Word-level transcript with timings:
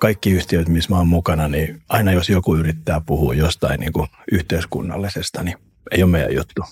kaikki 0.00 0.30
yhtiöt, 0.30 0.68
missä 0.68 0.90
mä 0.90 0.98
oon 0.98 1.08
mukana, 1.08 1.48
niin 1.48 1.82
aina 1.88 2.12
jos 2.12 2.28
joku 2.28 2.56
yrittää 2.56 3.00
puhua 3.06 3.34
jostain 3.34 3.80
niin 3.80 3.92
kuin 3.92 4.08
yhteiskunnallisesta, 4.32 5.42
niin 5.42 5.56
ei 5.90 6.02
ole 6.02 6.10
meidän 6.10 6.34
juttu. 6.34 6.62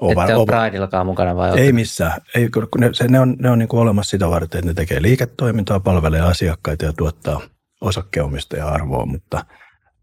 Over, 0.00 0.24
Ette 0.24 0.34
ole 0.34 0.46
Prideillakaan 0.46 1.06
mukana 1.06 1.36
vai? 1.36 1.60
Ei 1.60 1.72
missään. 1.72 2.20
Ei, 2.34 2.48
ne, 2.78 2.90
se, 2.92 3.08
ne 3.08 3.20
on, 3.20 3.36
ne 3.38 3.50
on 3.50 3.58
niin 3.58 3.68
kuin 3.68 3.80
olemassa 3.80 4.10
sitä 4.10 4.30
varten, 4.30 4.58
että 4.58 4.70
ne 4.70 4.74
tekee 4.74 5.02
liiketoimintaa, 5.02 5.80
palvelee 5.80 6.20
asiakkaita 6.20 6.84
ja 6.84 6.92
tuottaa 6.92 7.40
osakkeomistaja 7.80 8.68
arvoa, 8.68 9.06
mutta, 9.06 9.44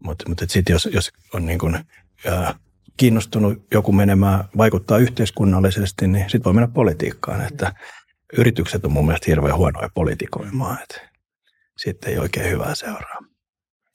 mutta, 0.04 0.28
mutta 0.28 0.44
sitten 0.48 0.72
jos, 0.72 0.88
jos 0.92 1.10
on 1.34 1.46
niin 1.46 1.58
kuin, 1.58 1.78
ää, 2.26 2.54
kiinnostunut 2.96 3.66
joku 3.72 3.92
menemään, 3.92 4.44
vaikuttaa 4.56 4.98
yhteiskunnallisesti, 4.98 6.08
niin 6.08 6.24
sitten 6.24 6.44
voi 6.44 6.52
mennä 6.52 6.68
politiikkaan. 6.68 7.46
Että 7.46 7.72
yritykset 8.38 8.84
on 8.84 8.92
mun 8.92 9.06
mielestä 9.06 9.30
hirveän 9.30 9.56
huonoja 9.56 9.88
politikoimaan, 9.94 10.78
että 10.82 11.07
sitten 11.78 12.12
ei 12.12 12.18
oikein 12.18 12.50
hyvää 12.50 12.74
seuraa. 12.74 13.18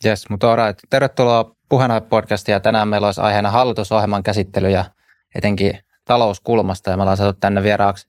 Yes, 0.05 0.29
mutta 0.29 0.55
right. 0.55 0.79
tervetuloa 0.89 1.55
puheenaihe-podcastiin 1.69 2.53
ja 2.53 2.59
tänään 2.59 2.87
meillä 2.87 3.07
olisi 3.07 3.21
aiheena 3.21 3.51
hallitusohjelman 3.51 4.23
käsittely 4.23 4.69
ja 4.69 4.85
etenkin 5.35 5.79
talouskulmasta 6.05 6.89
ja 6.89 6.97
me 6.97 7.03
ollaan 7.03 7.17
saatu 7.17 7.39
tänne 7.39 7.63
vieraaksi 7.63 8.07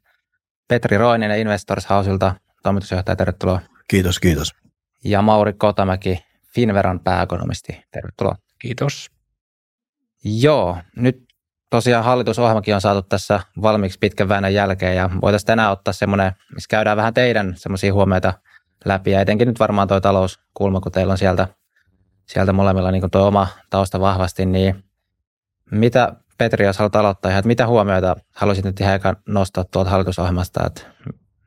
Petri 0.69 0.99
Roininen 0.99 1.39
Investors 1.39 1.91
Houseilta, 1.91 2.35
toimitusjohtaja, 2.63 3.17
tervetuloa. 3.17 3.61
Kiitos, 3.89 4.21
kiitos. 4.21 4.55
Ja 5.05 5.23
Mauri 5.23 5.53
Kotamäki, 5.53 6.25
Finveran 6.55 7.01
pääekonomisti, 7.01 7.85
tervetuloa. 7.93 8.35
Kiitos. 8.59 9.11
Joo, 10.25 10.79
nyt 10.97 11.25
tosiaan 11.71 12.05
hallitusohjelmakin 12.05 12.75
on 12.75 12.81
saatu 12.81 13.03
tässä 13.03 13.41
valmiiksi 13.63 13.99
pitkän 13.99 14.29
väännön 14.29 14.55
jälkeen 14.55 14.97
ja 14.97 15.11
voitaisiin 15.23 15.47
tänään 15.47 15.73
ottaa 15.73 15.93
semmoinen, 15.93 16.33
missä 16.55 16.69
käydään 16.71 16.97
vähän 16.97 17.15
teidän 17.15 17.55
semmoisia 17.57 17.95
huomioita 17.95 18.33
läpi 18.85 19.11
ja 19.11 19.21
etenkin 19.21 19.49
nyt 19.49 19.61
varmaan 19.61 19.89
tuo 19.89 20.01
talouskulma, 20.01 20.81
kun 20.81 20.93
teillä 20.93 21.11
on 21.11 21.19
sieltä, 21.19 21.49
sieltä 22.27 22.53
molemmilla 22.53 22.91
niin 22.91 23.11
tuo 23.11 23.27
oma 23.27 23.49
tausta 23.71 24.01
vahvasti, 24.01 24.47
niin 24.47 24.85
mitä 25.71 26.13
Petri, 26.39 26.67
jos 26.67 26.79
haluat 26.79 26.97
aloittaa 26.97 27.31
ihan, 27.31 27.39
että 27.39 27.47
mitä 27.47 27.67
huomioita 27.67 28.17
haluaisit 28.35 28.65
nyt 28.65 28.81
ihan 28.81 29.01
nostaa 29.29 29.65
tuolta 29.65 29.91
hallitusohjelmasta, 29.91 30.67
että 30.67 30.81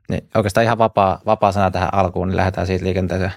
niin 0.08 0.28
oikeastaan 0.34 0.64
ihan 0.64 0.78
vapaa, 0.78 1.20
vapaa 1.26 1.52
sana 1.52 1.70
tähän 1.70 1.94
alkuun, 1.94 2.28
niin 2.28 2.36
lähdetään 2.36 2.66
siitä 2.66 2.84
liikenteeseen. 2.84 3.32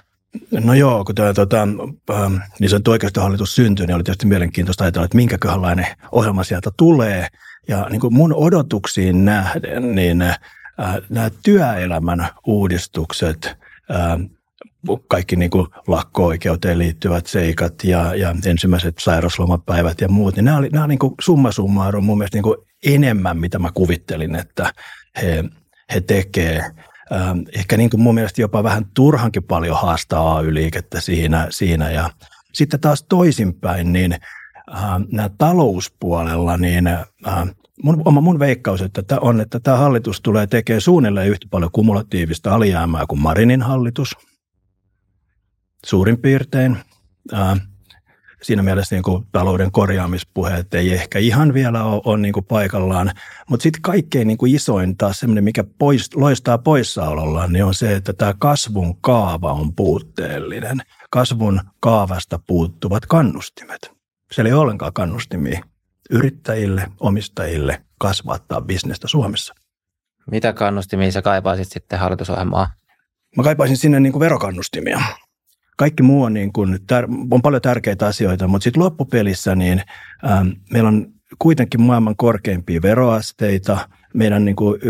No 0.64 0.74
joo, 0.74 1.04
kun 1.04 1.14
tämä 1.14 1.34
tota, 1.34 1.62
ähm, 2.10 2.34
niin 2.58 2.70
se 2.70 2.80
oikeistohallitus 2.88 3.54
syntyi, 3.54 3.86
niin 3.86 3.94
oli 3.94 4.02
tietysti 4.02 4.26
mielenkiintoista 4.26 4.84
ajatella, 4.84 5.04
että 5.04 5.16
minkäköhänlainen 5.16 5.86
ohjelma 6.12 6.44
sieltä 6.44 6.70
tulee. 6.76 7.28
Ja 7.68 7.86
niin 7.90 8.00
kuin 8.00 8.14
mun 8.14 8.34
odotuksiin 8.34 9.24
nähden, 9.24 9.94
niin 9.94 10.22
äh, 10.22 10.38
nämä 11.08 11.30
työelämän 11.42 12.28
uudistukset, 12.46 13.56
äh, 13.90 14.18
kaikki 15.08 15.36
niin 15.36 15.50
kuin 15.50 15.66
lakko-oikeuteen 15.86 16.78
liittyvät 16.78 17.26
seikat 17.26 17.74
ja, 17.84 18.14
ja 18.14 18.34
ensimmäiset 18.46 18.94
sairauslomapäivät 18.98 20.00
ja 20.00 20.08
muut, 20.08 20.36
niin 20.36 20.44
nämä 20.44 20.56
oli, 20.56 20.68
nämä 20.68 20.84
oli 20.84 20.92
niin 20.92 20.98
kuin 20.98 21.14
summa 21.20 21.52
summarum 21.52 22.04
mun 22.04 22.18
mielestä 22.18 22.36
niin 22.36 22.42
kuin 22.42 22.56
enemmän, 22.86 23.38
mitä 23.38 23.58
mä 23.58 23.70
kuvittelin, 23.74 24.34
että 24.34 24.72
he, 25.22 25.44
he 25.94 26.00
tekevät. 26.00 26.64
Ähm, 27.12 27.38
ehkä 27.56 27.76
niin 27.76 27.90
kuin 27.90 28.00
mun 28.00 28.14
mielestä 28.14 28.40
jopa 28.40 28.62
vähän 28.62 28.84
turhankin 28.94 29.42
paljon 29.42 29.76
haastaa 29.76 30.36
AY-liikettä 30.36 31.00
siinä, 31.00 31.46
siinä. 31.50 31.90
Ja 31.90 32.10
sitten 32.52 32.80
taas 32.80 33.04
toisinpäin, 33.08 33.92
niin 33.92 34.12
äh, 34.12 34.80
nämä 35.12 35.30
talouspuolella, 35.38 36.56
niin 36.56 36.86
äh, 36.86 37.04
mun, 37.82 38.02
oma 38.04 38.20
mun 38.20 38.38
veikkaus 38.38 38.82
että 38.82 39.20
on, 39.20 39.40
että 39.40 39.60
tämä 39.60 39.76
hallitus 39.76 40.20
tulee 40.20 40.46
tekemään 40.46 40.80
suunnilleen 40.80 41.28
yhtä 41.28 41.46
paljon 41.50 41.70
kumulatiivista 41.72 42.54
alijäämää 42.54 43.04
kuin 43.08 43.20
Marinin 43.20 43.62
hallitus, 43.62 44.16
suurin 45.86 46.18
piirtein. 46.18 46.76
Äh, 47.32 47.60
siinä 48.42 48.62
mielessä 48.62 48.94
niin 48.94 49.02
kuin 49.02 49.26
talouden 49.32 49.72
korjaamispuheet 49.72 50.74
ei 50.74 50.92
ehkä 50.92 51.18
ihan 51.18 51.54
vielä 51.54 51.84
ole, 51.84 52.02
ole 52.04 52.18
niin 52.18 52.32
kuin 52.32 52.44
paikallaan. 52.44 53.10
Mutta 53.50 53.62
sitten 53.62 53.82
kaikkein 53.82 54.28
niin 54.28 54.38
kuin 54.38 54.54
isoin 54.54 54.96
taas 54.96 55.20
semmoinen, 55.20 55.44
mikä 55.44 55.64
pois, 55.78 56.16
loistaa 56.16 56.58
poissaolollaan, 56.58 57.52
niin 57.52 57.64
on 57.64 57.74
se, 57.74 57.96
että 57.96 58.12
tämä 58.12 58.34
kasvun 58.38 59.00
kaava 59.00 59.52
on 59.52 59.74
puutteellinen. 59.74 60.80
Kasvun 61.10 61.60
kaavasta 61.80 62.38
puuttuvat 62.46 63.06
kannustimet. 63.06 63.90
Siellä 64.32 64.48
ei 64.48 64.54
ollenkaan 64.54 64.92
kannustimia 64.92 65.71
yrittäjille, 66.10 66.86
omistajille 67.00 67.82
kasvattaa 67.98 68.60
bisnestä 68.60 69.08
Suomessa. 69.08 69.54
Mitä 70.30 70.52
kannustimia 70.52 71.12
sä 71.12 71.22
kaipaisit 71.22 71.68
sitten 71.72 71.98
hallitusohjelmaa? 71.98 72.70
Mä 73.36 73.42
kaipaisin 73.42 73.76
sinne 73.76 74.00
niin 74.00 74.12
kuin 74.12 74.20
verokannustimia 74.20 75.00
kaikki 75.76 76.02
muu 76.02 76.22
on, 76.22 76.34
niin 76.34 76.52
kuin, 76.52 76.78
on 77.30 77.42
paljon 77.42 77.62
tärkeitä 77.62 78.06
asioita, 78.06 78.48
mutta 78.48 78.64
sitten 78.64 78.82
loppupelissä 78.82 79.54
niin 79.54 79.82
ähm, 80.30 80.48
meillä 80.72 80.88
on 80.88 81.06
kuitenkin 81.38 81.82
maailman 81.82 82.16
korkeimpia 82.16 82.82
veroasteita. 82.82 83.88
Meidän 84.14 84.44
niin 84.44 84.56
kuin, 84.56 84.80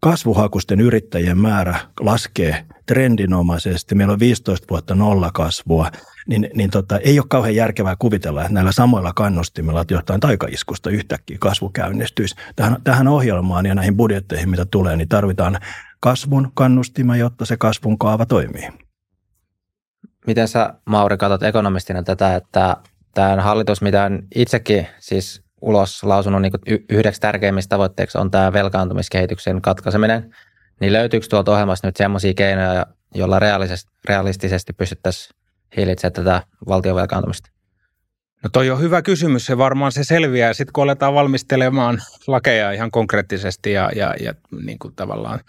kasvuhakusten 0.00 0.80
yrittäjien 0.80 1.38
määrä 1.38 1.78
laskee 2.00 2.64
trendinomaisesti. 2.86 3.94
Meillä 3.94 4.12
on 4.12 4.20
15 4.20 4.66
vuotta 4.70 4.94
nollakasvua. 4.94 5.90
Niin, 6.26 6.50
niin 6.54 6.70
tota, 6.70 6.98
ei 6.98 7.18
ole 7.18 7.26
kauhean 7.28 7.54
järkevää 7.54 7.96
kuvitella, 7.98 8.40
että 8.42 8.54
näillä 8.54 8.72
samoilla 8.72 9.12
kannustimilla 9.12 9.80
että 9.80 9.94
jotain 9.94 10.20
taikaiskusta 10.20 10.90
yhtäkkiä 10.90 11.36
kasvu 11.40 11.68
käynnistyisi. 11.68 12.34
Tähän, 12.56 12.76
tähän 12.84 13.08
ohjelmaan 13.08 13.66
ja 13.66 13.74
näihin 13.74 13.96
budjetteihin, 13.96 14.50
mitä 14.50 14.64
tulee, 14.64 14.96
niin 14.96 15.08
tarvitaan 15.08 15.58
kasvun 16.00 16.50
kannustima, 16.54 17.16
jotta 17.16 17.44
se 17.44 17.56
kasvun 17.56 17.98
kaava 17.98 18.26
toimii. 18.26 18.68
Miten 20.26 20.48
sä, 20.48 20.74
Mauri, 20.86 21.16
katsot 21.16 21.42
ekonomistina 21.42 22.02
tätä, 22.02 22.36
että 22.36 22.76
tämä 23.14 23.42
hallitus, 23.42 23.82
mitä 23.82 24.04
on 24.04 24.22
itsekin 24.34 24.86
siis 24.98 25.42
ulos 25.60 26.04
lausunut 26.04 26.42
niin 26.42 26.52
yhdeksi 26.88 27.20
tärkeimmistä 27.20 27.68
tavoitteeksi 27.68 28.18
on 28.18 28.30
tämä 28.30 28.52
velkaantumiskehityksen 28.52 29.62
katkaiseminen, 29.62 30.34
niin 30.80 30.92
löytyykö 30.92 31.26
tuolta 31.30 31.52
ohjelmasta 31.52 31.88
nyt 31.88 31.96
sellaisia 31.96 32.34
keinoja, 32.34 32.86
joilla 33.14 33.38
realistisesti 34.08 34.72
pystyttäisiin 34.72 35.39
hillitsemään 35.76 36.12
tätä 36.12 36.42
valtion 36.68 36.96
velkaantumista? 36.96 37.50
No 38.44 38.50
toi 38.52 38.70
on 38.70 38.80
hyvä 38.80 39.02
kysymys. 39.02 39.46
Se 39.46 39.58
varmaan 39.58 39.92
se 39.92 40.04
selviää 40.04 40.52
sitten, 40.52 40.72
kun 40.72 40.84
aletaan 40.84 41.14
valmistelemaan 41.14 41.98
lakeja 42.26 42.72
ihan 42.72 42.90
konkreettisesti 42.90 43.72
ja, 43.72 43.90
ja, 43.96 44.14
ja 44.20 44.34
niin 44.64 44.78
kuin 44.78 44.94
tavallaan 44.94 45.40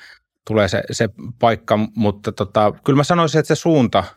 tulee 0.47 0.67
se, 0.67 0.83
se 0.91 1.09
paikka. 1.39 1.79
Mutta 1.95 2.31
tota, 2.31 2.73
kyllä 2.83 2.97
mä 2.97 3.03
sanoisin, 3.03 3.39
että 3.39 3.55
se 3.55 3.59
suunta– 3.59 4.03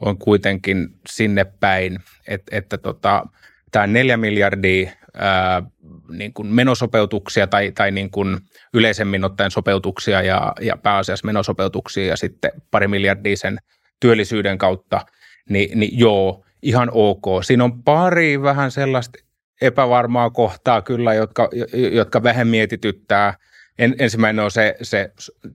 on 0.00 0.18
kuitenkin 0.18 0.88
sinne 1.08 1.44
päin, 1.44 1.98
että, 2.28 2.56
että 2.56 2.78
tota, 2.78 3.26
tämä 3.72 3.86
neljä 3.86 4.16
miljardia 4.16 4.90
ää, 5.14 5.62
niin 6.08 6.32
kuin 6.32 6.48
menosopeutuksia 6.48 7.46
tai, 7.46 7.72
tai 7.72 7.90
niin 7.90 8.10
kuin 8.10 8.38
yleisemmin 8.74 9.24
ottaen 9.24 9.50
sopeutuksia 9.50 10.22
ja, 10.22 10.52
ja 10.60 10.76
pääasiassa 10.76 11.26
menosopeutuksia 11.26 12.06
ja 12.06 12.16
sitten 12.16 12.52
pari 12.70 12.88
miljardia 12.88 13.36
sen 13.36 13.58
työllisyyden 14.00 14.58
kautta, 14.58 15.06
niin, 15.48 15.80
niin 15.80 15.98
joo, 15.98 16.44
ihan 16.62 16.90
ok. 16.92 17.24
Siinä 17.42 17.64
on 17.64 17.82
pari 17.82 18.42
vähän 18.42 18.70
sellaista 18.70 19.18
epävarmaa 19.60 20.30
kohtaa 20.30 20.82
kyllä, 20.82 21.14
jotka, 21.14 21.48
jotka 21.92 22.22
vähän 22.22 22.48
mietityttää. 22.48 23.34
En, 23.78 23.94
ensimmäinen 23.98 24.44
on 24.44 24.50
se, 24.50 24.76
se 24.82 25.12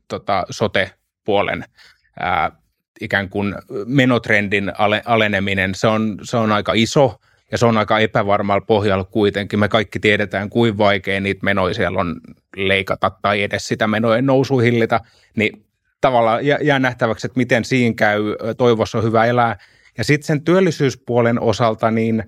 tota, 0.07 0.45
sote-puolen 0.49 1.65
ää, 2.19 2.51
ikään 3.01 3.29
kuin 3.29 3.55
menotrendin 3.85 4.71
aleneminen, 5.05 5.75
se 5.75 5.87
on, 5.87 6.17
se 6.23 6.37
on 6.37 6.51
aika 6.51 6.71
iso 6.75 7.19
ja 7.51 7.57
se 7.57 7.65
on 7.65 7.77
aika 7.77 7.99
epävarmalla 7.99 8.65
pohjalla 8.65 9.03
kuitenkin. 9.03 9.59
Me 9.59 9.67
kaikki 9.67 9.99
tiedetään, 9.99 10.49
kuin 10.49 10.77
vaikea 10.77 11.19
niitä 11.19 11.39
menoja 11.43 11.73
siellä 11.73 11.99
on 11.99 12.15
leikata 12.55 13.11
tai 13.21 13.43
edes 13.43 13.67
sitä 13.67 13.87
menojen 13.87 14.25
nousuhillitä, 14.25 14.99
niin 15.35 15.65
tavallaan 16.01 16.45
jää 16.45 16.79
nähtäväksi, 16.79 17.27
että 17.27 17.37
miten 17.37 17.65
siinä 17.65 17.95
käy, 17.95 18.21
toivossa 18.57 18.97
on 18.97 19.03
hyvä 19.03 19.25
elää. 19.25 19.57
Ja 19.97 20.03
sitten 20.03 20.27
sen 20.27 20.41
työllisyyspuolen 20.41 21.41
osalta, 21.41 21.91
niin 21.91 22.23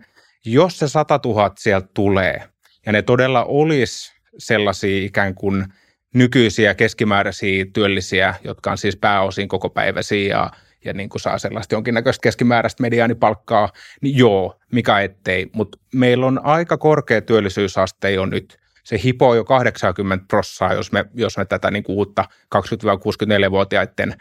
jos 0.45 0.79
se 0.79 0.87
100 0.87 1.19
000 1.25 1.51
sieltä 1.59 1.87
tulee, 1.93 2.43
ja 2.85 2.91
ne 2.91 3.01
todella 3.01 3.45
olisi 3.45 4.13
sellaisia 4.37 5.05
ikään 5.05 5.35
kuin– 5.35 5.65
nykyisiä 6.13 6.73
keskimääräisiä 6.75 7.65
työllisiä, 7.73 8.35
jotka 8.43 8.71
on 8.71 8.77
siis 8.77 8.95
pääosin 8.95 9.47
koko 9.47 9.69
päiväisiä 9.69 10.29
ja, 10.29 10.51
ja 10.85 10.93
niin 10.93 11.09
kuin 11.09 11.21
saa 11.21 11.37
sellaista 11.37 11.75
jonkinnäköistä 11.75 12.23
keskimääräistä 12.23 12.81
mediaanipalkkaa, 12.81 13.69
niin 14.01 14.17
joo, 14.17 14.59
mikä 14.71 14.99
ettei. 14.99 15.49
Mutta 15.53 15.77
meillä 15.93 16.25
on 16.25 16.45
aika 16.45 16.77
korkea 16.77 17.21
työllisyysaste 17.21 18.11
jo 18.11 18.25
nyt. 18.25 18.57
Se 18.83 18.99
hipoo 19.03 19.35
jo 19.35 19.43
80 19.43 20.25
prossaa, 20.27 20.73
jos 20.73 20.91
me, 20.91 21.05
jos 21.13 21.37
me 21.37 21.45
tätä 21.45 21.71
niin 21.71 21.83
kuin 21.83 21.97
uutta 21.97 22.25
20-64-vuotiaiden 22.55 24.15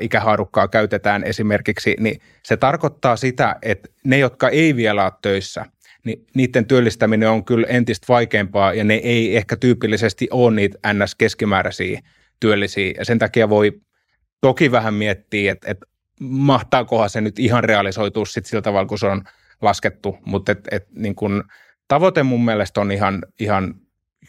ikähaarukkaa 0.00 0.68
käytetään 0.68 1.24
esimerkiksi, 1.24 1.96
niin 2.00 2.20
se 2.42 2.56
tarkoittaa 2.56 3.16
sitä, 3.16 3.56
että 3.62 3.88
ne, 4.04 4.18
jotka 4.18 4.48
ei 4.48 4.76
vielä 4.76 5.04
ole 5.04 5.12
töissä– 5.22 5.66
niin 6.04 6.26
niiden 6.34 6.66
työllistäminen 6.66 7.30
on 7.30 7.44
kyllä 7.44 7.66
entistä 7.66 8.06
vaikeampaa 8.08 8.74
ja 8.74 8.84
ne 8.84 8.94
ei 8.94 9.36
ehkä 9.36 9.56
tyypillisesti 9.56 10.28
ole 10.30 10.54
niitä 10.54 10.78
ns. 10.92 11.14
keskimääräisiä 11.14 12.00
työllisiä. 12.40 12.92
Ja 12.98 13.04
sen 13.04 13.18
takia 13.18 13.48
voi 13.48 13.80
toki 14.40 14.72
vähän 14.72 14.94
miettiä, 14.94 15.52
että, 15.52 15.70
että 15.70 15.86
mahtaakohan 16.20 17.10
se 17.10 17.20
nyt 17.20 17.38
ihan 17.38 17.64
realisoitua 17.64 18.24
sit 18.24 18.46
sillä 18.46 18.62
tavalla, 18.62 18.86
kun 18.86 18.98
se 18.98 19.06
on 19.06 19.22
laskettu, 19.62 20.18
mutta 20.24 20.52
et, 20.52 20.68
et, 20.70 20.86
niin 20.94 21.14
kun, 21.14 21.44
tavoite 21.88 22.22
mun 22.22 22.44
mielestä 22.44 22.80
on 22.80 22.92
ihan, 22.92 23.22
ihan 23.40 23.74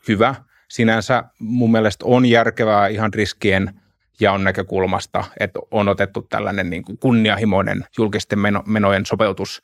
hyvä. 0.08 0.36
Sinänsä 0.70 1.24
mun 1.40 1.72
mielestä 1.72 2.06
on 2.06 2.26
järkevää 2.26 2.88
ihan 2.88 3.14
riskien 3.14 3.81
ja 4.22 4.32
on 4.32 4.44
näkökulmasta, 4.44 5.24
että 5.40 5.60
on 5.72 5.88
otettu 5.88 6.22
tällainen 6.22 6.70
niin 6.70 6.84
kuin 6.84 6.98
kunnianhimoinen 6.98 7.86
julkisten 7.98 8.40
meno, 8.40 8.64
menojen 8.66 9.06
sopeutus, 9.06 9.62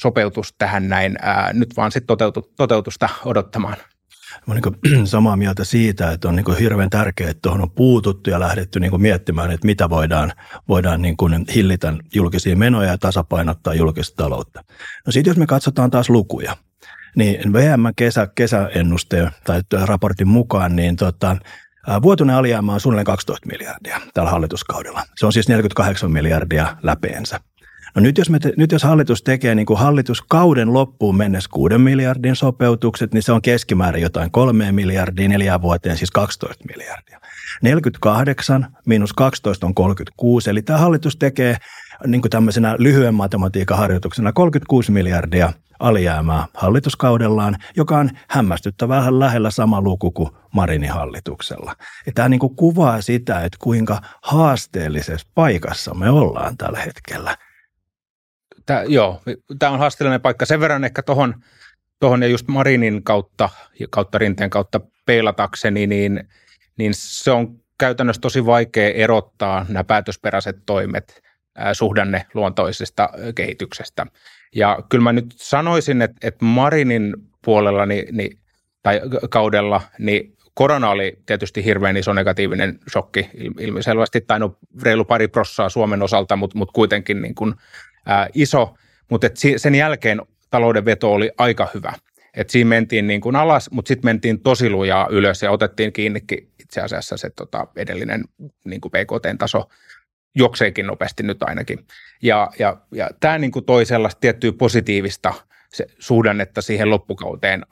sopeutus 0.00 0.54
tähän 0.58 0.88
näin. 0.88 1.16
Ää, 1.22 1.52
nyt 1.52 1.76
vaan 1.76 1.92
sitten 1.92 2.06
toteutu, 2.06 2.52
toteutusta 2.56 3.08
odottamaan. 3.24 3.76
Olen 4.48 4.62
niin 4.92 5.06
samaa 5.16 5.36
mieltä 5.36 5.64
siitä, 5.64 6.10
että 6.10 6.28
on 6.28 6.36
niin 6.36 6.58
hirveän 6.60 6.90
tärkeää, 6.90 7.30
että 7.30 7.42
tuohon 7.42 7.62
on 7.62 7.70
puututtu 7.70 8.30
ja 8.30 8.40
lähdetty 8.40 8.80
niin 8.80 9.02
miettimään, 9.02 9.50
että 9.50 9.66
mitä 9.66 9.90
voidaan, 9.90 10.32
voidaan 10.68 11.02
niin 11.02 11.16
kuin 11.16 11.44
hillitä 11.54 11.94
julkisia 12.14 12.56
menoja 12.56 12.90
ja 12.90 12.98
tasapainottaa 12.98 13.74
julkista 13.74 14.22
taloutta. 14.22 14.64
No 15.06 15.12
sitten 15.12 15.30
jos 15.30 15.38
me 15.38 15.46
katsotaan 15.46 15.90
taas 15.90 16.10
lukuja, 16.10 16.56
niin 17.16 17.52
VM 17.52 17.80
kesä, 17.96 18.28
tai 19.44 19.62
raportin 19.86 20.28
mukaan, 20.28 20.76
niin 20.76 20.96
tota, 20.96 21.36
vuotuinen 22.02 22.36
alijäämä 22.36 22.72
on 22.72 22.80
suunnilleen 22.80 23.04
12 23.04 23.48
miljardia 23.48 24.00
tällä 24.14 24.30
hallituskaudella. 24.30 25.02
Se 25.16 25.26
on 25.26 25.32
siis 25.32 25.48
48 25.48 26.10
miljardia 26.10 26.76
läpeensä. 26.82 27.40
No 27.94 28.02
nyt 28.02 28.18
jos, 28.18 28.30
me 28.30 28.38
te, 28.38 28.52
nyt 28.56 28.72
jos 28.72 28.82
hallitus 28.82 29.22
tekee 29.22 29.54
niin 29.54 29.66
kuin 29.66 29.78
hallituskauden 29.78 30.72
loppuun 30.72 31.16
mennessä 31.16 31.50
6 31.52 31.78
miljardin 31.78 32.36
sopeutukset, 32.36 33.14
niin 33.14 33.22
se 33.22 33.32
on 33.32 33.42
keskimäärin 33.42 34.02
jotain 34.02 34.30
3 34.30 34.72
miljardia 34.72 35.28
neljään 35.28 35.62
vuoteen, 35.62 35.96
siis 35.96 36.10
12 36.10 36.64
miljardia. 36.68 37.20
48 37.62 38.66
miinus 38.86 39.12
12 39.12 39.66
on 39.66 39.74
36, 39.74 40.50
eli 40.50 40.62
tämä 40.62 40.78
hallitus 40.78 41.16
tekee 41.16 41.56
niin 42.06 42.20
kuin 42.20 42.30
tämmöisenä 42.30 42.76
lyhyen 42.78 43.14
matematiikan 43.14 43.78
harjoituksena 43.78 44.32
36 44.32 44.92
miljardia 44.92 45.52
alijäämää 45.78 46.46
hallituskaudellaan, 46.54 47.56
joka 47.76 47.98
on 47.98 48.10
hämmästyttävän 48.28 49.18
lähellä 49.18 49.50
sama 49.50 49.80
luku 49.80 50.10
kuin 50.10 50.30
Marinin 50.52 50.90
hallituksella. 50.90 51.76
Ja 52.06 52.12
tämä 52.14 52.28
niin 52.28 52.40
kuin 52.40 52.56
kuvaa 52.56 53.00
sitä, 53.00 53.44
että 53.44 53.58
kuinka 53.60 54.00
haasteellisessa 54.22 55.28
paikassa 55.34 55.94
me 55.94 56.10
ollaan 56.10 56.56
tällä 56.56 56.78
hetkellä– 56.78 57.36
Tää, 58.68 58.84
joo, 58.84 59.22
tämä 59.58 59.72
on 59.72 59.78
haasteellinen 59.78 60.20
paikka. 60.20 60.46
Sen 60.46 60.60
verran 60.60 60.84
ehkä 60.84 61.02
tuohon 61.02 61.34
tohon 62.00 62.22
ja 62.22 62.28
just 62.28 62.48
Marinin 62.48 63.02
kautta, 63.02 63.48
kautta 63.90 64.18
rinteen 64.18 64.50
kautta 64.50 64.80
peilatakseni, 65.06 65.86
niin, 65.86 66.28
niin 66.78 66.92
se 66.94 67.30
on 67.30 67.60
käytännössä 67.78 68.20
tosi 68.20 68.46
vaikea 68.46 68.90
erottaa 68.90 69.66
nämä 69.68 69.84
päätösperäiset 69.84 70.56
toimet 70.66 71.22
suhdanne 71.72 72.26
luontoisesta 72.34 73.08
kehityksestä. 73.34 74.06
Ja 74.54 74.78
kyllä 74.88 75.02
mä 75.02 75.12
nyt 75.12 75.34
sanoisin, 75.36 76.02
että, 76.02 76.28
että 76.28 76.44
Marinin 76.44 77.14
puolella 77.44 77.86
niin, 77.86 78.16
niin, 78.16 78.38
tai 78.82 79.00
kaudella, 79.30 79.80
niin 79.98 80.36
korona 80.54 80.90
oli 80.90 81.18
tietysti 81.26 81.64
hirveän 81.64 81.96
iso 81.96 82.12
negatiivinen 82.12 82.78
shokki 82.92 83.30
ilmiselvästi, 83.60 84.20
tai 84.20 84.38
no 84.40 84.58
reilu 84.82 85.04
pari 85.04 85.28
prossaa 85.28 85.68
Suomen 85.68 86.02
osalta, 86.02 86.36
mutta, 86.36 86.58
mutta 86.58 86.72
kuitenkin 86.72 87.22
niin 87.22 87.34
kuin 87.34 87.54
ää, 88.06 88.28
iso, 88.34 88.74
mutta 89.10 89.26
et 89.26 89.36
sen 89.56 89.74
jälkeen 89.74 90.22
talouden 90.50 90.84
veto 90.84 91.12
oli 91.12 91.30
aika 91.38 91.68
hyvä. 91.74 91.92
Et 92.34 92.50
siinä 92.50 92.68
mentiin 92.68 93.06
niin 93.06 93.20
kuin 93.20 93.36
alas, 93.36 93.70
mutta 93.70 93.88
sitten 93.88 94.08
mentiin 94.08 94.40
tosi 94.40 94.70
lujaa 94.70 95.08
ylös 95.10 95.42
ja 95.42 95.50
otettiin 95.50 95.92
kiinnikin 95.92 96.52
itse 96.60 96.80
asiassa 96.80 97.16
se 97.16 97.30
tota, 97.30 97.66
edellinen 97.76 98.24
niin 98.64 98.80
kuin 98.80 98.92
PKT-taso 98.92 99.68
jokseekin 100.34 100.86
nopeasti 100.86 101.22
nyt 101.22 101.42
ainakin. 101.42 101.78
Ja, 102.22 102.50
ja, 102.58 102.76
ja 102.92 103.10
tämä 103.20 103.38
niin 103.38 103.50
kuin 103.50 103.64
toi 103.64 103.84
sellaista 103.84 104.20
tiettyä 104.20 104.52
positiivista 104.52 105.34
se 105.72 105.86
suhdannetta 105.98 106.62
siihen 106.62 106.90
loppukauteen 106.90 107.66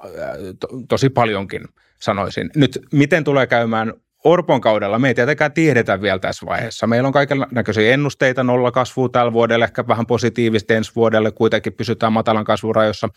to, 0.61 0.69
tosi 0.89 1.11
paljonkin 1.11 1.63
sanoisin. 2.01 2.51
Nyt 2.57 2.79
miten 2.93 3.25
tulee 3.25 3.47
käymään 3.47 3.93
Orpon 4.25 4.61
kaudella 4.61 4.99
me 4.99 5.09
ei 5.09 5.15
tietenkään 5.15 5.53
tiedetä 5.53 6.01
vielä 6.01 6.19
tässä 6.19 6.47
vaiheessa. 6.47 6.87
Meillä 6.87 7.07
on 7.07 7.13
kaiken 7.13 7.47
näköisiä 7.51 7.95
ennusteita, 7.95 8.45
nolla 8.45 8.71
kasvua 8.71 9.09
tällä 9.09 9.33
vuodelle, 9.33 9.65
ehkä 9.65 9.89
vähän 9.89 10.07
positiivista 10.07 10.75
ensi 10.75 10.93
vuodelle, 10.97 11.31
kuitenkin 11.31 11.73
pysytään 11.73 12.13
matalan 12.13 12.45
kasvun 12.45 12.75
rajoissa. 12.75 13.09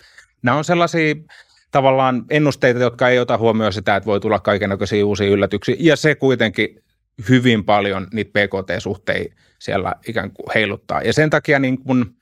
Nämä 0.42 0.58
on 0.58 0.64
sellaisia 0.64 1.16
tavallaan 1.72 2.26
ennusteita, 2.30 2.80
jotka 2.80 3.10
ei 3.10 3.20
ota 3.20 3.38
huomioon 3.38 3.74
sitä, 3.74 3.96
että 3.96 4.08
voi 4.08 4.20
tulla 4.20 4.40
kaiken 4.40 4.70
näköisiä 4.70 5.06
uusia 5.06 5.30
yllätyksiä, 5.30 5.76
ja 5.80 5.96
se 5.96 6.16
kuitenkin 6.16 6.84
hyvin 7.30 7.64
paljon 7.64 8.08
niitä 8.14 8.32
PKT-suhteita 8.40 9.36
siellä 9.60 9.96
ikään 10.08 10.32
kuin 10.32 10.54
heiluttaa. 10.56 11.02
Ja 11.02 11.14
sen 11.14 11.30
takia 11.30 11.60
niin 11.60 11.84
kun 11.84 12.16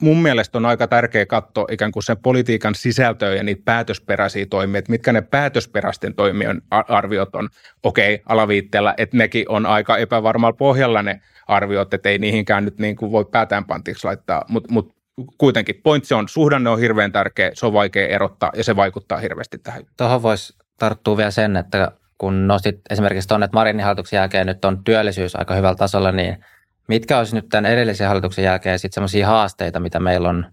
mun 0.00 0.22
mielestä 0.22 0.58
on 0.58 0.66
aika 0.66 0.86
tärkeä 0.86 1.26
katsoa 1.26 1.66
ikään 1.70 1.92
kuin 1.92 2.02
sen 2.02 2.16
politiikan 2.16 2.74
sisältöä 2.74 3.34
ja 3.34 3.42
niitä 3.42 3.62
päätösperäisiä 3.64 4.46
toimia, 4.50 4.78
että 4.78 4.92
mitkä 4.92 5.12
ne 5.12 5.22
päätösperäisten 5.22 6.14
toimien 6.14 6.62
arviot 6.70 7.34
on. 7.34 7.48
Okei, 7.82 8.22
alaviitteellä, 8.26 8.94
että 8.96 9.16
nekin 9.16 9.48
on 9.48 9.66
aika 9.66 9.96
epävarmalla 9.96 10.56
pohjalla 10.56 11.02
ne 11.02 11.20
arviot, 11.46 11.94
että 11.94 12.08
ei 12.08 12.18
niihinkään 12.18 12.64
nyt 12.64 12.78
niin 12.78 12.96
kuin 12.96 13.12
voi 13.12 13.24
päätään 13.24 13.64
pantiksi 13.64 14.06
laittaa, 14.06 14.44
mutta 14.48 14.72
mut 14.72 14.94
kuitenkin 15.38 15.80
pointsi 15.82 16.14
on, 16.14 16.28
suhdanne 16.28 16.70
on 16.70 16.78
hirveän 16.78 17.12
tärkeä, 17.12 17.50
se 17.54 17.66
on 17.66 17.72
vaikea 17.72 18.08
erottaa 18.08 18.52
ja 18.56 18.64
se 18.64 18.76
vaikuttaa 18.76 19.18
hirveästi 19.18 19.58
tähän. 19.58 19.82
Tuohon 19.96 20.22
voisi 20.22 20.54
tarttua 20.78 21.16
vielä 21.16 21.30
sen, 21.30 21.56
että 21.56 21.92
kun 22.18 22.46
nostit 22.46 22.80
esimerkiksi 22.90 23.28
tuonne, 23.28 23.44
että 23.44 23.56
Marinin 23.56 23.84
hallituksen 23.84 24.16
jälkeen 24.16 24.46
nyt 24.46 24.64
on 24.64 24.84
työllisyys 24.84 25.36
aika 25.36 25.54
hyvällä 25.54 25.76
tasolla, 25.76 26.12
niin– 26.12 26.36
Mitkä 26.88 27.18
olisi 27.18 27.34
nyt 27.34 27.48
tämän 27.48 27.66
edellisen 27.66 28.08
hallituksen 28.08 28.44
jälkeen 28.44 28.78
sitten 28.78 28.94
sellaisia 28.94 29.26
haasteita, 29.26 29.80
mitä 29.80 30.00
meillä 30.00 30.28
on 30.28 30.46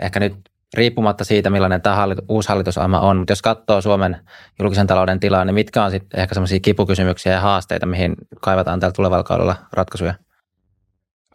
ehkä 0.00 0.20
nyt 0.20 0.34
riippumatta 0.74 1.24
siitä, 1.24 1.50
millainen 1.50 1.82
tämä 1.82 1.96
hallitus, 1.96 2.24
uusi 2.28 2.48
hallitusohjelma 2.48 3.00
on, 3.00 3.16
mutta 3.16 3.32
jos 3.32 3.42
katsoo 3.42 3.80
Suomen 3.80 4.20
julkisen 4.60 4.86
talouden 4.86 5.20
tilaa, 5.20 5.44
niin 5.44 5.54
mitkä 5.54 5.84
on 5.84 5.90
sitten 5.90 6.20
ehkä 6.20 6.34
sellaisia 6.34 6.60
kipukysymyksiä 6.60 7.32
ja 7.32 7.40
haasteita, 7.40 7.86
mihin 7.86 8.14
kaivataan 8.40 8.80
tällä 8.80 8.92
tulevalla 8.92 9.24
kaudella 9.24 9.56
ratkaisuja? 9.72 10.14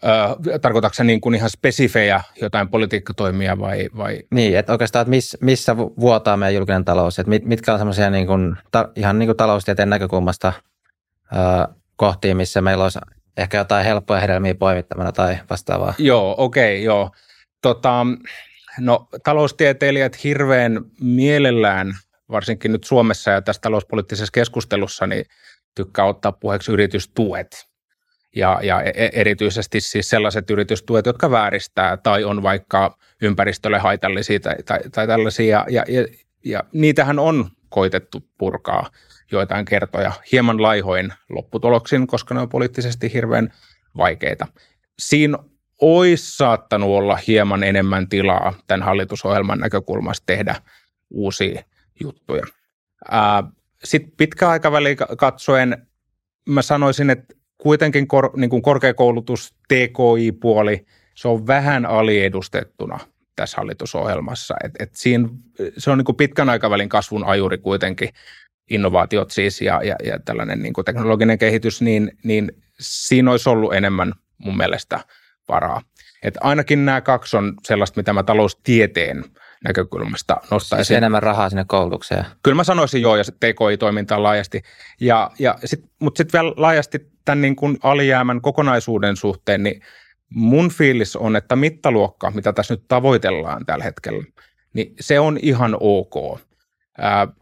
Öö, 0.06 0.60
tarkoitatko 0.60 0.94
se 0.94 1.04
niin 1.04 1.22
kuin 1.22 1.36
ihan 1.36 1.50
spesifejä 1.50 2.22
jotain 2.42 2.70
politiikkatoimia 2.70 3.60
vai? 3.60 3.90
vai? 3.98 4.20
Niin, 4.32 4.58
että 4.58 4.72
oikeastaan, 4.72 5.02
että 5.02 5.10
miss, 5.10 5.38
missä 5.42 5.78
vuotaa 5.78 6.38
meidän 6.38 6.56
julkinen 6.56 6.86
talous, 6.86 7.20
että 7.20 7.30
mit, 7.30 7.46
mitkä 7.46 7.74
on 7.74 7.80
semmoisia 7.80 8.10
niin 8.10 8.28
kuin, 8.28 8.56
ta, 8.72 8.90
ihan 8.96 9.20
niin 9.20 9.28
kuin 9.28 9.38
taloustieteen 9.38 9.90
näkökulmasta 9.90 10.54
öö, 11.34 11.40
kohtia, 11.96 12.36
missä 12.36 12.62
meillä 12.62 12.84
olisi 12.84 13.00
ehkä 13.38 13.58
jotain 13.58 13.86
helppoja 13.86 14.22
hedelmiä 14.22 14.56
poimittamana 14.56 15.12
tai 15.12 15.38
vastaavaa. 15.50 15.94
Joo, 15.98 16.36
okei, 16.38 16.76
okay, 16.76 16.86
joo. 16.86 17.12
Tota, 17.62 18.06
no 18.80 19.08
taloustieteilijät 19.24 20.24
hirveän 20.24 20.82
mielellään, 21.02 21.94
varsinkin 22.32 22.72
nyt 22.72 22.84
Suomessa 22.84 23.32
ja 23.32 23.42
tässä 23.42 23.62
talouspoliittisessa 23.62 24.32
keskustelussa, 24.34 25.08
niin 25.08 25.26
tykkää 25.76 26.06
ottaa 26.06 26.32
puheeksi 26.32 26.72
yritystuet. 26.72 27.73
Ja, 28.36 28.60
ja 28.64 28.82
e, 28.82 28.92
e, 28.96 29.10
erityisesti 29.14 29.82
siis 29.82 30.10
sellaiset 30.10 30.50
yritystuet, 30.50 31.06
jotka 31.06 31.32
vääristää 31.32 31.98
tai 31.98 32.24
on 32.24 32.44
vaikka 32.44 32.98
ympäristölle 33.22 33.80
haitallisia 33.80 34.40
tai, 34.40 34.56
tai, 34.66 34.80
tai 34.92 35.08
tällaisia. 35.08 35.66
Ja, 35.70 35.84
ja, 35.88 36.06
ja 36.46 36.64
niitähän 36.74 37.20
on 37.20 37.50
koitettu 37.70 38.24
purkaa 38.38 38.90
joitain 39.32 39.66
kertoja 39.66 40.12
hieman 40.32 40.62
laihoin 40.62 41.14
lopputuloksin, 41.30 42.08
koska 42.08 42.34
ne 42.34 42.42
on 42.42 42.50
poliittisesti 42.50 43.14
hirveän 43.14 43.54
vaikeita. 43.98 44.48
Siinä 45.00 45.38
olisi 45.82 46.38
saattanut 46.38 46.90
olla 46.90 47.20
hieman 47.28 47.64
enemmän 47.64 48.10
tilaa 48.10 48.54
tämän 48.68 48.86
hallitusohjelman 48.86 49.60
näkökulmasta 49.60 50.26
tehdä 50.26 50.56
uusia 51.10 51.64
juttuja. 52.02 52.46
Sitten 53.84 54.14
pitkäaikaväli 54.18 54.96
katsoen 54.96 55.88
mä 56.46 56.62
sanoisin, 56.62 57.10
että 57.10 57.36
kuitenkin 57.64 58.08
kor, 58.08 58.30
niin 58.38 58.50
kuin 58.50 58.62
korkeakoulutus, 58.62 59.56
TKI-puoli, 59.68 60.86
se 61.16 61.28
on 61.28 61.48
vähän 61.48 61.86
aliedustettuna 61.86 63.00
tässä 63.36 63.58
hallitusohjelmassa. 63.58 64.56
Et, 64.64 64.72
et 64.80 64.96
siinä, 64.96 65.30
se 65.78 65.92
on 65.92 65.98
niin 65.98 66.06
kuin 66.06 66.16
pitkän 66.16 66.50
aikavälin 66.50 66.90
kasvun 66.90 67.24
ajuri 67.24 67.58
kuitenkin 67.58 68.10
innovaatiot 68.70 69.32
siis 69.32 69.62
ja, 69.62 69.82
ja, 69.84 69.96
ja 70.04 70.20
tällainen 70.20 70.62
niin 70.62 70.74
kuin 70.74 70.86
teknologinen 70.86 71.38
kehitys, 71.38 71.82
niin, 71.82 72.12
niin 72.24 72.52
siinä 72.80 73.32
olisi 73.32 73.50
ollut 73.50 73.74
enemmän 73.74 74.14
mun 74.38 74.58
mielestä 74.58 75.00
varaa. 75.48 75.82
Et 76.24 76.38
ainakin 76.42 76.86
nämä 76.86 77.02
kaksi 77.02 77.38
on 77.38 77.54
sellaista, 77.64 78.00
mitä 78.00 78.14
mä 78.14 78.24
taloustieteen 78.24 79.24
näkökulmasta 79.64 80.38
nostaisin. 80.52 80.86
Siis 80.86 80.98
enemmän 80.98 81.24
rahaa 81.24 81.50
sinne 81.50 81.66
koulutukseen. 81.68 82.26
Kyllä 82.44 82.56
mä 82.56 82.64
sanoisin 82.64 83.02
joo, 83.02 83.16
ja 83.16 83.24
TKI-toimintaan 83.24 84.24
laajasti. 84.24 84.62
Ja, 85.02 85.32
ja 85.40 85.56
sit, 85.66 85.86
mutta 86.00 86.18
sitten 86.18 86.42
vielä 86.42 86.54
laajasti 86.58 87.00
tämän 87.26 87.42
niin 87.42 87.56
kuin 87.56 87.78
alijäämän 87.84 88.42
kokonaisuuden 88.42 89.16
suhteen, 89.16 89.64
niin 89.64 89.82
mun 90.30 90.70
fiilis 90.70 91.16
on, 91.16 91.36
että 91.36 91.56
mittaluokka, 91.56 92.32
mitä 92.32 92.54
tässä 92.54 92.74
nyt 92.74 92.84
tavoitellaan 92.88 93.66
tällä 93.66 93.84
hetkellä, 93.84 94.24
niin 94.74 94.94
se 95.00 95.20
on 95.20 95.40
ihan 95.42 95.78
ok. 95.80 96.40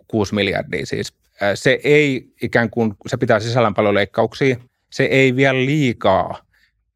6 0.08 0.36
miljardia 0.36 0.86
siis. 0.86 1.14
Se 1.56 1.80
ei 1.84 2.34
ikään 2.42 2.70
kuin, 2.70 2.94
se 3.08 3.18
pitää 3.18 3.40
sisällään 3.40 3.74
paljon 3.74 3.94
leikkauksia, 3.94 4.56
se 4.90 5.04
ei 5.04 5.36
vielä 5.36 5.66
liikaa 5.66 6.46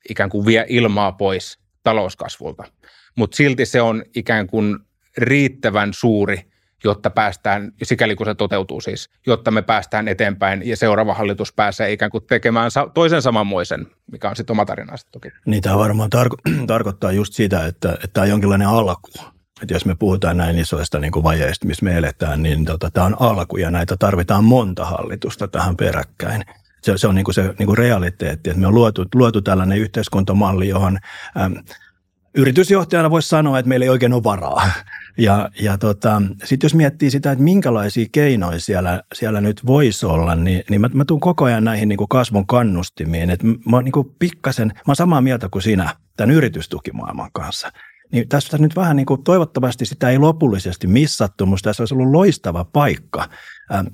ikään 0.10 0.30
kuin 0.30 0.46
vie 0.46 0.66
ilmaa 0.70 1.12
pois 1.12 1.60
talouskasvulta. 1.84 2.64
Mutta 3.16 3.36
silti 3.36 3.66
se 3.66 3.82
on 3.82 4.04
ikään 4.16 4.48
kuin 4.48 4.80
riittävän 5.18 5.94
suuri, 5.94 6.42
jotta 6.84 7.10
päästään, 7.10 7.72
sikäli 7.84 8.16
kun 8.16 8.26
se 8.26 8.36
toteutuu 8.36 8.82
siis, 8.82 9.10
jotta 9.28 9.52
me 9.52 9.62
päästään 9.62 10.08
eteenpäin 10.08 10.68
ja 10.68 10.78
seuraava 10.78 11.14
hallitus 11.14 11.54
pääsee 11.54 11.92
ikään 11.92 12.12
kuin 12.12 12.26
tekemään 12.28 12.72
toisen 12.94 13.22
samanmoisen, 13.22 13.88
mikä 14.12 14.30
on 14.30 14.36
sitten 14.36 14.54
oma 14.54 14.66
tarinansa 14.66 15.08
toki. 15.12 15.30
Niin 15.46 15.62
tämä 15.62 15.78
varmaan 15.78 16.10
tarko- 16.16 16.52
tarkoittaa 16.68 17.12
just 17.12 17.34
sitä, 17.34 17.66
että, 17.66 17.92
että 17.92 18.08
tämä 18.14 18.24
on 18.24 18.30
jonkinlainen 18.30 18.68
alku. 18.68 19.10
Että 19.62 19.74
jos 19.74 19.86
me 19.86 19.96
puhutaan 19.96 20.38
näin 20.38 20.60
isoista 20.60 21.00
niin 21.00 21.12
kuin 21.12 21.24
vajeista, 21.24 21.68
missä 21.68 21.86
me 21.86 21.98
eletään, 21.98 22.44
niin 22.44 22.66
tota, 22.66 22.92
tämä 22.92 23.06
on 23.06 23.16
alku 23.20 23.58
ja 23.58 23.72
näitä 23.72 23.98
tarvitaan 23.98 24.44
monta 24.44 24.86
hallitusta 24.86 25.48
tähän 25.48 25.78
peräkkäin 25.78 26.46
se, 26.86 26.98
se 26.98 27.08
on 27.08 27.16
niin 27.16 27.26
kuin 27.26 27.36
se 27.36 27.54
niin 27.60 27.66
kuin 27.66 27.78
realiteetti, 27.78 28.50
että 28.50 28.62
me 28.62 28.68
on 28.68 28.76
luotu, 28.76 29.06
luotu 29.16 29.42
tällainen 29.42 29.78
yhteiskuntamalli, 29.78 30.68
johon 30.68 30.98
äm, 31.42 31.56
yritysjohtajana 32.36 33.10
voisi 33.10 33.30
sanoa, 33.30 33.60
että 33.60 33.70
meillä 33.70 33.84
ei 33.84 33.90
oikein 33.90 34.14
ole 34.14 34.24
varaa. 34.24 34.72
Ja, 35.18 35.50
ja 35.62 35.78
tota, 35.78 36.22
sitten 36.44 36.66
jos 36.66 36.76
miettii 36.76 37.12
sitä, 37.12 37.32
että 37.32 37.44
minkälaisia 37.44 38.06
keinoja 38.12 38.60
siellä, 38.60 39.04
siellä 39.14 39.42
nyt 39.42 39.66
voisi 39.66 40.06
olla, 40.06 40.36
niin, 40.36 40.64
niin 40.70 40.82
mä, 40.82 40.90
mä 40.94 41.06
tuun 41.06 41.20
koko 41.20 41.46
ajan 41.46 41.64
näihin 41.64 41.90
niin 41.90 41.98
kuin 41.98 42.08
kasvun 42.08 42.48
kannustimiin. 42.48 43.30
Että 43.30 43.48
mä 43.48 43.78
oon 43.78 43.84
niin 43.84 44.16
pikkasen, 44.20 44.74
mä 44.88 44.96
samaa 44.96 45.22
mieltä 45.22 45.50
kuin 45.50 45.62
sinä 45.62 45.96
tämän 46.18 46.36
yritystukimaailman 46.36 47.30
kanssa– 47.34 47.72
niin 48.12 48.30
tässä 48.30 48.58
nyt 48.58 48.76
vähän 48.76 48.96
niin 48.96 49.06
kuin 49.06 49.24
toivottavasti 49.24 49.86
sitä 49.86 50.10
ei 50.10 50.18
lopullisesti 50.18 50.88
missattu, 50.88 51.46
mutta 51.46 51.70
tässä 51.70 51.84
olisi 51.84 51.94
ollut 51.94 52.12
loistava 52.12 52.66
paikka 52.66 53.30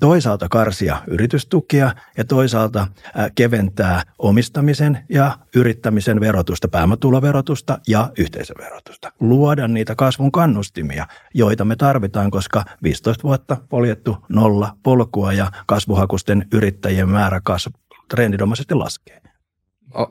toisaalta 0.00 0.48
karsia 0.48 1.02
yritystukia 1.06 1.94
ja 2.18 2.24
toisaalta 2.24 2.86
keventää 3.34 4.02
omistamisen 4.18 4.98
ja 5.08 5.38
yrittämisen 5.56 6.20
verotusta, 6.20 6.68
pääomatuloverotusta 6.68 7.78
ja 7.88 8.10
yhteisöverotusta. 8.18 9.12
Luoda 9.20 9.68
niitä 9.68 9.94
kasvun 9.94 10.32
kannustimia, 10.32 11.06
joita 11.34 11.64
me 11.64 11.76
tarvitaan, 11.76 12.30
koska 12.30 12.64
15 12.82 13.22
vuotta 13.22 13.56
poljettu 13.68 14.16
nolla 14.28 14.76
polkua 14.82 15.32
ja 15.32 15.50
kasvuhakusten 15.66 16.46
yrittäjien 16.52 17.08
määrä 17.08 17.40
kasvu 17.44 17.72
trendidomaisesti 18.10 18.74
laskee. 18.74 19.22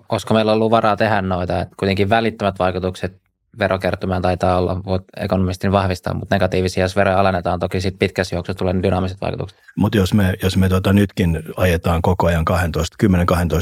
Olisiko 0.09 0.33
meillä 0.33 0.53
ollut 0.53 0.71
varaa 0.71 0.97
tehdä 0.97 1.21
noita? 1.21 1.61
Että 1.61 1.75
kuitenkin 1.79 2.09
välittömät 2.09 2.59
vaikutukset 2.59 3.20
verokertymään 3.59 4.21
taitaa 4.21 4.57
olla, 4.57 4.83
voit 4.85 5.03
ekonomistin 5.17 5.71
vahvistaa, 5.71 6.13
mutta 6.13 6.35
negatiivisia, 6.35 6.83
jos 6.83 6.95
veroja 6.95 7.19
alennetaan, 7.19 7.59
toki 7.59 7.81
sitten 7.81 7.99
pitkässä 7.99 8.35
juoksussa 8.35 8.57
tulee 8.57 8.73
ne 8.73 8.83
dynaamiset 8.83 9.21
vaikutukset. 9.21 9.59
Mutta 9.77 9.97
jos 9.97 10.13
me, 10.13 10.33
jos 10.43 10.57
me 10.57 10.69
tota 10.69 10.93
nytkin 10.93 11.43
ajetaan 11.57 12.01
koko 12.01 12.27
ajan 12.27 12.45
10-12 13.03 13.07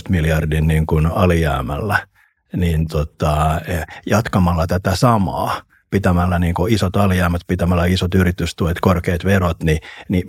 miljardin 0.10 0.68
niin 0.68 0.86
kuin 0.86 1.06
alijäämällä, 1.06 2.08
niin 2.56 2.88
tota, 2.88 3.62
e, 3.68 3.84
jatkamalla 4.06 4.68
tätä 4.68 4.96
samaa, 4.96 5.62
pitämällä 5.90 6.40
niin 6.40 6.54
kuin 6.54 6.74
isot 6.74 6.96
alijäämät, 6.96 7.42
pitämällä 7.48 7.86
isot 7.86 8.16
yritystuet, 8.16 8.78
korkeat 8.82 9.26
verot, 9.26 9.64
niin, 9.64 9.80
niin 10.10 10.26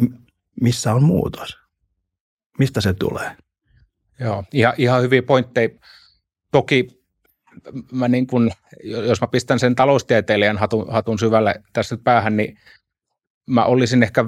missä 0.60 0.94
on 0.94 1.02
muutos? 1.02 1.58
Mistä 2.58 2.80
se 2.80 2.94
tulee? 2.94 3.36
Joo, 4.20 4.44
ihan, 4.52 4.74
ihan 4.78 5.02
hyviä 5.02 5.22
pointteja. 5.22 5.68
Toki 6.52 6.99
mä 7.92 8.08
niin 8.08 8.26
kun, 8.26 8.50
jos 8.84 9.20
mä 9.20 9.26
pistän 9.26 9.58
sen 9.58 9.74
taloustieteilijän 9.74 10.58
hatun, 10.58 10.86
hatun 10.92 11.18
syvälle 11.18 11.54
tässä 11.72 11.96
päähän, 12.04 12.36
niin 12.36 12.58
mä 13.46 13.64
olisin 13.64 14.02
ehkä, 14.02 14.24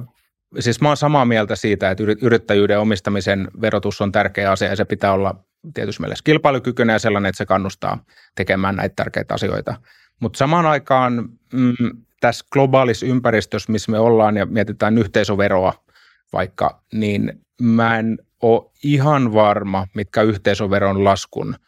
siis 0.59 0.81
mä 0.81 0.89
oon 0.89 0.97
samaa 0.97 1.25
mieltä 1.25 1.57
siitä, 1.57 1.91
että 1.91 2.05
yrittäjyyden 2.23 2.79
omistamisen 2.79 3.49
verotus 3.61 4.01
on 4.01 4.13
tärkeä 4.13 4.51
asia 4.51 4.69
ja 4.69 4.77
se 4.77 4.85
pitää 4.85 5.13
olla 5.13 5.45
tietysti 5.75 6.03
mielessä 6.03 6.25
kilpailukykyinen 6.25 6.95
ja 6.95 6.99
sellainen, 6.99 7.29
että 7.29 7.39
se 7.39 7.47
kannustaa 7.47 8.05
tekemään 8.35 8.77
näitä 8.77 8.95
tärkeitä 8.97 9.35
asioita. 9.35 9.75
Mutta 10.21 10.37
samaan 10.37 10.67
aikaan 10.67 11.29
mm, 11.53 11.75
tässä 12.21 12.45
globaalissa 12.53 13.07
ympäristössä, 13.07 13.73
missä 13.73 13.91
me 13.91 13.99
ollaan 13.99 14.37
ja 14.37 14.47
mietitään 14.47 14.99
yhteisöveroa 14.99 15.73
vaikka, 16.33 16.83
niin 16.93 17.33
mä 17.63 17.99
en 17.99 18.19
ole 18.43 18.71
ihan 18.85 19.33
varma, 19.33 19.87
mitkä 19.95 20.23
yhteisöveron 20.23 21.05
laskun– 21.05 21.55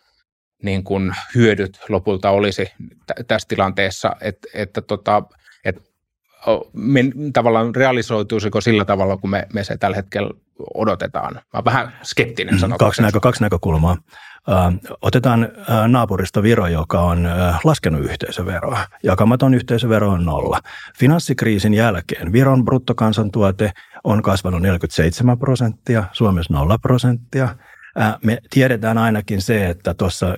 niin 0.62 0.84
kuin 0.84 1.14
hyödyt 1.34 1.80
lopulta 1.88 2.30
olisi 2.30 2.64
t- 3.06 3.26
tässä 3.26 3.48
tilanteessa, 3.48 4.16
että, 4.20 4.48
että 4.54 4.80
tota, 4.80 5.22
että 5.64 5.80
me, 6.72 7.00
tavallaan 7.32 7.74
realisoituisiko 7.74 8.60
sillä 8.60 8.84
tavalla, 8.84 9.16
kun 9.16 9.30
me, 9.30 9.46
me 9.52 9.64
se 9.64 9.76
tällä 9.76 9.96
hetkellä 9.96 10.30
odotetaan. 10.74 11.34
Mä 11.34 11.40
olen 11.54 11.64
vähän 11.64 11.92
skeptinen 12.02 12.58
sanotaan. 12.58 12.88
Kaksi, 12.88 13.02
näkö, 13.02 13.20
kaksi 13.20 13.42
näkökulmaa. 13.42 13.96
otetaan 15.02 15.48
naapurista 15.88 16.42
Viro, 16.42 16.66
joka 16.66 17.00
on 17.00 17.28
laskenut 17.64 18.04
yhteisöveroa. 18.04 18.78
Jakamaton 19.02 19.54
yhteisövero 19.54 20.08
on 20.10 20.24
nolla. 20.24 20.60
Finanssikriisin 20.98 21.74
jälkeen 21.74 22.32
Viron 22.32 22.64
bruttokansantuote 22.64 23.72
on 24.04 24.22
kasvanut 24.22 24.62
47 24.62 25.38
prosenttia, 25.38 26.04
Suomessa 26.12 26.54
0 26.54 26.78
prosenttia– 26.78 27.48
me 28.24 28.38
tiedetään 28.50 28.98
ainakin 28.98 29.42
se, 29.42 29.68
että 29.68 29.94
tuossa 29.94 30.36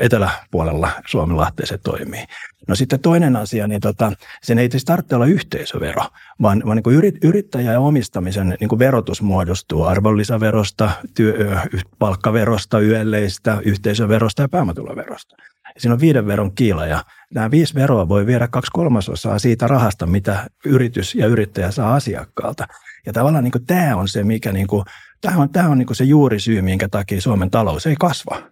eteläpuolella 0.00 0.90
Suomenlahteen 1.06 1.66
se 1.66 1.78
toimii. 1.78 2.24
No 2.68 2.74
sitten 2.74 3.00
toinen 3.00 3.36
asia, 3.36 3.68
niin 3.68 3.80
tota, 3.80 4.12
sen 4.42 4.58
ei 4.58 4.70
siis 4.70 4.84
tarvitse 4.84 5.14
olla 5.14 5.26
yhteisövero, 5.26 6.02
vaan, 6.42 6.62
vaan 6.66 6.76
niin 6.76 6.96
yrit, 6.96 7.24
yrittäjä- 7.24 7.72
ja 7.72 7.80
omistamisen 7.80 8.56
niin 8.60 8.78
verotus 8.78 9.22
muodostuu 9.22 9.82
arvonlisäverosta, 9.82 10.90
työ, 11.14 11.56
palkkaverosta, 11.98 12.80
yölleistä, 12.80 13.58
yhteisöverosta 13.64 14.42
ja 14.42 14.48
pääomatuloverosta. 14.48 15.36
Siinä 15.78 15.94
on 15.94 16.00
viiden 16.00 16.26
veron 16.26 16.54
kiila 16.54 16.86
ja 16.86 17.04
nämä 17.34 17.50
viisi 17.50 17.74
veroa 17.74 18.08
voi 18.08 18.26
viedä 18.26 18.48
kaksi 18.48 18.70
kolmasosaa 18.72 19.38
siitä 19.38 19.66
rahasta, 19.66 20.06
mitä 20.06 20.46
yritys 20.64 21.14
ja 21.14 21.26
yrittäjä 21.26 21.70
saa 21.70 21.94
asiakkaalta. 21.94 22.66
Ja 23.06 23.12
tavallaan 23.12 23.44
niin 23.44 23.66
tämä 23.66 23.96
on 23.96 24.08
se, 24.08 24.24
mikä 24.24 24.52
niin 24.52 24.66
kuin 24.66 24.84
Tämä 25.24 25.36
on, 25.36 25.50
tämä 25.50 25.68
on 25.68 25.78
niin 25.78 25.94
se 25.94 26.04
juurisyy, 26.04 26.62
minkä 26.62 26.88
takia 26.88 27.20
Suomen 27.20 27.50
talous 27.50 27.86
ei 27.86 27.96
kasva. 28.00 28.42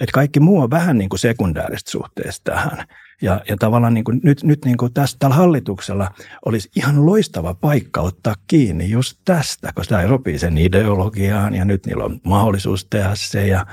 Et 0.00 0.10
kaikki 0.10 0.40
muu 0.40 0.60
on 0.60 0.70
vähän 0.70 0.98
niin 0.98 1.08
kuin 1.08 1.20
sekundääristä 1.20 1.90
suhteessa 1.90 2.44
tähän. 2.44 2.86
Ja, 3.22 3.40
ja 3.48 3.56
tavallaan 3.56 3.94
niin 3.94 4.04
kuin 4.04 4.20
nyt, 4.22 4.42
nyt 4.42 4.64
niin 4.64 4.76
kuin 4.76 4.92
tässä, 4.92 5.16
tällä 5.18 5.34
hallituksella 5.34 6.10
olisi 6.44 6.70
ihan 6.76 7.06
loistava 7.06 7.54
paikka 7.54 8.00
ottaa 8.00 8.34
kiinni 8.46 8.90
just 8.90 9.18
tästä, 9.24 9.72
koska 9.74 9.94
tämä 9.94 10.08
sopii 10.08 10.38
sen 10.38 10.58
ideologiaan 10.58 11.54
ja 11.54 11.64
nyt 11.64 11.86
niillä 11.86 12.04
on 12.04 12.20
mahdollisuus 12.24 12.86
tehdä 12.90 13.10
se. 13.14 13.46
Ja, 13.46 13.66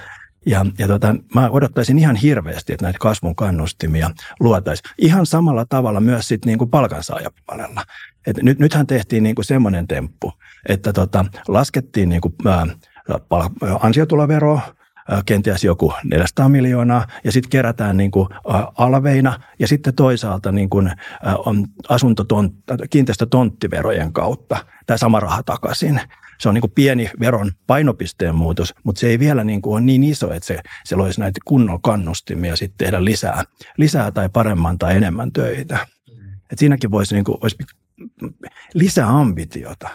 ja, 0.45 0.65
ja 0.77 0.87
tota, 0.87 1.15
mä 1.35 1.49
odottaisin 1.49 1.99
ihan 1.99 2.15
hirveästi, 2.15 2.73
että 2.73 2.85
näitä 2.85 2.99
kasvun 2.99 3.35
kannustimia 3.35 4.11
luotaisiin. 4.39 4.91
Ihan 4.97 5.25
samalla 5.25 5.65
tavalla 5.69 5.99
myös 5.99 6.27
sitten 6.27 6.47
niin 6.47 6.57
kuin 6.57 6.69
palkansaajapuolella. 6.69 7.83
Et 8.27 8.37
nyt, 8.43 8.59
nythän 8.59 8.87
tehtiin 8.87 9.23
niin 9.23 9.35
kuin 9.35 9.45
semmoinen 9.45 9.87
temppu, 9.87 10.33
että 10.69 10.93
tota, 10.93 11.25
laskettiin 11.47 12.09
niin 12.09 12.21
kuin, 12.21 12.35
kenties 15.25 15.63
joku 15.63 15.93
400 16.03 16.49
miljoonaa, 16.49 17.07
ja 17.23 17.31
sitten 17.31 17.49
kerätään 17.49 17.97
niin 17.97 18.11
kuin 18.11 18.29
alveina, 18.77 19.39
ja 19.59 19.67
sitten 19.67 19.95
toisaalta 19.95 20.51
niin 20.51 20.69
kuin 20.69 20.91
asuntoton, 21.89 22.49
kiinteistötonttiverojen 22.89 24.13
kautta 24.13 24.65
tämä 24.85 24.97
sama 24.97 25.19
raha 25.19 25.43
takaisin. 25.43 26.01
Se 26.39 26.49
on 26.49 26.55
niin 26.55 26.61
kuin 26.61 26.71
pieni 26.71 27.11
veron 27.19 27.51
painopisteen 27.67 28.35
muutos, 28.35 28.73
mutta 28.83 28.99
se 28.99 29.07
ei 29.07 29.19
vielä 29.19 29.43
niin 29.43 29.61
kuin 29.61 29.73
ole 29.73 29.81
niin 29.81 30.03
iso, 30.03 30.33
että 30.33 30.47
se, 30.47 30.59
se 30.85 30.95
loisi 30.95 31.19
näitä 31.19 31.39
kunnon 31.45 31.81
kannustimia 31.81 32.55
sitten 32.55 32.77
tehdä 32.77 33.05
lisää, 33.05 33.43
lisää 33.77 34.11
tai 34.11 34.29
paremman 34.29 34.77
tai 34.77 34.97
enemmän 34.97 35.31
töitä. 35.31 35.87
Et 36.51 36.59
siinäkin 36.59 36.91
voisi, 36.91 37.15
niin 37.15 37.25
kuin, 37.25 37.37
olisi 37.41 37.57
lisää 38.73 39.07
ambitiota. 39.07 39.89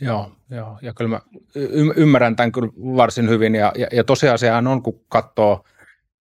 Joo, 0.00 0.32
joo, 0.50 0.78
ja 0.82 0.94
kyllä 0.94 1.08
mä 1.08 1.20
ymmärrän 1.96 2.36
tämän 2.36 2.52
kyllä 2.52 2.68
varsin 2.76 3.28
hyvin, 3.28 3.54
ja, 3.54 3.72
ja, 3.78 3.86
ja 3.92 4.04
tosiasiahan 4.04 4.66
on, 4.66 4.82
kun 4.82 5.04
katsoo 5.08 5.64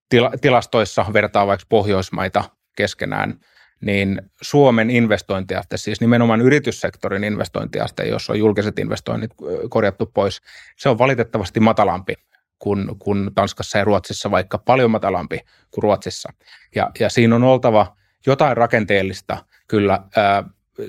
tila, 0.09 0.31
tilastoissa, 0.41 1.05
vertaa 1.13 1.47
vaikka 1.47 1.65
Pohjoismaita 1.69 2.43
keskenään, 2.77 3.39
niin 3.81 4.21
Suomen 4.41 4.89
investointiaste, 4.89 5.77
siis 5.77 6.01
nimenomaan 6.01 6.41
yrityssektorin 6.41 7.23
investointiaste, 7.23 8.03
jossa 8.03 8.33
on 8.33 8.39
julkiset 8.39 8.79
investoinnit 8.79 9.31
korjattu 9.69 10.05
pois, 10.05 10.41
se 10.77 10.89
on 10.89 10.97
valitettavasti 10.97 11.59
matalampi 11.59 12.13
kuin, 12.59 12.99
kuin 12.99 13.31
Tanskassa 13.35 13.77
ja 13.77 13.83
Ruotsissa, 13.83 14.31
vaikka 14.31 14.57
paljon 14.57 14.91
matalampi 14.91 15.39
kuin 15.71 15.83
Ruotsissa. 15.83 16.33
Ja, 16.75 16.91
ja 16.99 17.09
siinä 17.09 17.35
on 17.35 17.43
oltava 17.43 17.95
jotain 18.25 18.57
rakenteellista 18.57 19.45
kyllä. 19.67 19.99
Ää, 20.15 20.43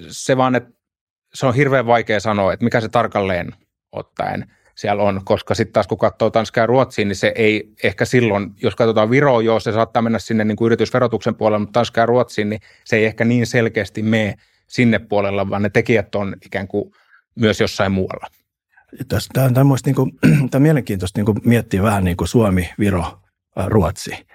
se 0.09 0.37
vaan, 0.37 0.55
että 0.55 0.71
se 1.35 1.47
on 1.47 1.55
hirveän 1.55 1.87
vaikea 1.87 2.21
sanoa, 2.21 2.53
että 2.53 2.65
mikä 2.65 2.81
se 2.81 2.89
tarkalleen 2.89 3.53
ottaen 3.93 4.47
siellä 4.75 5.03
on, 5.03 5.21
koska 5.25 5.55
sitten 5.55 5.73
taas 5.73 5.87
kun 5.87 5.99
katsoo 5.99 6.31
Tanskaa 6.31 6.63
ja 6.63 6.67
Ruotsiin, 6.67 7.09
niin 7.09 7.17
se 7.17 7.33
ei 7.35 7.73
ehkä 7.85 8.05
silloin, 8.05 8.51
jos 8.63 8.77
katsotaan 8.77 9.11
Viroa, 9.11 9.43
joo, 9.43 9.61
se 9.61 9.73
saattaa 9.73 10.03
mennä 10.03 10.19
sinne 10.19 10.45
niin 10.45 10.57
kuin 10.57 10.67
yritysverotuksen 10.67 11.35
puolelle, 11.35 11.59
mutta 11.59 11.73
Tanskaa 11.73 12.03
ja 12.03 12.07
Ruotsiin, 12.07 12.49
niin 12.49 12.61
se 12.85 12.97
ei 12.97 13.05
ehkä 13.05 13.25
niin 13.25 13.47
selkeästi 13.47 14.03
mene 14.03 14.35
sinne 14.67 14.99
puolella, 14.99 15.51
vaan 15.51 15.63
ne 15.63 15.71
tekijät 15.71 16.15
on 16.15 16.37
ikään 16.47 16.69
kuin 16.69 16.93
myös 17.35 17.61
jossain 17.61 17.93
muualla. 17.93 18.27
Tämä 19.09 19.47
on, 19.47 19.55
tämä, 19.55 19.65
niin 19.87 19.95
kuin, 19.95 20.13
tämä 20.21 20.49
on 20.55 20.63
mielenkiintoista 20.63 21.19
niin 21.19 21.27
kuin 21.27 21.39
miettiä 21.45 21.83
vähän 21.83 22.05
niin 22.05 22.17
kuin 22.17 22.29
Suomi, 22.29 22.71
Viro, 22.79 23.21
Ruotsi 23.67 24.27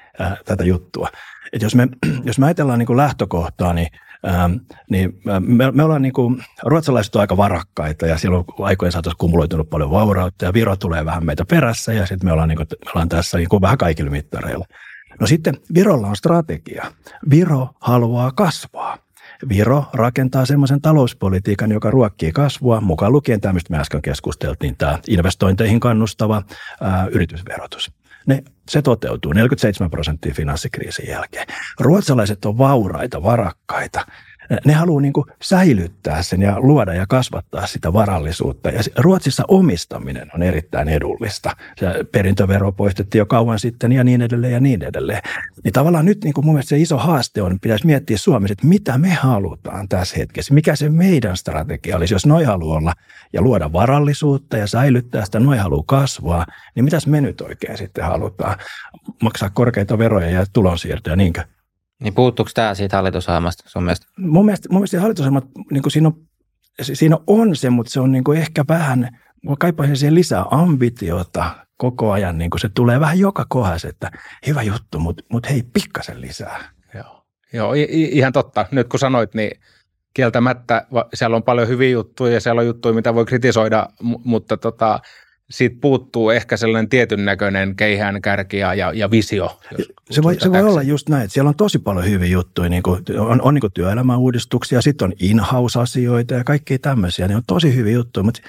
tätä 0.46 0.64
juttua. 0.64 1.10
Et 1.54 1.62
jos, 1.62 1.76
me, 1.76 1.88
jos 2.24 2.40
me 2.40 2.46
ajatellaan 2.46 2.80
niin 2.80 2.88
kuin 2.88 2.98
lähtökohtaa, 2.98 3.74
niin 3.74 3.88
Ähm, 4.28 4.54
niin 4.90 5.22
me, 5.40 5.72
me 5.72 5.84
ollaan 5.84 6.02
niin 6.02 6.14
kuin, 6.14 6.44
ruotsalaiset 6.64 7.16
on 7.16 7.22
aika 7.22 7.38
varakkaita 7.38 8.06
ja 8.06 8.18
silloin 8.18 8.46
aikojen 8.60 8.92
saatossa 8.92 9.18
kumuloitunut 9.18 9.70
paljon 9.70 9.92
vaurautta 9.92 10.46
ja 10.46 10.54
Viro 10.54 10.76
tulee 10.76 11.06
vähän 11.06 11.26
meitä 11.26 11.46
perässä 11.46 11.94
ja 11.94 12.06
sitten 12.06 12.28
me 12.28 12.32
ollaan, 12.32 12.50
niin 12.50 12.58
kuin, 12.58 12.68
me 12.86 12.92
ollaan 12.92 13.10
tässä 13.10 13.38
niin 13.38 13.50
kuin 13.50 13.62
vähän 13.62 13.78
kaikilla 13.78 14.12
mittareilla. 14.12 14.66
No 15.20 15.28
sitten 15.28 15.58
Virolla 15.74 16.08
on 16.08 16.16
strategia. 16.16 16.92
Viro 17.30 17.70
haluaa 17.80 18.32
kasvaa. 18.32 18.98
Viro 19.50 19.86
rakentaa 19.94 20.46
semmoisen 20.46 20.82
talouspolitiikan, 20.82 21.72
joka 21.72 21.92
ruokkii 21.92 22.32
kasvua, 22.32 22.82
mukaan 22.82 23.12
lukien 23.12 23.42
tämä, 23.42 23.54
mistä 23.54 23.72
me 23.74 23.80
äsken 23.80 24.02
keskusteltiin, 24.02 24.78
tämä 24.78 25.00
investointeihin 25.08 25.80
kannustava 25.80 26.44
ää, 26.82 27.08
yritysverotus. 27.12 27.92
Ne, 28.26 28.44
se 28.72 28.82
toteutuu 28.82 29.34
47 29.34 29.90
prosenttia 29.92 30.34
finanssikriisin 30.34 31.08
jälkeen. 31.08 31.48
Ruotsalaiset 31.80 32.46
on 32.46 32.58
vauraita, 32.58 33.24
varakkaita 33.24 34.06
ne 34.66 34.74
haluaa 34.74 35.02
niin 35.02 35.14
säilyttää 35.42 36.22
sen 36.24 36.42
ja 36.42 36.60
luoda 36.60 36.94
ja 36.94 37.06
kasvattaa 37.08 37.68
sitä 37.68 37.94
varallisuutta. 37.94 38.70
Ja 38.70 38.80
Ruotsissa 38.98 39.44
omistaminen 39.48 40.32
on 40.36 40.44
erittäin 40.44 40.90
edullista. 40.90 41.56
Se 41.78 41.86
perintövero 42.12 42.72
poistettiin 42.72 43.20
jo 43.20 43.26
kauan 43.26 43.60
sitten 43.60 43.92
ja 43.92 44.04
niin 44.04 44.22
edelleen 44.22 44.54
ja 44.54 44.60
niin 44.60 44.84
edelleen. 44.84 45.22
Niin 45.64 45.74
tavallaan 45.74 46.06
nyt 46.06 46.24
niin 46.24 46.34
kuin 46.34 46.46
mun 46.46 46.56
mielestä 46.56 46.70
se 46.70 46.78
iso 46.78 46.98
haaste 46.98 47.42
on, 47.42 47.60
pitäisi 47.60 47.86
miettiä 47.86 48.18
Suomessa, 48.18 48.54
että 48.54 48.68
mitä 48.68 48.98
me 48.98 49.10
halutaan 49.10 49.90
tässä 49.90 50.18
hetkessä. 50.18 50.54
Mikä 50.54 50.76
se 50.76 50.90
meidän 50.90 51.38
strategia 51.38 51.98
olisi, 51.98 52.14
jos 52.14 52.26
noi 52.26 52.44
haluaa 52.44 52.78
olla 52.78 52.94
ja 53.34 53.42
luoda 53.42 53.74
varallisuutta 53.74 54.58
ja 54.58 54.68
säilyttää 54.68 55.26
sitä, 55.26 55.40
noi 55.40 55.58
haluaa 55.58 55.84
kasvaa, 55.88 56.46
niin 56.76 56.84
mitäs 56.84 57.08
me 57.08 57.22
nyt 57.22 57.42
oikein 57.42 57.78
sitten 57.78 58.06
halutaan? 58.06 58.58
Maksaa 59.22 59.50
korkeita 59.50 59.98
veroja 59.98 60.30
ja 60.30 60.46
tulonsiirtoja, 60.54 61.16
niinkö? 61.16 61.44
Niin 62.02 62.14
puuttuuko 62.14 62.52
tämä 62.54 62.74
siitä 62.76 62.96
hallitusohjelmasta 62.98 63.64
sun 63.68 63.84
mielestä? 63.84 64.06
Mun 64.18 64.46
mielestä, 64.46 64.70
mun 64.70 64.80
mielestä 64.80 65.02
hallitusohjelma, 65.02 65.42
niin 65.72 65.82
kuin 65.82 65.92
siinä, 65.92 66.08
on, 66.08 66.16
siinä 66.82 67.18
on 67.28 67.56
se, 67.56 67.70
mutta 67.70 67.92
se 67.92 68.00
on 68.00 68.12
niin 68.12 68.24
kuin 68.24 68.40
ehkä 68.40 68.66
vähän, 68.68 69.18
mä 69.44 69.56
kaipaisin 69.60 69.98
siihen 69.98 70.16
lisää 70.16 70.46
ambitiota 70.52 71.56
koko 71.78 72.12
ajan, 72.12 72.38
niin 72.38 72.50
kuin 72.50 72.62
se 72.62 72.70
tulee 72.70 73.00
vähän 73.00 73.20
joka 73.20 73.46
kohdassa, 73.50 73.88
että 73.88 74.12
hyvä 74.48 74.62
juttu, 74.62 75.00
mutta, 75.00 75.24
mutta 75.32 75.50
hei, 75.50 75.64
pikkasen 75.74 76.22
lisää. 76.22 76.70
Joo, 76.94 77.26
Joo 77.54 77.74
ihan 77.94 78.34
totta. 78.34 78.66
Nyt 78.72 78.88
kun 78.88 79.00
sanoit, 79.00 79.34
niin 79.34 79.52
kieltämättä 80.14 80.88
siellä 81.14 81.36
on 81.36 81.44
paljon 81.44 81.68
hyviä 81.68 81.90
juttuja 81.90 82.34
ja 82.34 82.42
siellä 82.42 82.60
on 82.60 82.68
juttuja, 82.68 82.94
mitä 82.94 83.16
voi 83.16 83.26
kritisoida, 83.26 83.88
mutta 84.02 84.58
tota, 84.58 85.00
siitä 85.52 85.78
puuttuu 85.82 86.30
ehkä 86.30 86.58
sellainen 86.58 86.90
tietyn 86.90 87.26
näköinen 87.26 87.76
keihään 87.76 88.22
kärki 88.22 88.58
ja, 88.58 88.74
ja 88.74 89.12
visio. 89.12 89.60
Se 90.12 90.24
voi, 90.24 90.40
se 90.40 90.52
voi 90.52 90.64
olla 90.64 90.82
just 90.82 91.10
näin, 91.10 91.24
että 91.24 91.34
siellä 91.34 91.50
on 91.50 91.56
tosi 91.56 91.80
paljon 91.80 92.06
hyviä 92.06 92.28
juttuja, 92.28 92.70
niin 92.70 92.84
kuin, 92.84 93.04
on, 93.20 93.42
on 93.42 93.54
niin 93.54 93.72
työelämäuudistuksia, 93.74 94.82
sitten 94.82 95.06
on 95.06 95.14
in-house-asioita 95.20 96.34
ja 96.34 96.44
kaikkia 96.44 96.80
tämmöisiä, 96.80 97.28
niin 97.28 97.38
on 97.38 97.44
tosi 97.48 97.76
hyviä 97.76 97.94
juttuja, 97.94 98.24
mutta 98.24 98.42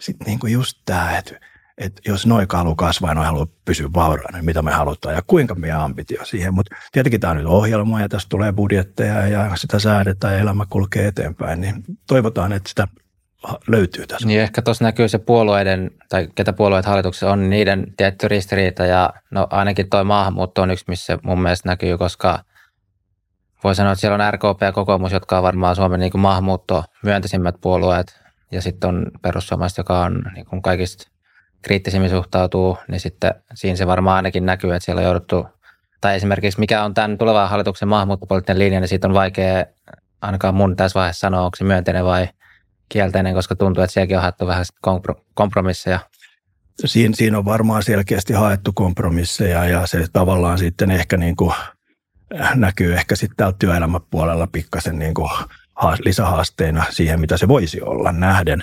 sitten 0.00 0.26
niin 0.26 0.52
just 0.52 0.78
tämä, 0.84 1.18
että, 1.18 1.40
että 1.78 2.02
jos 2.06 2.26
noin 2.26 2.46
haluaa 2.52 2.74
kasvaa 2.74 3.10
ja 3.10 3.14
noin 3.14 3.26
haluaa 3.26 3.46
pysyä 3.64 3.88
vauraana, 3.94 4.38
niin 4.38 4.44
mitä 4.44 4.62
me 4.62 4.72
halutaan 4.72 5.14
ja 5.14 5.22
kuinka 5.26 5.54
meidän 5.54 5.80
ambitio 5.80 6.24
siihen. 6.24 6.54
Mutta 6.54 6.76
tietenkin 6.92 7.20
tämä 7.20 7.30
on 7.30 7.36
nyt 7.36 7.46
ohjelma 7.46 8.00
ja 8.00 8.08
tässä 8.08 8.28
tulee 8.28 8.52
budjetteja 8.52 9.28
ja 9.28 9.56
sitä 9.56 9.78
säädetään 9.78 10.34
ja 10.34 10.40
elämä 10.40 10.66
kulkee 10.70 11.06
eteenpäin, 11.06 11.60
niin 11.60 11.84
toivotaan, 12.06 12.52
että 12.52 12.68
sitä 12.68 12.88
löytyy 13.68 14.06
tässä. 14.06 14.28
Niin 14.28 14.40
ehkä 14.40 14.62
tuossa 14.62 14.84
näkyy 14.84 15.08
se 15.08 15.18
puolueiden, 15.18 15.90
tai 16.08 16.28
ketä 16.34 16.52
puolueet 16.52 16.86
hallituksessa 16.86 17.32
on, 17.32 17.40
niin 17.40 17.50
niiden 17.50 17.86
tietty 17.96 18.28
ristiriita 18.28 18.86
ja 18.86 19.10
no 19.30 19.46
ainakin 19.50 19.90
tuo 19.90 20.04
maahanmuutto 20.04 20.62
on 20.62 20.70
yksi, 20.70 20.84
missä 20.88 21.18
mun 21.22 21.42
mielestä 21.42 21.68
näkyy, 21.68 21.98
koska 21.98 22.38
voi 23.64 23.74
sanoa, 23.74 23.92
että 23.92 24.00
siellä 24.00 24.26
on 24.26 24.34
RKP 24.34 24.62
ja 24.62 24.72
kokoomus, 24.72 25.12
jotka 25.12 25.36
on 25.36 25.42
varmaan 25.42 25.76
Suomen 25.76 26.00
niin 26.00 26.20
maahanmuutto 26.20 26.84
myönteisimmät 27.02 27.54
puolueet 27.60 28.20
ja 28.52 28.62
sitten 28.62 28.88
on 28.88 29.06
perussuomalaiset, 29.22 29.78
joka 29.78 30.00
on 30.00 30.22
niin 30.34 30.46
kuin 30.46 30.62
kaikista 30.62 31.10
kriittisimmin 31.62 32.10
suhtautuu, 32.10 32.78
niin 32.88 33.00
sitten 33.00 33.34
siinä 33.54 33.76
se 33.76 33.86
varmaan 33.86 34.16
ainakin 34.16 34.46
näkyy, 34.46 34.74
että 34.74 34.84
siellä 34.84 35.00
on 35.00 35.04
jouduttu, 35.04 35.46
tai 36.00 36.16
esimerkiksi 36.16 36.60
mikä 36.60 36.84
on 36.84 36.94
tämän 36.94 37.18
tulevan 37.18 37.48
hallituksen 37.48 37.88
maahanmuuttopoliittinen 37.88 38.58
linja, 38.58 38.80
niin 38.80 38.88
siitä 38.88 39.08
on 39.08 39.14
vaikea 39.14 39.64
ainakaan 40.22 40.54
mun 40.54 40.76
tässä 40.76 40.98
vaiheessa 40.98 41.20
sanoa, 41.20 41.42
onko 41.42 41.56
se 41.56 41.64
myönteinen 41.64 42.04
vai 42.04 42.28
kielteinen, 42.88 43.34
koska 43.34 43.56
tuntuu, 43.56 43.82
että 43.82 43.94
sielläkin 43.94 44.16
on 44.16 44.22
haettu 44.22 44.46
vähän 44.46 44.64
kompromisseja. 45.34 46.00
Siinä, 46.84 47.16
siinä 47.16 47.38
on 47.38 47.44
varmaan 47.44 47.82
selkeästi 47.82 48.32
haettu 48.32 48.72
kompromisseja 48.72 49.64
ja 49.64 49.86
se 49.86 50.06
tavallaan 50.12 50.58
sitten 50.58 50.90
ehkä 50.90 51.16
niin 51.16 51.36
kuin 51.36 51.54
näkyy 52.54 52.94
ehkä 52.94 53.16
sitten 53.16 53.36
täällä 53.36 53.56
työelämäpuolella 53.58 54.46
pikkasen 54.46 54.98
niin 54.98 55.14
kuin 55.14 55.30
lisähaasteena 56.04 56.84
siihen, 56.90 57.20
mitä 57.20 57.36
se 57.36 57.48
voisi 57.48 57.82
olla 57.82 58.12
nähden. 58.12 58.62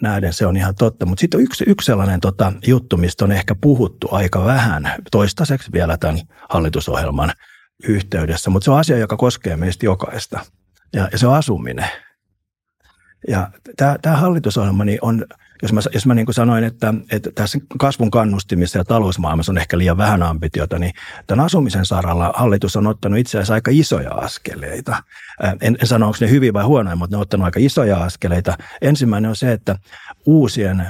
nähden 0.00 0.32
se 0.32 0.46
on 0.46 0.56
ihan 0.56 0.74
totta. 0.74 1.06
Mutta 1.06 1.20
sitten 1.20 1.40
yksi, 1.40 1.64
yksi 1.66 1.86
sellainen 1.86 2.20
tota, 2.20 2.52
juttu, 2.66 2.96
mistä 2.96 3.24
on 3.24 3.32
ehkä 3.32 3.54
puhuttu 3.60 4.08
aika 4.10 4.44
vähän 4.44 4.94
toistaiseksi 5.10 5.72
vielä 5.72 5.96
tämän 5.96 6.20
hallitusohjelman 6.48 7.32
yhteydessä, 7.88 8.50
mutta 8.50 8.64
se 8.64 8.70
on 8.70 8.78
asia, 8.78 8.98
joka 8.98 9.16
koskee 9.16 9.56
meistä 9.56 9.86
jokaista. 9.86 10.40
Ja, 10.92 11.08
ja 11.12 11.18
se 11.18 11.26
on 11.26 11.34
asuminen. 11.34 11.88
Ja 13.28 13.48
tämä, 13.76 13.96
tämä 14.02 14.16
hallitusohjelma 14.16 14.84
niin 14.84 14.98
on, 15.02 15.24
jos 15.62 15.72
mä, 15.72 15.80
jos 15.94 16.06
mä 16.06 16.14
niin 16.14 16.26
kuin 16.26 16.34
sanoin, 16.34 16.64
että, 16.64 16.94
että 17.12 17.30
tässä 17.34 17.58
kasvun 17.78 18.10
kannustimissa 18.10 18.78
ja 18.78 18.84
talousmaailmassa 18.84 19.52
on 19.52 19.58
ehkä 19.58 19.78
liian 19.78 19.96
vähän 19.96 20.22
ambitiota, 20.22 20.78
niin 20.78 20.92
tämän 21.26 21.44
asumisen 21.44 21.86
saralla 21.86 22.32
hallitus 22.36 22.76
on 22.76 22.86
ottanut 22.86 23.18
itse 23.18 23.38
asiassa 23.38 23.54
aika 23.54 23.70
isoja 23.74 24.10
askeleita. 24.10 25.02
En, 25.60 25.76
en 25.80 25.86
sano, 25.86 26.06
onko 26.06 26.18
ne 26.20 26.30
hyviä 26.30 26.52
vai 26.52 26.64
huonoja, 26.64 26.96
mutta 26.96 27.14
ne 27.14 27.18
on 27.18 27.22
ottanut 27.22 27.44
aika 27.44 27.60
isoja 27.62 27.98
askeleita. 27.98 28.58
Ensimmäinen 28.82 29.28
on 29.28 29.36
se, 29.36 29.52
että 29.52 29.76
uusien 30.26 30.86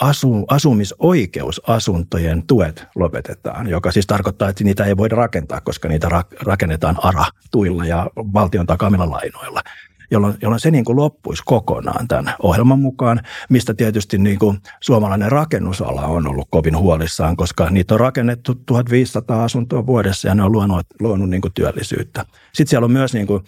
asu, 0.00 0.44
asumisoikeusasuntojen 0.48 2.42
tuet 2.42 2.86
lopetetaan, 2.94 3.68
joka 3.68 3.92
siis 3.92 4.06
tarkoittaa, 4.06 4.48
että 4.48 4.64
niitä 4.64 4.84
ei 4.84 4.96
voida 4.96 5.16
rakentaa, 5.16 5.60
koska 5.60 5.88
niitä 5.88 6.08
rakennetaan 6.42 6.96
ARA-tuilla 7.04 7.86
ja 7.86 8.10
valtion 8.16 8.66
takaamilla 8.66 9.10
lainoilla 9.10 9.62
jolloin, 10.10 10.34
jolloin 10.42 10.60
se 10.60 10.70
niin 10.70 10.84
kuin 10.84 10.96
loppuisi 10.96 11.42
kokonaan 11.46 12.08
tämän 12.08 12.34
ohjelman 12.42 12.80
mukaan, 12.80 13.20
mistä 13.50 13.74
tietysti 13.74 14.18
niin 14.18 14.38
kuin 14.38 14.58
suomalainen 14.80 15.32
rakennusala 15.32 16.02
on 16.02 16.26
ollut 16.26 16.48
kovin 16.50 16.76
huolissaan, 16.76 17.36
koska 17.36 17.70
niitä 17.70 17.94
on 17.94 18.00
rakennettu 18.00 18.54
1500 18.54 19.44
asuntoa 19.44 19.86
vuodessa 19.86 20.28
ja 20.28 20.34
ne 20.34 20.42
on 20.42 20.52
luonut, 20.52 20.86
luonut 21.00 21.30
niin 21.30 21.42
kuin 21.42 21.54
työllisyyttä. 21.54 22.24
Sitten 22.52 22.70
siellä 22.70 22.84
on 22.84 22.92
myös 22.92 23.14
niin 23.14 23.26
kuin 23.26 23.44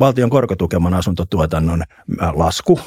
valtion 0.00 0.30
korkotukeman 0.30 0.94
asuntotuotannon 0.94 1.82
lasku, 2.34 2.80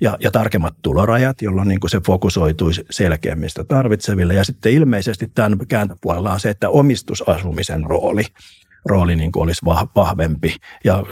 ja, 0.00 0.16
ja 0.20 0.30
tarkemmat 0.30 0.74
tulorajat, 0.82 1.42
jolloin 1.42 1.68
niin 1.68 1.80
kuin 1.80 1.90
se 1.90 2.00
fokusoituisi 2.06 2.84
selkeämmistä 2.90 3.64
tarvitseville. 3.64 4.34
Ja 4.34 4.44
sitten 4.44 4.72
ilmeisesti 4.72 5.30
tämän 5.34 5.58
kääntöpuolella 5.68 6.32
on 6.32 6.40
se, 6.40 6.50
että 6.50 6.68
omistusasumisen 6.68 7.84
rooli 7.84 8.24
rooli 8.84 9.16
niin 9.16 9.32
kuin 9.32 9.42
olisi 9.42 9.66
vahvempi. 9.96 10.56
Ja 10.84 11.04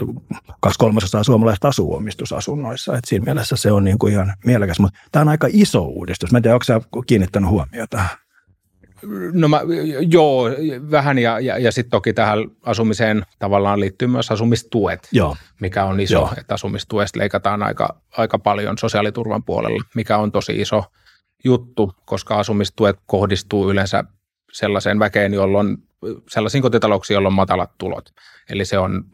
kaksi 0.59 0.79
kolmasosaa 0.79 1.23
suomalaista 1.23 1.67
asuu 1.67 1.95
omistusasunnoissa. 1.95 2.97
Et 2.97 3.05
siinä 3.05 3.25
mielessä 3.25 3.55
se 3.55 3.71
on 3.71 3.83
niin 3.83 3.99
kuin 3.99 4.13
ihan 4.13 4.33
mielekäs. 4.45 4.79
Mutta 4.79 4.99
tämä 5.11 5.21
on 5.21 5.29
aika 5.29 5.47
iso 5.51 5.83
uudistus. 5.83 6.31
Mä 6.31 6.37
en 6.37 6.41
tiedä, 6.41 6.55
onko 6.55 6.63
sä 6.63 6.81
kiinnittänyt 7.07 7.49
huomiota 7.49 8.03
No 9.33 9.47
mä, 9.47 9.61
joo, 10.09 10.49
vähän 10.91 11.19
ja, 11.19 11.39
ja, 11.39 11.57
ja 11.57 11.71
sitten 11.71 11.91
toki 11.91 12.13
tähän 12.13 12.39
asumiseen 12.65 13.25
tavallaan 13.39 13.79
liittyy 13.79 14.07
myös 14.07 14.31
asumistuet, 14.31 15.07
joo. 15.11 15.35
mikä 15.61 15.85
on 15.85 15.99
iso, 15.99 16.13
joo. 16.13 16.33
että 16.37 16.53
asumistuesta 16.53 17.19
leikataan 17.19 17.63
aika, 17.63 18.01
aika 18.17 18.39
paljon 18.39 18.77
sosiaaliturvan 18.77 19.43
puolella, 19.43 19.83
mikä 19.95 20.17
on 20.17 20.31
tosi 20.31 20.61
iso 20.61 20.83
juttu, 21.43 21.93
koska 22.05 22.39
asumistuet 22.39 22.97
kohdistuu 23.05 23.71
yleensä 23.71 24.03
sellaiseen 24.51 24.99
väkeen, 24.99 25.33
jolloin 25.33 25.77
sellaisiin 26.29 26.61
kotitalouksiin, 26.61 27.15
joilla 27.15 27.27
on 27.27 27.33
matalat 27.33 27.71
tulot. 27.77 28.09
Eli 28.49 28.65
se, 28.65 28.77
on, 28.77 29.05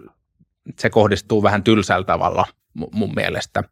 se 0.80 0.90
kohdistuu 0.90 1.44
vähän 1.44 1.64
tylsällä 1.64 2.06
tavalla 2.06 2.46
mun 2.92 3.16
mielestä. 3.16 3.64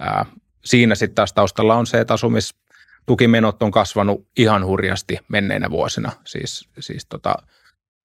Ää, 0.00 0.26
siinä 0.64 0.94
sitten 0.94 1.14
taas 1.14 1.32
taustalla 1.32 1.74
on 1.74 1.86
se, 1.86 2.00
että 2.00 2.14
asumistukimenot 2.14 3.62
on 3.62 3.70
kasvanut 3.70 4.28
ihan 4.38 4.66
hurjasti 4.66 5.18
menneinä 5.28 5.70
vuosina. 5.70 6.12
Siis, 6.26 6.68
siis 6.78 7.06
tota, 7.06 7.34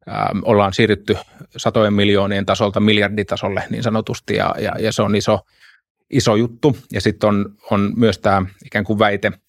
ää, 0.08 0.30
ollaan 0.42 0.74
siirrytty 0.74 1.18
satojen 1.58 1.94
miljoonien 1.94 2.46
tasolta 2.46 2.80
miljarditasolle 2.80 3.64
niin 3.70 3.84
sanotusti, 3.84 4.36
ja, 4.36 4.56
ja, 4.60 4.72
ja 4.80 4.92
se 4.92 5.02
on 5.02 5.16
iso, 5.16 5.40
iso 6.10 6.36
juttu. 6.36 6.78
Ja 6.92 7.02
sitten 7.02 7.28
on, 7.28 7.56
on 7.72 7.94
myös 7.96 8.20
tämä 8.20 8.46
ikään 8.66 8.86
kuin 8.86 9.00
väite– 9.00 9.32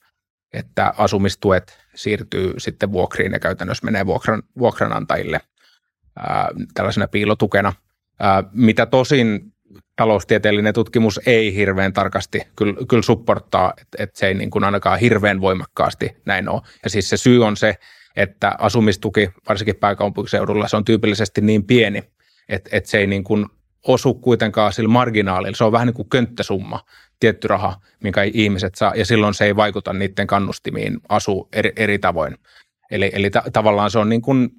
että 0.53 0.95
asumistuet 0.97 1.79
siirtyy 1.99 2.55
sitten 2.59 2.93
vuokriin 2.93 3.33
ja 3.33 3.39
käytännössä 3.39 3.85
menee 3.85 4.07
vuokran, 4.07 4.43
vuokranantajille 4.59 5.41
ää, 6.19 6.49
tällaisena 6.75 7.09
piilotukena, 7.09 7.73
ää, 8.21 8.45
mitä 8.53 8.87
tosin 8.87 9.53
taloustieteellinen 9.97 10.75
tutkimus 10.75 11.21
ei 11.27 11.55
hirveän 11.55 11.93
tarkasti 11.93 12.43
kyllä, 12.57 12.75
kyllä 12.89 13.03
supporttaa, 13.03 13.73
että, 13.81 14.03
että 14.03 14.19
se 14.19 14.27
ei 14.27 14.35
niin 14.35 14.51
kuin 14.51 14.65
ainakaan 14.65 14.99
hirveän 14.99 15.41
voimakkaasti 15.41 16.17
näin 16.27 16.49
ole. 16.49 16.63
Ja 16.85 16.91
siis 16.91 17.09
se 17.09 17.17
syy 17.17 17.45
on 17.45 17.57
se, 17.57 17.75
että 18.17 18.57
asumistuki, 18.59 19.31
varsinkin 19.49 19.77
pääkaupunkiseudulla, 19.77 20.69
se 20.69 20.77
on 20.77 20.85
tyypillisesti 20.85 21.41
niin 21.41 21.65
pieni, 21.65 22.03
että, 22.49 22.71
että 22.73 22.91
se 22.91 22.99
ei 22.99 23.07
niin 23.07 23.25
kuin 23.25 23.47
osu 23.87 24.15
kuitenkaan 24.15 24.73
sillä 24.73 24.89
marginaalilla. 24.89 25.57
Se 25.57 25.65
on 25.65 25.73
vähän 25.73 25.87
niin 25.87 25.95
kuin 25.95 26.09
könttäsumma, 26.09 26.85
tietty 27.21 27.49
raha, 27.49 27.81
minkä 28.03 28.23
ihmiset 28.23 28.75
saa, 28.75 28.95
ja 28.95 29.07
silloin 29.07 29.35
se 29.35 29.45
ei 29.45 29.57
vaikuta 29.57 29.93
niiden 29.93 30.27
kannustimiin 30.27 31.01
asu 31.09 31.49
eri, 31.53 31.73
eri 31.77 31.99
tavoin. 31.99 32.39
Eli, 32.91 33.11
eli 33.15 33.31
ta- 33.31 33.43
tavallaan 33.53 33.91
se 33.91 33.99
on 33.99 34.09
niin 34.09 34.23
kuin 34.23 34.51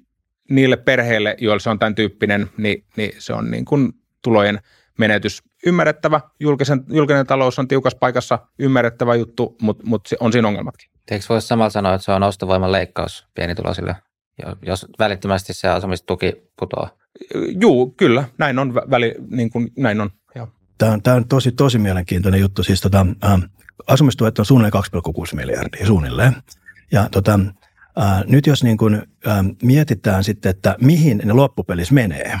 niille 0.50 0.76
perheille, 0.76 1.36
joilla 1.38 1.58
se 1.58 1.70
on 1.70 1.78
tämän 1.78 1.94
tyyppinen, 1.94 2.50
niin, 2.56 2.84
niin 2.96 3.12
se 3.18 3.32
on 3.32 3.50
niin 3.50 3.64
kuin 3.64 3.92
tulojen 4.22 4.60
menetys 4.98 5.42
ymmärrettävä. 5.66 6.20
Julkisen, 6.40 6.84
julkinen 6.88 7.26
talous 7.26 7.58
on 7.58 7.68
tiukassa 7.68 7.98
paikassa 7.98 8.38
ymmärrettävä 8.58 9.14
juttu, 9.14 9.56
mutta, 9.60 9.82
mutta 9.86 10.16
on 10.20 10.32
siinä 10.32 10.48
ongelmatkin. 10.48 10.90
Eikö 11.10 11.24
voisi 11.28 11.46
samalla 11.46 11.70
sanoa, 11.70 11.94
että 11.94 12.04
se 12.04 12.12
on 12.12 12.22
ostovoiman 12.22 12.72
leikkaus 12.72 13.26
pienituloisille, 13.34 13.96
jos 14.62 14.86
välittömästi 14.98 15.54
se 15.54 15.68
asumistuki 15.68 16.32
putoaa? 16.58 16.90
Juu, 17.60 17.90
kyllä. 17.90 18.24
Näin 18.38 18.58
on. 18.58 18.74
Väli, 18.74 19.14
niin 19.30 19.50
kuin, 19.50 19.72
näin 19.76 20.00
on. 20.00 20.10
Tämä 20.80 20.92
on, 20.92 21.02
tämä 21.02 21.16
on 21.16 21.28
tosi, 21.28 21.52
tosi 21.52 21.78
mielenkiintoinen 21.78 22.40
juttu. 22.40 22.62
Siis 22.62 22.80
tota, 22.80 23.06
äh, 23.24 23.40
asumistuet 23.86 24.38
on 24.38 24.46
suunnilleen 24.46 24.82
2,6 25.28 25.36
miljardia 25.36 25.86
suunnilleen. 25.86 26.36
Ja 26.92 27.08
tota, 27.12 27.40
äh, 28.02 28.24
nyt 28.26 28.46
jos 28.46 28.62
niin 28.62 28.76
kuin, 28.76 28.94
äh, 28.94 29.44
mietitään 29.62 30.24
sitten, 30.24 30.50
että 30.50 30.76
mihin 30.80 31.22
ne 31.24 31.32
loppupelissä 31.32 31.94
menee 31.94 32.40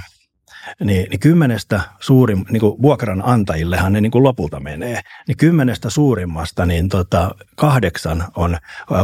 niin, 0.84 1.10
niin 1.10 1.20
kymmenestä 1.20 1.80
suurin, 2.00 2.44
niin 2.50 2.60
kuin 2.60 2.82
vuokranantajillehan 2.82 3.92
ne 3.92 4.00
niin 4.00 4.10
kuin 4.10 4.24
lopulta 4.24 4.60
menee, 4.60 5.00
niin 5.28 5.36
kymmenestä 5.36 5.90
suurimmasta 5.90 6.66
niin 6.66 6.88
tota, 6.88 7.34
kahdeksan 7.56 8.24
on 8.36 8.56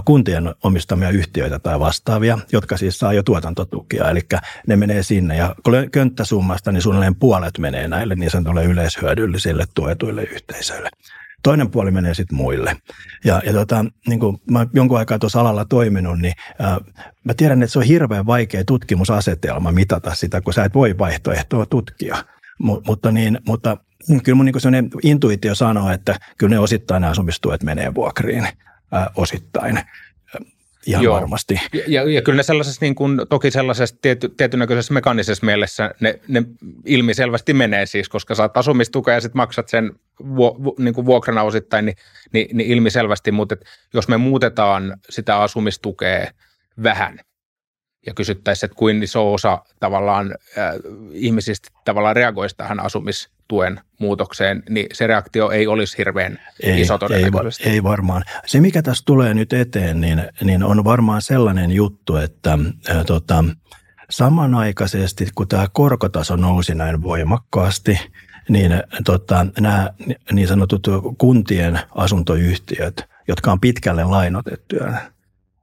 kuntien 0.05 0.55
omistamia 0.63 1.11
yhtiöitä 1.11 1.59
tai 1.59 1.81
vastaavia, 1.81 2.39
jotka 2.53 2.77
siis 2.77 2.99
saa 2.99 3.13
jo 3.13 3.23
tuotantotukia, 3.23 4.11
eli 4.11 4.21
ne 4.67 4.77
menee 4.77 5.03
sinne 5.03 5.37
ja 5.37 5.55
könttäsummasta 5.93 6.73
niin 6.73 6.83
suunnilleen 6.83 7.15
puolet 7.15 7.59
menee 7.59 7.89
näille 7.89 8.15
niin 8.15 8.31
sanotuille 8.31 8.65
yleishyödyllisille 8.65 9.65
tuetuille 9.75 10.23
yhteisöille 10.23 10.91
toinen 11.43 11.71
puoli 11.71 11.91
menee 11.91 12.15
sitten 12.15 12.37
muille. 12.37 12.77
Ja, 13.25 13.43
ja 13.47 13.53
tota, 13.53 13.85
niin 14.09 14.21
kuin 14.21 14.37
mä 14.51 14.67
jonkun 14.73 14.99
aikaa 14.99 15.19
tuossa 15.19 15.41
alalla 15.41 15.65
toiminut, 15.65 16.19
niin 16.19 16.35
ää, 16.59 16.79
mä 17.25 17.35
tiedän, 17.35 17.63
että 17.63 17.73
se 17.73 17.79
on 17.79 17.85
hirveän 17.85 18.27
vaikea 18.27 18.65
tutkimusasetelma 18.65 19.73
mitata 19.73 20.15
sitä, 20.15 20.41
kun 20.41 20.55
sä 20.55 20.65
et 20.65 20.75
voi 20.75 20.99
vaihtoehtoa 20.99 21.67
tutkia. 21.67 22.17
M- 22.59 22.87
mutta, 22.87 23.13
niin, 23.13 23.39
mutta 23.47 23.77
kyllä 24.25 24.37
mun 24.37 24.47
niin 24.47 24.61
sellainen 24.61 24.91
intuitio 25.03 25.55
sanoo, 25.55 25.91
että 25.91 26.19
kyllä 26.39 26.51
ne 26.51 26.59
osittain 26.59 27.01
nämä 27.01 27.11
asumistuet 27.11 27.63
menee 27.63 27.95
vuokriin 27.95 28.49
ää, 28.93 29.11
osittain 29.17 29.81
ihan 30.87 31.05
Joo. 31.05 31.15
varmasti. 31.15 31.61
Ja, 31.73 31.83
ja, 31.87 32.11
ja 32.11 32.23
kyllä 32.23 32.37
ne 32.37 32.43
sellaisessa, 32.43 32.85
niin 32.85 32.95
kuin, 32.95 33.21
toki 33.29 33.51
sellaisessa 33.51 33.97
tiety, 34.03 34.29
tietynäköisessä 34.29 34.95
mekanisessa 34.95 35.47
mielessä 35.47 35.95
ne, 36.01 36.21
ne 36.29 36.43
ilmiselvästi 36.85 37.55
menee 37.55 37.87
siis, 37.87 38.09
koska 38.09 38.35
saat 38.35 38.57
asumistukea 38.57 39.15
ja 39.15 39.21
sitten 39.21 39.39
maksat 39.39 39.69
sen 39.69 39.93
vu, 40.21 40.65
vu, 40.65 40.77
niin 40.79 40.95
kuin 40.95 41.07
vuokrana 41.07 41.43
osittain, 41.43 41.85
niin, 41.85 41.97
niin, 42.33 42.57
niin 42.57 42.71
ilmiselvästi, 42.71 43.33
mutta 43.33 43.57
jos 43.95 44.09
me 44.09 44.17
muutetaan 44.17 44.97
sitä 45.11 45.41
asumistukea 45.41 46.31
vähän 46.83 47.21
ja 48.07 48.15
kysyttäisiin, 48.15 48.69
että 48.69 48.79
kuin 48.79 49.03
iso 49.03 49.33
osa 49.33 49.59
tavallaan 49.81 50.35
äh, 50.59 50.75
ihmisistä 51.13 51.69
tavallaan 51.85 52.17
reagoisi 52.17 52.57
tähän 52.57 52.81
asumis 52.81 53.36
tuen 53.49 53.81
muutokseen, 54.01 54.63
niin 54.69 54.87
se 54.93 55.07
reaktio 55.07 55.51
ei 55.51 55.67
olisi 55.67 55.99
hirveän 55.99 56.39
ei, 56.63 56.81
iso 56.81 56.99
todennäköisesti. 56.99 57.65
Ei, 57.65 57.75
ei 57.75 57.83
varmaan. 57.83 58.23
Se, 58.47 58.61
mikä 58.61 58.83
tässä 58.83 59.03
tulee 59.07 59.35
nyt 59.35 59.53
eteen, 59.53 60.01
niin, 60.01 60.23
niin 60.45 60.63
on 60.63 60.85
varmaan 60.85 61.23
sellainen 61.23 61.71
juttu, 61.71 62.17
että 62.17 62.59
ää, 62.89 63.05
tota, 63.05 63.45
samanaikaisesti 64.11 65.29
kun 65.35 65.49
tämä 65.49 65.67
korkotaso 65.73 66.37
nousi 66.37 66.75
näin 66.75 67.03
voimakkaasti, 67.03 68.01
niin 68.49 68.73
tota, 69.05 69.47
nämä 69.61 69.91
niin 70.33 70.49
sanotut 70.49 70.87
kuntien 71.19 71.81
asuntoyhtiöt, 71.95 73.05
jotka 73.29 73.53
on 73.53 73.61
pitkälle 73.61 74.05
lainotettuja, 74.05 74.93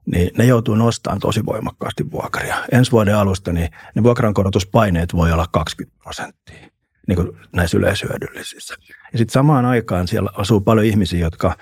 niin 0.05 0.31
ne 0.37 0.45
joutuu 0.45 0.75
nostamaan 0.75 1.19
tosi 1.19 1.45
voimakkaasti 1.45 2.11
vuokria. 2.11 2.55
Ensi 2.71 2.91
vuoden 2.91 3.15
alusta 3.15 3.53
niin 3.53 3.69
ne 3.95 4.03
vuokrankorotuspaineet 4.03 5.13
voi 5.13 5.31
olla 5.31 5.45
20 5.51 5.97
prosenttia 6.03 6.72
niin 7.07 7.15
kuin 7.15 7.31
näissä 7.55 7.77
yleishyödyllisissä. 7.77 8.75
Ja 9.11 9.17
sitten 9.17 9.33
samaan 9.33 9.65
aikaan 9.65 10.07
siellä 10.07 10.29
asuu 10.33 10.61
paljon 10.61 10.85
ihmisiä, 10.85 11.19
jotka 11.19 11.55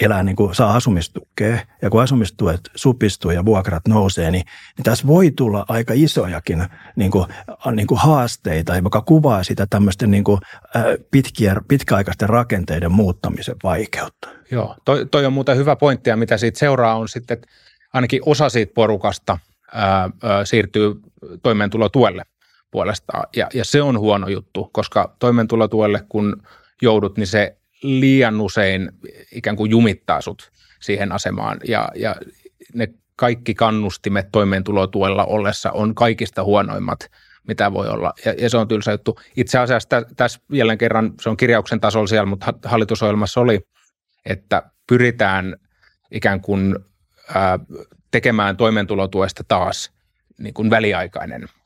elää, 0.00 0.22
niin 0.22 0.36
kuin, 0.36 0.54
saa 0.54 0.74
asumistukea. 0.74 1.58
Ja 1.82 1.90
kun 1.90 2.02
asumistuet 2.02 2.60
supistuu 2.74 3.30
ja 3.30 3.44
vuokrat 3.44 3.88
nousee, 3.88 4.30
niin, 4.30 4.44
niin 4.76 4.84
tässä 4.84 5.06
voi 5.06 5.30
tulla 5.30 5.64
aika 5.68 5.94
isojakin 5.96 6.64
niin 6.96 7.10
kuin, 7.10 7.26
niin 7.72 7.86
kuin 7.86 8.00
haasteita, 8.00 8.76
joka 8.76 9.00
kuvaa 9.00 9.42
sitä 9.42 9.66
tämmöisten 9.70 10.10
niin 10.10 10.24
kuin, 10.24 10.40
pitkiä, 11.10 11.56
pitkäaikaisten 11.68 12.28
rakenteiden 12.28 12.92
muuttamisen 12.92 13.56
vaikeutta. 13.62 14.28
Joo, 14.50 14.76
toi, 14.84 15.06
toi 15.06 15.26
on 15.26 15.32
muuten 15.32 15.56
hyvä 15.56 15.76
pointti 15.76 16.10
ja 16.10 16.16
mitä 16.16 16.38
siitä 16.38 16.58
seuraa 16.58 16.96
on 16.98 17.08
sitten, 17.08 17.34
että 17.34 17.48
ainakin 17.92 18.20
osa 18.26 18.48
siitä 18.48 18.72
porukasta 18.74 19.38
ää, 19.74 20.10
ää, 20.22 20.44
siirtyy 20.44 20.94
toimeentulotuelle 21.42 22.22
puolestaan. 22.70 23.26
Ja, 23.36 23.48
ja 23.54 23.64
se 23.64 23.82
on 23.82 23.98
huono 23.98 24.28
juttu, 24.28 24.70
koska 24.72 25.16
toimeentulotuelle 25.18 26.04
kun 26.08 26.42
joudut, 26.82 27.18
niin 27.18 27.26
se 27.26 27.56
liian 27.82 28.40
usein 28.40 28.92
ikään 29.32 29.56
kuin 29.56 29.70
jumittaa 29.70 30.20
sut 30.20 30.50
siihen 30.80 31.12
asemaan. 31.12 31.60
Ja, 31.68 31.88
ja 31.94 32.16
ne 32.74 32.88
kaikki 33.16 33.54
kannustimet 33.54 34.28
toimeentulotuella 34.32 35.24
ollessa 35.24 35.70
on 35.72 35.94
kaikista 35.94 36.44
huonoimmat, 36.44 37.10
mitä 37.48 37.72
voi 37.72 37.88
olla. 37.88 38.12
Ja, 38.24 38.34
ja 38.38 38.50
se 38.50 38.56
on 38.56 38.68
tylsä 38.68 38.90
juttu. 38.90 39.18
Itse 39.36 39.58
asiassa 39.58 39.88
tä, 39.88 40.02
tässä 40.16 40.40
jälleen 40.52 40.78
kerran, 40.78 41.12
se 41.20 41.28
on 41.28 41.36
kirjauksen 41.36 41.80
tasolla 41.80 42.06
siellä, 42.06 42.26
mutta 42.26 42.54
hallitusohjelmassa 42.64 43.40
oli, 43.40 43.60
että 44.26 44.62
pyritään 44.86 45.56
ikään 46.10 46.40
kuin 46.40 46.76
ää, 47.34 47.58
tekemään 48.10 48.56
toimeentulotuesta 48.56 49.44
taas 49.48 49.92
niin 50.38 50.54
kuin 50.54 50.70
väliaikainen– 50.70 51.48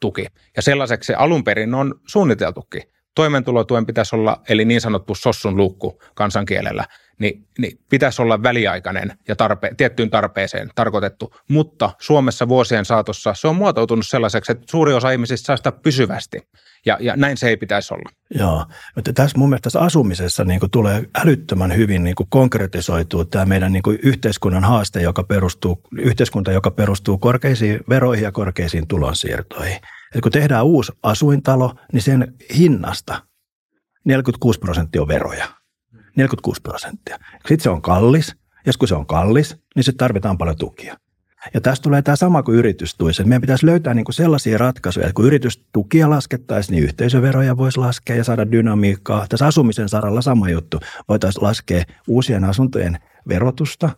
tuki. 0.00 0.26
Ja 0.56 0.62
sellaiseksi 0.62 1.06
se 1.06 1.14
alun 1.14 1.44
perin 1.44 1.74
on 1.74 2.00
suunniteltukin. 2.06 2.82
Toimeentulotuen 3.14 3.86
pitäisi 3.86 4.16
olla, 4.16 4.42
eli 4.48 4.64
niin 4.64 4.80
sanottu 4.80 5.14
sossun 5.14 5.56
luukku 5.56 6.02
kansankielellä, 6.14 6.84
niin, 7.18 7.46
niin 7.58 7.78
pitäisi 7.90 8.22
olla 8.22 8.42
väliaikainen 8.42 9.18
ja 9.28 9.36
tarpe, 9.36 9.70
tiettyyn 9.76 10.10
tarpeeseen 10.10 10.70
tarkoitettu. 10.74 11.34
Mutta 11.48 11.90
Suomessa 11.98 12.48
vuosien 12.48 12.84
saatossa 12.84 13.34
se 13.34 13.48
on 13.48 13.56
muotoutunut 13.56 14.06
sellaiseksi, 14.06 14.52
että 14.52 14.64
suuri 14.70 14.92
osa 14.94 15.10
ihmisistä 15.10 15.46
saa 15.46 15.56
sitä 15.56 15.72
pysyvästi. 15.72 16.48
Ja, 16.86 16.98
ja 17.00 17.16
näin 17.16 17.36
se 17.36 17.48
ei 17.48 17.56
pitäisi 17.56 17.94
olla. 17.94 18.10
Joo, 18.34 18.66
mutta 18.94 19.12
tässä 19.12 19.38
mun 19.38 19.48
mielestä 19.48 19.62
tässä 19.62 19.80
asumisessa 19.80 20.44
niin 20.44 20.60
kuin 20.60 20.70
tulee 20.70 21.04
älyttömän 21.24 21.76
hyvin 21.76 22.04
niin 22.04 22.14
kuin 22.14 22.26
konkretisoituu 22.30 23.24
tämä 23.24 23.44
meidän 23.44 23.72
niin 23.72 23.82
kuin 23.82 23.98
yhteiskunnan 24.02 24.64
haaste, 24.64 25.02
joka 25.02 25.22
perustuu, 25.22 25.80
yhteiskunta, 25.98 26.52
joka 26.52 26.70
perustuu 26.70 27.18
korkeisiin 27.18 27.80
veroihin 27.88 28.24
ja 28.24 28.32
korkeisiin 28.32 28.88
tulonsiirtoihin. 28.88 29.80
Et 30.14 30.20
kun 30.20 30.32
tehdään 30.32 30.64
uusi 30.64 30.92
asuintalo, 31.02 31.74
niin 31.92 32.02
sen 32.02 32.34
hinnasta 32.58 33.22
46 34.04 34.58
prosenttia 34.58 35.02
on 35.02 35.08
veroja. 35.08 35.63
46 36.16 36.60
prosenttia. 36.62 37.18
Sitten 37.34 37.60
se 37.60 37.70
on 37.70 37.82
kallis. 37.82 38.36
Ja 38.66 38.72
kun 38.78 38.88
se 38.88 38.94
on 38.94 39.06
kallis, 39.06 39.56
niin 39.76 39.84
se 39.84 39.92
tarvitaan 39.92 40.38
paljon 40.38 40.56
tukia. 40.56 40.96
Ja 41.54 41.60
tästä 41.60 41.82
tulee 41.82 42.02
tämä 42.02 42.16
sama 42.16 42.42
kuin 42.42 42.58
yritystuissa. 42.58 43.24
Meidän 43.24 43.40
pitäisi 43.40 43.66
löytää 43.66 43.94
niin 43.94 44.04
kuin 44.04 44.14
sellaisia 44.14 44.58
ratkaisuja, 44.58 45.06
että 45.06 45.14
kun 45.14 45.24
yritystukia 45.24 46.10
laskettaisiin, 46.10 46.74
niin 46.74 46.84
yhteisöveroja 46.84 47.56
voisi 47.56 47.78
laskea 47.78 48.16
ja 48.16 48.24
saada 48.24 48.52
dynamiikkaa. 48.52 49.26
Tässä 49.28 49.46
asumisen 49.46 49.88
saralla 49.88 50.22
sama 50.22 50.48
juttu. 50.48 50.80
Voitaisiin 51.08 51.44
laskea 51.44 51.84
uusien 52.08 52.44
asuntojen 52.44 52.98
verotusta 53.28 53.90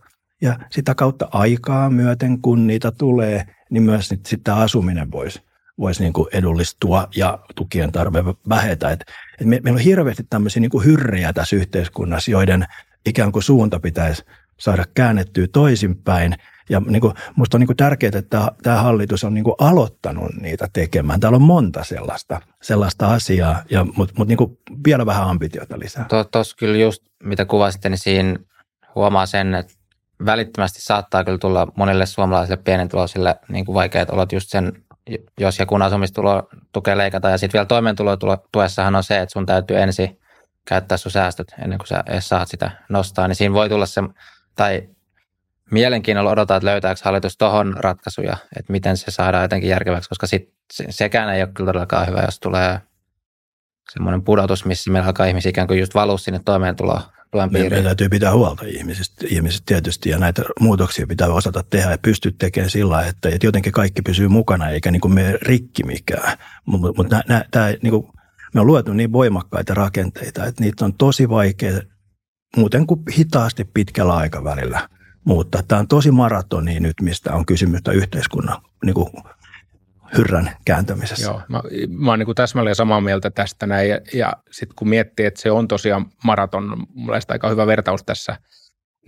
ja 0.42 0.58
sitä 0.70 0.94
kautta 0.94 1.28
aikaa 1.30 1.90
myöten, 1.90 2.40
kun 2.42 2.66
niitä 2.66 2.92
tulee, 2.92 3.44
niin 3.70 3.82
myös 3.82 4.08
sitten 4.24 4.54
asuminen 4.54 5.12
voisi 5.12 5.46
voisi 5.78 6.02
niin 6.02 6.12
kuin 6.12 6.28
edullistua 6.32 7.08
ja 7.16 7.38
tukien 7.54 7.92
tarve 7.92 8.24
vähetä. 8.48 8.90
Et, 8.90 9.04
et 9.40 9.46
me, 9.46 9.60
meillä 9.62 9.78
on 9.78 9.84
hirveästi 9.84 10.26
tämmöisiä 10.30 10.60
niin 10.60 10.70
kuin 10.70 10.84
hyrrejä 10.84 11.32
tässä 11.32 11.56
yhteiskunnassa, 11.56 12.30
joiden 12.30 12.66
ikään 13.06 13.32
kuin 13.32 13.42
suunta 13.42 13.80
pitäisi 13.80 14.24
saada 14.58 14.84
käännettyä 14.94 15.46
toisinpäin– 15.52 16.36
ja 16.68 16.82
niin 16.86 17.00
kuin, 17.00 17.14
musta 17.36 17.56
on 17.56 17.60
niin 17.60 17.66
kuin 17.66 17.76
tärkeää, 17.76 18.12
että 18.14 18.52
tämä 18.62 18.76
hallitus 18.76 19.24
on 19.24 19.34
niin 19.34 19.44
kuin 19.44 19.54
aloittanut 19.58 20.30
niitä 20.40 20.68
tekemään. 20.72 21.20
Täällä 21.20 21.36
on 21.36 21.42
monta 21.42 21.84
sellaista, 21.84 22.40
sellaista 22.62 23.08
asiaa, 23.08 23.62
ja, 23.70 23.84
mutta 23.84 24.14
mut 24.18 24.28
niin 24.28 24.38
kuin 24.38 24.58
vielä 24.86 25.06
vähän 25.06 25.28
ambitiota 25.28 25.78
lisää. 25.78 26.06
Tuossa 26.30 26.56
kyllä 26.58 26.78
just, 26.78 27.02
mitä 27.22 27.44
kuvasitte, 27.44 27.88
niin 27.88 27.98
siinä 27.98 28.36
huomaa 28.94 29.26
sen, 29.26 29.54
että 29.54 29.72
välittömästi 30.24 30.82
saattaa 30.82 31.24
kyllä 31.24 31.38
tulla 31.38 31.72
monille 31.76 32.06
suomalaisille 32.06 32.62
pienentuloisille 32.64 33.36
niin 33.48 33.64
kuin 33.64 33.74
vaikeat 33.74 34.10
olot 34.10 34.32
just 34.32 34.50
sen, 34.50 34.72
jos 35.38 35.58
ja 35.58 35.66
kun 35.66 35.82
asumistulo 35.82 36.48
tukea 36.72 36.98
leikataan. 36.98 37.32
Ja 37.32 37.38
sitten 37.38 37.58
vielä 37.58 37.66
toimeentulotuessahan 37.66 38.96
on 38.96 39.04
se, 39.04 39.20
että 39.20 39.32
sun 39.32 39.46
täytyy 39.46 39.76
ensin 39.76 40.20
käyttää 40.64 40.98
sun 40.98 41.12
säästöt 41.12 41.54
ennen 41.62 41.78
kuin 41.78 41.88
sä 41.88 42.04
edes 42.06 42.28
saat 42.28 42.48
sitä 42.48 42.70
nostaa. 42.88 43.28
Niin 43.28 43.36
siinä 43.36 43.54
voi 43.54 43.68
tulla 43.68 43.86
se, 43.86 44.00
tai 44.56 44.88
mielenkiinnolla 45.70 46.30
odotan, 46.30 46.56
että 46.56 46.66
löytääkö 46.66 47.00
hallitus 47.04 47.36
tuohon 47.36 47.76
ratkaisuja, 47.76 48.36
että 48.56 48.72
miten 48.72 48.96
se 48.96 49.10
saadaan 49.10 49.44
jotenkin 49.44 49.70
järkeväksi, 49.70 50.08
koska 50.08 50.26
sit, 50.26 50.54
sekään 50.72 51.34
ei 51.34 51.42
ole 51.42 51.50
kyllä 51.54 51.68
todellakaan 51.68 52.06
hyvä, 52.06 52.22
jos 52.22 52.40
tulee 52.40 52.80
semmoinen 53.92 54.22
pudotus, 54.22 54.64
missä 54.64 54.90
meillä 54.90 55.06
alkaa 55.06 55.26
ihmisiä 55.26 55.50
ikään 55.50 55.66
kuin 55.66 55.80
just 55.80 55.94
valua 55.94 56.18
sinne 56.18 56.40
toimeentuloon 56.44 57.02
tuen 57.36 57.50
piiriin. 57.50 57.72
Meidän 57.72 57.84
täytyy 57.84 58.08
pitää 58.08 58.32
huolta 58.32 58.64
ihmisistä, 58.66 59.26
ihmisistä 59.28 59.62
tietysti 59.66 60.10
ja 60.10 60.18
näitä 60.18 60.42
muutoksia 60.60 61.06
pitää 61.06 61.28
osata 61.28 61.64
tehdä 61.70 61.90
ja 61.90 61.98
pystyä 61.98 62.32
tekemään 62.38 62.70
sillä 62.70 63.06
että, 63.06 63.28
että 63.28 63.46
jotenkin 63.46 63.72
kaikki 63.72 64.02
pysyy 64.02 64.28
mukana 64.28 64.68
eikä 64.68 64.90
niin 64.90 65.00
kuin 65.00 65.14
mene 65.14 65.38
rikki 65.42 65.84
mikään. 65.84 66.38
Mutta 66.66 66.88
mut 66.96 67.06
niin 67.82 67.90
kuin, 67.90 68.06
me 68.54 68.60
on 68.60 68.66
luotu 68.66 68.92
niin 68.92 69.12
voimakkaita 69.12 69.74
rakenteita, 69.74 70.44
että 70.44 70.64
niitä 70.64 70.84
on 70.84 70.94
tosi 70.94 71.28
vaikea 71.28 71.80
muuten 72.56 72.86
kuin 72.86 73.00
hitaasti 73.18 73.64
pitkällä 73.64 74.16
aikavälillä 74.16 74.88
muuttaa. 75.24 75.62
Tämä 75.62 75.78
on 75.78 75.88
tosi 75.88 76.10
maratoni 76.10 76.80
nyt, 76.80 77.00
mistä 77.02 77.32
on 77.32 77.46
kysymystä 77.46 77.92
yhteiskunnan 77.92 78.62
niin 78.84 78.94
kuin 78.94 79.08
hyrrän 80.16 80.56
kääntämisessä. 80.64 81.24
Joo, 81.24 81.42
mä, 81.48 81.62
mä 81.88 82.10
oon 82.10 82.18
niin 82.18 82.26
kuin 82.26 82.36
täsmälleen 82.36 82.76
samaa 82.76 83.00
mieltä 83.00 83.30
tästä 83.30 83.66
näin. 83.66 83.90
Ja, 83.90 84.00
ja 84.14 84.32
sitten 84.50 84.76
kun 84.76 84.88
miettii, 84.88 85.26
että 85.26 85.40
se 85.40 85.50
on 85.50 85.68
tosiaan 85.68 86.06
maraton, 86.24 86.86
mulla 86.94 87.18
aika 87.28 87.48
hyvä 87.48 87.66
vertaus 87.66 88.04
tässä, 88.04 88.36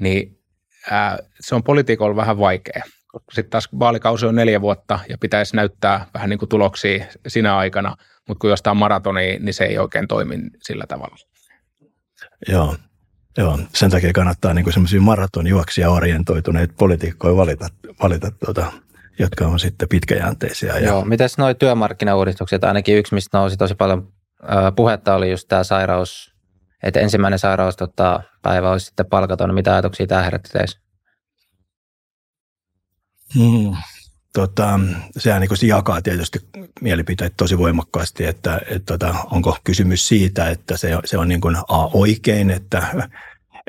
niin 0.00 0.38
ää, 0.90 1.18
se 1.40 1.54
on 1.54 1.62
politiikolla 1.62 2.16
vähän 2.16 2.38
vaikea. 2.38 2.82
Sitten 3.32 3.50
taas 3.50 3.68
vaalikausi 3.78 4.26
on 4.26 4.34
neljä 4.34 4.60
vuotta 4.60 4.98
ja 5.08 5.18
pitäisi 5.18 5.56
näyttää 5.56 6.06
vähän 6.14 6.30
niin 6.30 6.38
kuin 6.38 6.48
tuloksia 6.48 7.04
sinä 7.26 7.56
aikana, 7.56 7.96
mutta 8.28 8.40
kun 8.40 8.50
jostain 8.50 8.76
maratoni, 8.76 9.38
niin 9.38 9.54
se 9.54 9.64
ei 9.64 9.78
oikein 9.78 10.08
toimi 10.08 10.38
sillä 10.62 10.84
tavalla. 10.88 11.16
Joo, 12.48 12.76
Joo, 13.38 13.58
sen 13.74 13.90
takia 13.90 14.12
kannattaa 14.12 14.54
niin 14.54 14.72
semmoisia 14.72 15.00
maratonjuoksia 15.00 15.90
orientoituneita 15.90 16.74
poliitikkoja 16.78 17.36
valita, 17.36 17.68
valita 18.02 18.30
tuota, 18.30 18.72
jotka 19.18 19.46
on 19.46 19.58
sitten 19.58 19.88
pitkäjänteisiä. 19.88 20.72
Ja... 20.72 20.86
Joo, 20.86 21.04
mites 21.04 21.38
nuo 21.38 21.54
työmarkkinauudistukset, 21.54 22.64
ainakin 22.64 22.96
yksi, 22.96 23.14
mistä 23.14 23.38
nousi 23.38 23.56
tosi 23.56 23.74
paljon 23.74 24.12
puhetta, 24.76 25.14
oli 25.14 25.30
just 25.30 25.48
tämä 25.48 25.64
sairaus, 25.64 26.34
että 26.82 27.00
ensimmäinen 27.00 27.38
sairaus 27.38 27.76
tota, 27.76 28.22
päivä 28.42 28.70
olisi 28.70 28.86
sitten 28.86 29.06
palkaton. 29.06 29.54
Mitä 29.54 29.72
ajatuksia 29.72 30.06
tämä 30.06 30.22
herätti 30.22 30.50
teissä? 30.50 30.78
Hmm. 33.34 33.76
Tota, 34.32 34.80
sehän 35.16 35.40
niin 35.40 35.68
jakaa 35.68 36.02
tietysti 36.02 36.38
mielipiteet 36.80 37.34
tosi 37.36 37.58
voimakkaasti, 37.58 38.24
että, 38.24 38.60
että 38.70 38.98
tota, 38.98 39.14
onko 39.30 39.56
kysymys 39.64 40.08
siitä, 40.08 40.50
että 40.50 40.76
se, 40.76 40.98
se 41.04 41.18
on 41.18 41.28
niin 41.28 41.40
kuin 41.40 41.56
A 41.68 41.86
oikein, 41.92 42.50
että 42.50 43.08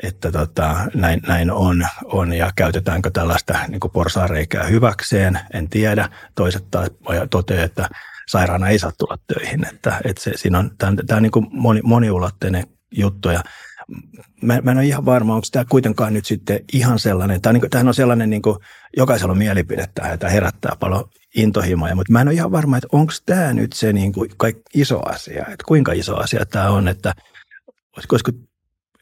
että 0.02 0.32
tota, 0.32 0.76
näin, 0.94 1.20
näin 1.26 1.50
on, 1.50 1.86
on 2.04 2.32
ja 2.32 2.50
käytetäänkö 2.56 3.10
tällaista 3.10 3.58
niin 3.68 3.80
porsaareikää 3.92 4.64
hyväkseen, 4.64 5.40
en 5.52 5.68
tiedä. 5.68 6.08
Toiset 6.34 6.64
taas 6.70 6.90
toteaa, 7.30 7.64
että 7.64 7.88
sairaana 8.28 8.68
ei 8.68 8.78
saa 8.78 8.92
tulla 8.98 9.18
töihin. 9.26 9.66
Että, 9.66 10.00
että 10.04 10.22
se, 10.22 10.32
siinä 10.36 10.58
on 10.58 10.70
tämä, 10.78 10.96
tämä 11.06 11.20
niin 11.20 11.32
moni, 11.50 11.80
moniulotteinen 11.84 12.66
juttu 12.96 13.28
ja 13.28 13.42
mä, 14.42 14.60
mä 14.62 14.70
en 14.70 14.76
ole 14.76 14.86
ihan 14.86 15.04
varma, 15.04 15.34
onko 15.34 15.46
tämä 15.52 15.64
kuitenkaan 15.68 16.14
nyt 16.14 16.24
sitten 16.24 16.60
ihan 16.72 16.98
sellainen, 16.98 17.40
tämä, 17.40 17.52
niin, 17.52 17.70
tämähän 17.70 17.88
on 17.88 17.94
sellainen, 17.94 18.30
niin 18.30 18.42
kuin, 18.42 18.56
jokaisella 18.96 19.32
on 19.32 19.38
mielipide 19.38 19.88
tähän, 19.94 20.14
että 20.14 20.28
herättää 20.28 20.76
paljon 20.80 21.04
intohimoja, 21.36 21.94
mutta 21.94 22.12
mä 22.12 22.20
en 22.20 22.28
ole 22.28 22.34
ihan 22.34 22.52
varma, 22.52 22.76
että 22.76 22.88
onko 22.92 23.12
tämä 23.26 23.52
nyt 23.52 23.72
se 23.72 23.92
niin 23.92 24.12
kuin, 24.12 24.30
iso 24.74 25.08
asia, 25.08 25.42
että 25.42 25.64
kuinka 25.66 25.92
iso 25.92 26.16
asia 26.16 26.46
tämä 26.46 26.70
on, 26.70 26.88
että 26.88 27.14
olisiko 27.96 28.16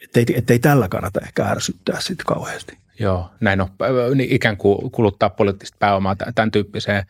ettei, 0.04 0.24
ettei 0.34 0.58
tällä 0.58 0.88
kannata 0.88 1.20
ehkä 1.20 1.44
ärsyttää 1.44 2.00
sitten 2.00 2.26
kauheasti. 2.26 2.78
Joo, 3.00 3.30
näin 3.40 3.61
on. 3.61 3.68
Niin 4.14 4.32
ikään 4.32 4.56
kuin 4.56 4.90
kuluttaa 4.90 5.30
poliittista 5.30 5.76
pääomaa 5.78 6.16
tämän 6.34 6.50
tyyppiseen. 6.50 7.06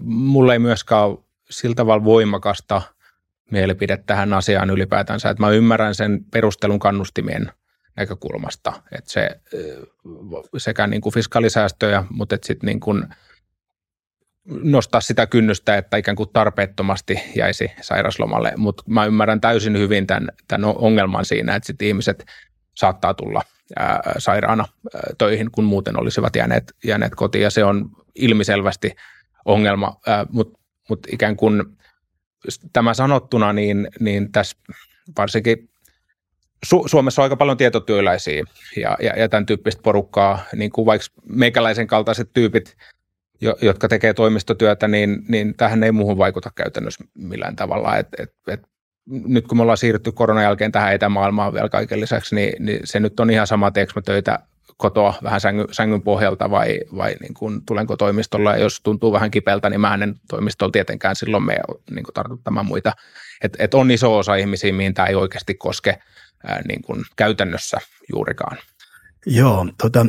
Mulla 0.00 0.52
ei 0.52 0.58
myöskään 0.58 1.04
ole 1.04 1.18
sillä 1.50 1.74
tavalla 1.74 2.04
voimakasta 2.04 2.82
mielipide 3.50 3.96
tähän 3.96 4.32
asiaan 4.32 4.70
ylipäätänsä, 4.70 5.30
että 5.30 5.42
mä 5.42 5.50
ymmärrän 5.50 5.94
sen 5.94 6.24
perustelun 6.30 6.78
kannustimien 6.78 7.52
näkökulmasta, 7.96 8.72
että 8.98 9.10
se 9.10 9.40
sekä 10.56 10.86
niin 10.86 11.00
kuin 11.00 11.14
fiskalisäästöjä, 11.14 12.04
mutta 12.10 12.36
sitten 12.42 12.66
niin 12.66 12.80
kuin– 12.80 13.04
nostaa 14.48 15.00
sitä 15.00 15.26
kynnystä, 15.26 15.76
että 15.76 15.96
ikään 15.96 16.16
kuin 16.16 16.28
tarpeettomasti 16.32 17.20
jäisi 17.36 17.70
sairaslomalle, 17.80 18.52
mutta 18.56 18.82
mä 18.86 19.04
ymmärrän 19.04 19.40
täysin 19.40 19.78
hyvin 19.78 20.06
tämän, 20.06 20.28
tämän 20.48 20.74
ongelman 20.76 21.24
siinä, 21.24 21.54
että 21.54 21.66
sit 21.66 21.82
ihmiset 21.82 22.24
saattaa 22.74 23.14
tulla 23.14 23.42
ää, 23.76 24.02
sairaana 24.18 24.64
ää, 24.94 25.00
töihin, 25.18 25.50
kun 25.50 25.64
muuten 25.64 26.00
olisivat 26.00 26.36
jääneet, 26.36 26.72
jääneet 26.84 27.14
kotiin, 27.14 27.42
ja 27.42 27.50
se 27.50 27.64
on 27.64 27.90
ilmiselvästi 28.14 28.92
ongelma, 29.44 29.96
mutta 30.30 30.58
mut 30.88 31.06
ikään 31.12 31.36
kuin 31.36 31.62
tämä 32.72 32.94
sanottuna, 32.94 33.52
niin, 33.52 33.88
niin 34.00 34.32
tässä 34.32 34.56
varsinkin 35.18 35.70
Su- 36.66 36.88
Suomessa 36.88 37.22
on 37.22 37.24
aika 37.24 37.36
paljon 37.36 37.56
tietotyöläisiä 37.56 38.42
ja, 38.76 38.96
ja, 39.00 39.12
ja 39.16 39.28
tämän 39.28 39.46
tyyppistä 39.46 39.82
porukkaa, 39.82 40.44
niin 40.56 40.70
kuin 40.70 40.86
vaikka 40.86 41.06
meikäläisen 41.28 41.86
kaltaiset 41.86 42.30
tyypit 42.32 42.76
jotka 43.40 43.88
tekee 43.88 44.14
toimistotyötä, 44.14 44.88
niin, 44.88 45.24
niin 45.28 45.54
tähän 45.56 45.82
ei 45.84 45.92
muuhun 45.92 46.18
vaikuta 46.18 46.50
käytännössä 46.54 47.04
millään 47.14 47.56
tavalla. 47.56 47.96
Et, 47.96 48.08
et, 48.18 48.34
et, 48.48 48.60
nyt 49.06 49.46
kun 49.46 49.58
me 49.58 49.62
ollaan 49.62 49.78
siirrytty 49.78 50.12
koronan 50.12 50.44
jälkeen 50.44 50.72
tähän 50.72 50.92
etämaailmaan 50.92 51.54
vielä 51.54 51.68
kaiken 51.68 52.00
lisäksi, 52.00 52.34
niin, 52.34 52.66
niin 52.66 52.80
se 52.84 53.00
nyt 53.00 53.20
on 53.20 53.30
ihan 53.30 53.46
sama, 53.46 53.70
teekö 53.70 53.92
mä 53.96 54.02
töitä 54.02 54.38
kotoa 54.76 55.14
vähän 55.22 55.40
sängyn, 55.40 55.66
sängyn 55.70 56.02
pohjalta 56.02 56.50
vai, 56.50 56.80
vai 56.96 57.14
niin 57.20 57.34
kuin, 57.34 57.60
tulenko 57.66 57.96
toimistolla 57.96 58.52
ja 58.52 58.58
jos 58.58 58.80
tuntuu 58.80 59.12
vähän 59.12 59.30
kipeältä, 59.30 59.70
niin 59.70 59.80
mä 59.80 59.94
en 59.94 60.14
toimistolla 60.28 60.72
tietenkään 60.72 61.16
silloin 61.16 61.42
me 61.42 61.56
niin 61.90 62.04
tartuttamaan 62.14 62.66
muita. 62.66 62.92
Et, 63.42 63.56
et 63.58 63.74
on 63.74 63.90
iso 63.90 64.18
osa 64.18 64.34
ihmisiä, 64.34 64.72
mihin 64.72 64.94
tämä 64.94 65.08
ei 65.08 65.14
oikeasti 65.14 65.54
koske 65.54 65.98
ää, 66.46 66.62
niin 66.68 66.82
kuin 66.82 67.04
käytännössä 67.16 67.78
juurikaan. 68.12 68.56
Joo, 69.26 69.66
tota, 69.82 70.06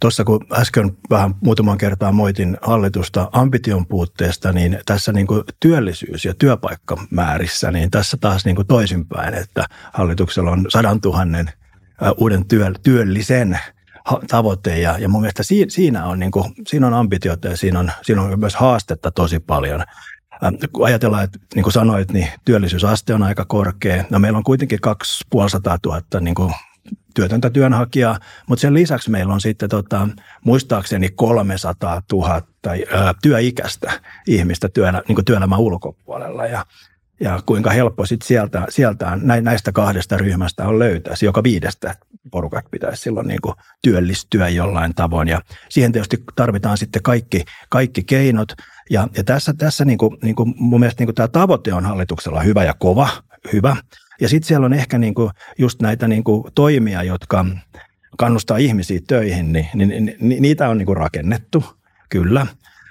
Tuossa 0.00 0.24
kun 0.24 0.46
äsken 0.52 0.96
vähän 1.10 1.34
muutaman 1.40 1.78
kertaa 1.78 2.12
moitin 2.12 2.56
hallitusta 2.62 3.28
ambition 3.32 3.86
puutteesta, 3.86 4.52
niin 4.52 4.78
tässä 4.86 5.12
niin 5.12 5.26
kuin 5.26 5.42
työllisyys- 5.60 6.24
ja 6.24 6.34
työpaikkamäärissä, 6.34 7.70
niin 7.70 7.90
tässä 7.90 8.16
taas 8.20 8.44
niin 8.44 8.56
kuin 8.56 8.66
toisinpäin, 8.66 9.34
että 9.34 9.66
hallituksella 9.92 10.50
on 10.50 10.66
sadan 10.68 11.00
tuhannen 11.00 11.50
uuden 12.16 12.48
työ, 12.48 12.72
työllisen 12.82 13.58
tavoite 14.28 14.78
ja, 14.78 14.98
ja 14.98 15.08
mun 15.08 15.20
mielestä 15.20 15.42
siinä, 15.68 16.06
on, 16.06 16.18
niin 16.18 16.30
kuin, 16.30 16.54
siinä 16.66 16.86
on 16.86 16.94
ambitiota 16.94 17.48
ja 17.48 17.56
siinä 17.56 17.78
on, 17.78 17.90
siinä 18.02 18.22
on 18.22 18.40
myös 18.40 18.56
haastetta 18.56 19.10
tosi 19.10 19.38
paljon. 19.38 19.84
Kun 20.72 20.86
ajatellaan, 20.86 21.24
että 21.24 21.38
niin 21.54 21.62
kuin 21.62 21.72
sanoit, 21.72 22.12
niin 22.12 22.28
työllisyysaste 22.44 23.14
on 23.14 23.22
aika 23.22 23.44
korkea. 23.44 24.04
No 24.10 24.18
meillä 24.18 24.36
on 24.36 24.44
kuitenkin 24.44 24.80
250 24.80 25.88
000 25.88 26.20
niin 26.20 26.34
kuin 26.34 26.52
työtöntä 27.14 27.50
työnhakijaa, 27.50 28.18
mutta 28.48 28.60
sen 28.60 28.74
lisäksi 28.74 29.10
meillä 29.10 29.34
on 29.34 29.40
sitten 29.40 29.68
tota, 29.68 30.08
muistaakseni 30.44 31.08
300 31.08 32.02
000 32.12 32.42
ää, 32.92 33.14
työikäistä 33.22 34.00
ihmistä 34.26 34.68
työnä, 34.68 35.02
niin 35.08 35.24
työelämän 35.24 35.58
ulkopuolella. 35.58 36.46
Ja, 36.46 36.66
ja 37.20 37.40
kuinka 37.46 37.70
helppo 37.70 38.06
sitten 38.06 38.26
sieltä, 38.26 38.66
sieltä 38.68 39.18
näistä 39.40 39.72
kahdesta 39.72 40.16
ryhmästä 40.16 40.68
on 40.68 40.78
löytää. 40.78 41.14
Joka 41.22 41.42
viidestä 41.42 41.94
porukat 42.30 42.64
pitäisi 42.70 43.02
silloin 43.02 43.28
niin 43.28 43.40
kuin 43.42 43.54
työllistyä 43.82 44.48
jollain 44.48 44.94
tavoin. 44.94 45.28
Ja 45.28 45.40
siihen 45.68 45.92
tietysti 45.92 46.24
tarvitaan 46.36 46.78
sitten 46.78 47.02
kaikki, 47.02 47.44
kaikki 47.68 48.02
keinot. 48.02 48.52
Ja, 48.90 49.08
ja 49.16 49.24
tässä, 49.24 49.54
tässä 49.58 49.84
niin 49.84 49.98
kuin, 49.98 50.16
niin 50.22 50.34
kuin 50.34 50.54
mun 50.56 50.80
mielestä 50.80 51.00
niin 51.00 51.06
kuin 51.06 51.14
tämä 51.14 51.28
tavoite 51.28 51.74
on 51.74 51.84
hallituksella 51.84 52.40
hyvä 52.40 52.64
ja 52.64 52.74
kova, 52.74 53.08
hyvä, 53.52 53.76
ja 54.20 54.28
sitten 54.28 54.48
siellä 54.48 54.66
on 54.66 54.72
ehkä 54.72 54.98
niinku 54.98 55.30
just 55.58 55.82
näitä 55.82 56.08
niinku 56.08 56.48
toimia, 56.54 57.02
jotka 57.02 57.44
kannustaa 58.16 58.56
ihmisiä 58.56 59.00
töihin, 59.06 59.52
niin, 59.52 59.66
niin, 59.74 59.88
niin, 59.88 60.16
niin 60.20 60.42
niitä 60.42 60.68
on 60.68 60.78
niinku 60.78 60.94
rakennettu, 60.94 61.64
kyllä. 62.08 62.46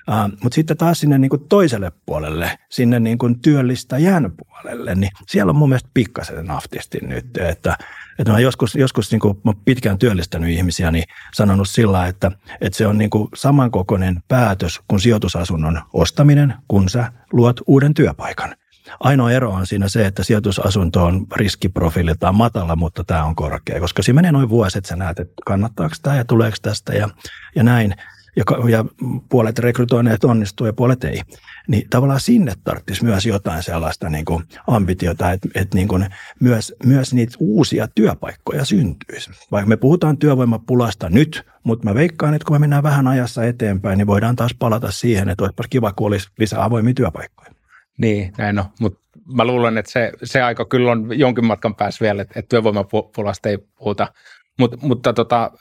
Uh, 0.09 0.31
Mutta 0.43 0.55
sitten 0.55 0.77
taas 0.77 0.99
sinne 0.99 1.17
niinku 1.17 1.37
toiselle 1.37 1.91
puolelle, 2.05 2.57
sinne 2.69 2.99
niinku 2.99 3.29
työllistäjän 3.41 4.31
puolelle, 4.37 4.95
niin 4.95 5.11
siellä 5.27 5.49
on 5.49 5.55
mun 5.55 5.69
mielestä 5.69 5.89
pikkasen 5.93 6.45
naftisti 6.45 6.99
nyt, 7.01 7.37
että, 7.37 7.77
että 8.19 8.31
mä 8.31 8.39
joskus, 8.39 8.75
joskus 8.75 9.11
niinku, 9.11 9.41
mä 9.43 9.53
pitkään 9.65 9.97
työllistänyt 9.97 10.49
ihmisiä, 10.49 10.91
niin 10.91 11.03
sanonut 11.33 11.69
sillä, 11.69 12.07
että, 12.07 12.31
että 12.61 12.77
se 12.77 12.87
on 12.87 12.97
niinku 12.97 13.29
samankokoinen 13.35 14.23
päätös 14.27 14.81
kuin 14.87 14.99
sijoitusasunnon 14.99 15.81
ostaminen, 15.93 16.53
kun 16.67 16.89
sä 16.89 17.11
luot 17.31 17.61
uuden 17.67 17.93
työpaikan. 17.93 18.55
Ainoa 18.99 19.31
ero 19.31 19.51
on 19.51 19.67
siinä 19.67 19.89
se, 19.89 20.05
että 20.05 20.23
sijoitusasunto 20.23 21.03
on 21.03 21.27
riskiprofiililtaan 21.35 22.35
matala, 22.35 22.75
mutta 22.75 23.03
tämä 23.03 23.23
on 23.23 23.35
korkea, 23.35 23.79
koska 23.79 24.03
siinä 24.03 24.15
menee 24.15 24.31
noin 24.31 24.49
vuosi, 24.49 24.77
että 24.77 24.87
sä 24.87 24.95
näet, 24.95 25.19
että 25.19 25.33
kannattaako 25.45 25.95
tämä 26.01 26.15
ja 26.15 26.25
tuleeko 26.25 26.57
tästä 26.61 26.93
ja, 26.93 27.09
ja 27.55 27.63
näin. 27.63 27.95
ja, 28.35 28.43
ja 28.69 28.85
puolet 29.29 29.59
rekrytoineet 29.59 30.23
onnistuu 30.23 30.67
ja 30.67 30.73
puolet 30.73 31.03
ei, 31.03 31.21
niin 31.67 31.89
tavallaan 31.89 32.19
sinne 32.19 32.53
tarvitsisi 32.63 33.05
myös 33.05 33.25
jotain 33.25 33.63
sellaista 33.63 34.09
niin 34.09 34.25
kuin 34.25 34.43
ambitiota, 34.67 35.31
että, 35.31 35.49
että 35.55 35.77
niin 35.77 35.87
kuin 35.87 36.05
myös, 36.39 36.73
myös 36.85 37.13
niitä 37.13 37.37
uusia 37.39 37.87
työpaikkoja 37.95 38.65
syntyisi. 38.65 39.31
Vaikka 39.51 39.69
me 39.69 39.77
puhutaan 39.77 40.17
työvoimapulasta 40.17 41.09
nyt, 41.09 41.43
mutta 41.63 41.89
mä 41.89 41.95
veikkaan, 41.95 42.33
että 42.33 42.45
kun 42.45 42.55
me 42.55 42.59
mennään 42.59 42.83
vähän 42.83 43.07
ajassa 43.07 43.43
eteenpäin, 43.43 43.97
niin 43.97 44.07
voidaan 44.07 44.35
taas 44.35 44.55
palata 44.59 44.91
siihen, 44.91 45.29
että 45.29 45.43
olisipa 45.43 45.63
kiva, 45.69 45.93
kun 45.93 46.07
olisi 46.07 46.29
lisää 46.39 46.63
avoimia 46.63 46.93
työpaikkoja. 46.93 47.62
Niin, 47.97 48.33
näin 48.37 48.59
on, 48.59 48.65
mutta 48.79 48.99
mä 49.35 49.45
luulen, 49.45 49.77
että 49.77 49.91
se, 49.91 50.11
se 50.23 50.41
aika 50.41 50.65
kyllä 50.65 50.91
on 50.91 51.19
jonkin 51.19 51.45
matkan 51.45 51.75
päässä 51.75 52.03
vielä, 52.05 52.21
että, 52.21 52.39
että 52.39 52.49
työvoimapulasta 52.49 53.49
ei 53.49 53.57
puhuta. 53.57 54.13
Mut, 54.59 54.81
mutta 54.81 55.13
tota, 55.13 55.51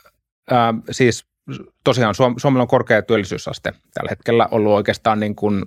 ää, 0.51 0.75
siis 0.91 1.27
tosiaan 1.85 2.15
Suomella 2.15 2.63
on 2.63 2.69
korkea 2.69 3.03
työllisyysaste 3.03 3.73
tällä 3.95 4.11
hetkellä 4.11 4.49
ollut 4.51 4.73
oikeastaan 4.73 5.21
niin 5.21 5.37
kuin 5.37 5.65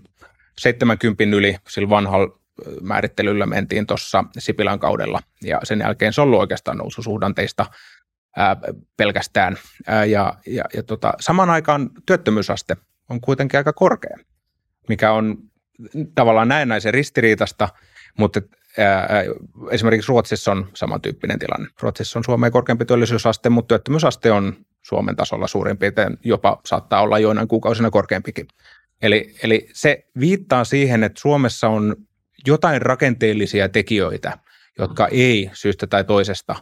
70 0.58 1.23
yli 1.23 1.58
sillä 1.69 1.89
vanhalla 1.89 2.39
määrittelyllä 2.82 3.45
mentiin 3.45 3.88
tuossa 3.88 4.23
Sipilän 4.38 4.80
kaudella 4.80 5.19
ja 5.43 5.60
sen 5.63 5.80
jälkeen 5.80 6.13
se 6.13 6.21
on 6.21 6.28
ollut 6.28 6.39
oikeastaan 6.39 6.78
noususuhdanteista 6.78 7.65
ää, 8.38 8.56
pelkästään. 8.97 9.58
Ää, 9.88 10.06
ja 10.06 10.34
ja, 10.47 10.63
ja 10.73 10.84
tota, 10.84 11.13
saman 11.19 11.49
aikaan 11.49 11.89
työttömyysaste 12.06 12.78
on 13.10 13.21
kuitenkin 13.21 13.58
aika 13.58 13.73
korkea, 13.73 14.17
mikä 14.89 15.12
on 15.12 15.38
tavallaan 16.15 16.47
näennäisen 16.47 16.93
ristiriitasta, 16.93 17.69
mutta 18.17 18.41
esimerkiksi 19.71 20.09
Ruotsissa 20.09 20.51
on 20.51 20.69
samantyyppinen 20.73 21.39
tilanne. 21.39 21.67
Ruotsissa 21.81 22.19
on 22.19 22.23
Suomeen 22.23 22.51
korkeampi 22.51 22.85
työllisyysaste, 22.85 23.49
mutta 23.49 23.67
työttömyysaste 23.67 24.31
on 24.31 24.65
Suomen 24.81 25.15
tasolla 25.15 25.47
suurin 25.47 25.77
piirtein, 25.77 26.17
jopa 26.23 26.61
saattaa 26.65 27.01
olla 27.01 27.19
joinain 27.19 27.47
kuukausina 27.47 27.91
korkeampikin. 27.91 28.47
Eli, 29.01 29.35
eli 29.43 29.69
se 29.73 30.05
viittaa 30.19 30.63
siihen, 30.63 31.03
että 31.03 31.21
Suomessa 31.21 31.67
on 31.67 31.95
jotain 32.47 32.81
rakenteellisia 32.81 33.69
tekijöitä, 33.69 34.38
jotka 34.79 35.07
ei 35.07 35.49
syystä 35.53 35.88
tai 35.88 36.03
toisesta 36.03 36.55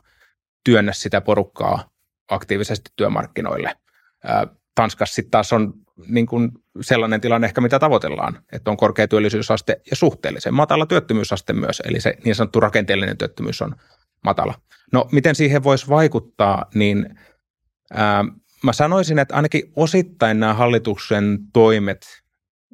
työnnä 0.63 0.93
sitä 0.93 1.21
porukkaa 1.21 1.89
aktiivisesti 2.27 2.91
työmarkkinoille. 2.95 3.75
Tanskassa 4.75 5.15
sitten 5.15 5.31
taas 5.31 5.53
on 5.53 5.73
niin 6.07 6.25
kuin 6.25 6.51
sellainen 6.81 7.21
tilanne 7.21 7.47
ehkä, 7.47 7.61
mitä 7.61 7.79
tavoitellaan, 7.79 8.39
että 8.51 8.71
on 8.71 8.77
korkea 8.77 9.07
työllisyysaste 9.07 9.81
ja 9.89 9.95
suhteellisen 9.95 10.53
matala 10.53 10.85
työttömyysaste 10.85 11.53
myös, 11.53 11.81
eli 11.85 12.01
se 12.01 12.13
niin 12.25 12.35
sanottu 12.35 12.59
rakenteellinen 12.59 13.17
työttömyys 13.17 13.61
on 13.61 13.75
matala. 14.23 14.53
No 14.91 15.07
miten 15.11 15.35
siihen 15.35 15.63
voisi 15.63 15.89
vaikuttaa, 15.89 16.65
niin 16.73 17.19
ää, 17.93 18.23
mä 18.63 18.73
sanoisin, 18.73 19.19
että 19.19 19.35
ainakin 19.35 19.71
osittain 19.75 20.39
nämä 20.39 20.53
hallituksen 20.53 21.39
toimet, 21.53 22.23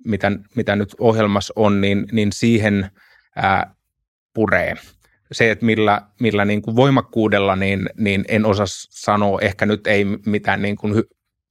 mitä, 0.06 0.32
mitä 0.56 0.76
nyt 0.76 0.96
ohjelmassa 1.00 1.54
on, 1.56 1.82
niin, 1.82 2.06
niin 2.12 2.32
siihen 2.32 2.92
ää, 3.36 3.76
puree. 4.34 4.76
Se, 5.32 5.52
että 5.52 5.66
millä, 5.66 6.02
millä 6.20 6.46
niin 6.46 6.62
kuin 6.62 6.76
voimakkuudella, 6.76 7.56
niin, 7.56 7.90
niin 7.98 8.26
en 8.28 8.46
osaa 8.46 8.66
sanoa, 8.90 9.42
ehkä 9.42 9.66
nyt 9.66 9.88
ei 9.88 10.06
mitään 10.06 10.62
niin 10.62 10.76
kuin 10.76 11.04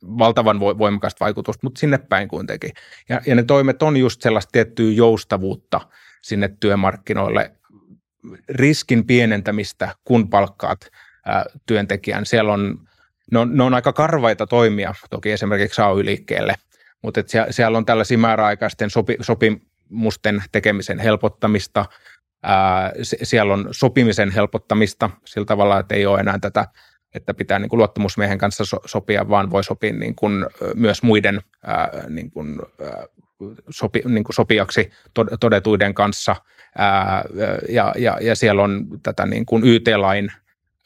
valtavan 0.03 0.61
voimakasta 0.61 1.25
vaikutusta, 1.25 1.61
mutta 1.67 1.81
sinne 1.81 1.99
päin 1.99 2.29
kuitenkin. 2.29 2.71
Ja, 3.09 3.21
ja 3.27 3.35
ne 3.35 3.43
toimet 3.43 3.83
on 3.83 3.97
just 3.97 4.23
sellaista 4.23 4.51
tiettyä 4.53 4.93
joustavuutta 4.93 5.81
sinne 6.23 6.51
työmarkkinoille, 6.61 7.53
riskin 8.49 9.07
pienentämistä, 9.07 9.95
kun 10.05 10.31
palkkaat 10.31 10.81
ää, 11.27 11.45
työntekijän. 11.67 12.27
Siellä 12.27 12.53
on, 12.53 12.89
ne 13.33 13.39
on, 13.39 13.57
ne 13.57 13.63
on 13.63 13.75
aika 13.75 13.93
karvaita 13.93 14.47
toimia, 14.47 14.95
toki 15.11 15.31
esimerkiksi 15.31 15.83
AY-liikkeelle, 15.83 16.55
mutta 17.03 17.21
et 17.21 17.29
siellä, 17.29 17.53
siellä 17.53 17.79
on 17.79 17.87
tällaisia 17.87 18.19
määräaikaisten 18.19 18.91
sopi, 18.91 19.17
sopimusten 19.21 20.43
tekemisen 20.53 20.99
helpottamista, 20.99 21.85
ää, 22.43 22.93
siellä 23.03 23.55
on 23.55 23.69
sopimisen 23.71 24.31
helpottamista 24.31 25.11
sillä 25.25 25.47
tavalla, 25.47 25.79
että 25.79 25.95
ei 25.95 26.07
ole 26.07 26.21
enää 26.21 26.39
tätä 26.39 26.67
että 27.15 27.35
pitää 27.35 27.59
niin 27.59 27.69
kuin 27.69 27.79
luottamusmiehen 27.79 28.39
kanssa 28.39 28.65
so, 28.65 28.77
sopia, 28.87 29.29
vaan 29.29 29.51
voi 29.51 29.65
sopia 29.65 29.93
niin 29.93 30.15
kuin 30.15 30.47
myös 30.75 31.03
muiden 31.03 31.41
ää, 31.67 31.91
niin 32.09 32.31
kuin, 32.31 32.59
ää, 32.83 33.07
sopi, 33.71 34.03
niin 34.05 34.25
kuin 34.25 34.35
sopijaksi 34.35 34.91
todetuiden 35.41 35.95
kanssa. 35.95 36.37
Ää, 36.79 37.25
ja, 37.69 37.95
ja, 37.99 38.19
ja 38.21 38.35
siellä 38.35 38.63
on 38.63 38.87
tätä 39.03 39.27
niin 39.27 39.47
kuin 39.47 39.65
YT-lain 39.65 40.33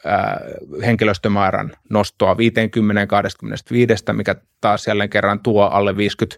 ää, 0.04 0.40
henkilöstömäärän 0.86 1.72
nostoa 1.90 2.34
50-25, 2.34 4.12
mikä 4.12 4.36
taas 4.60 4.86
jälleen 4.86 5.10
kerran 5.10 5.40
tuo 5.40 5.64
alle 5.64 5.96
50 5.96 6.36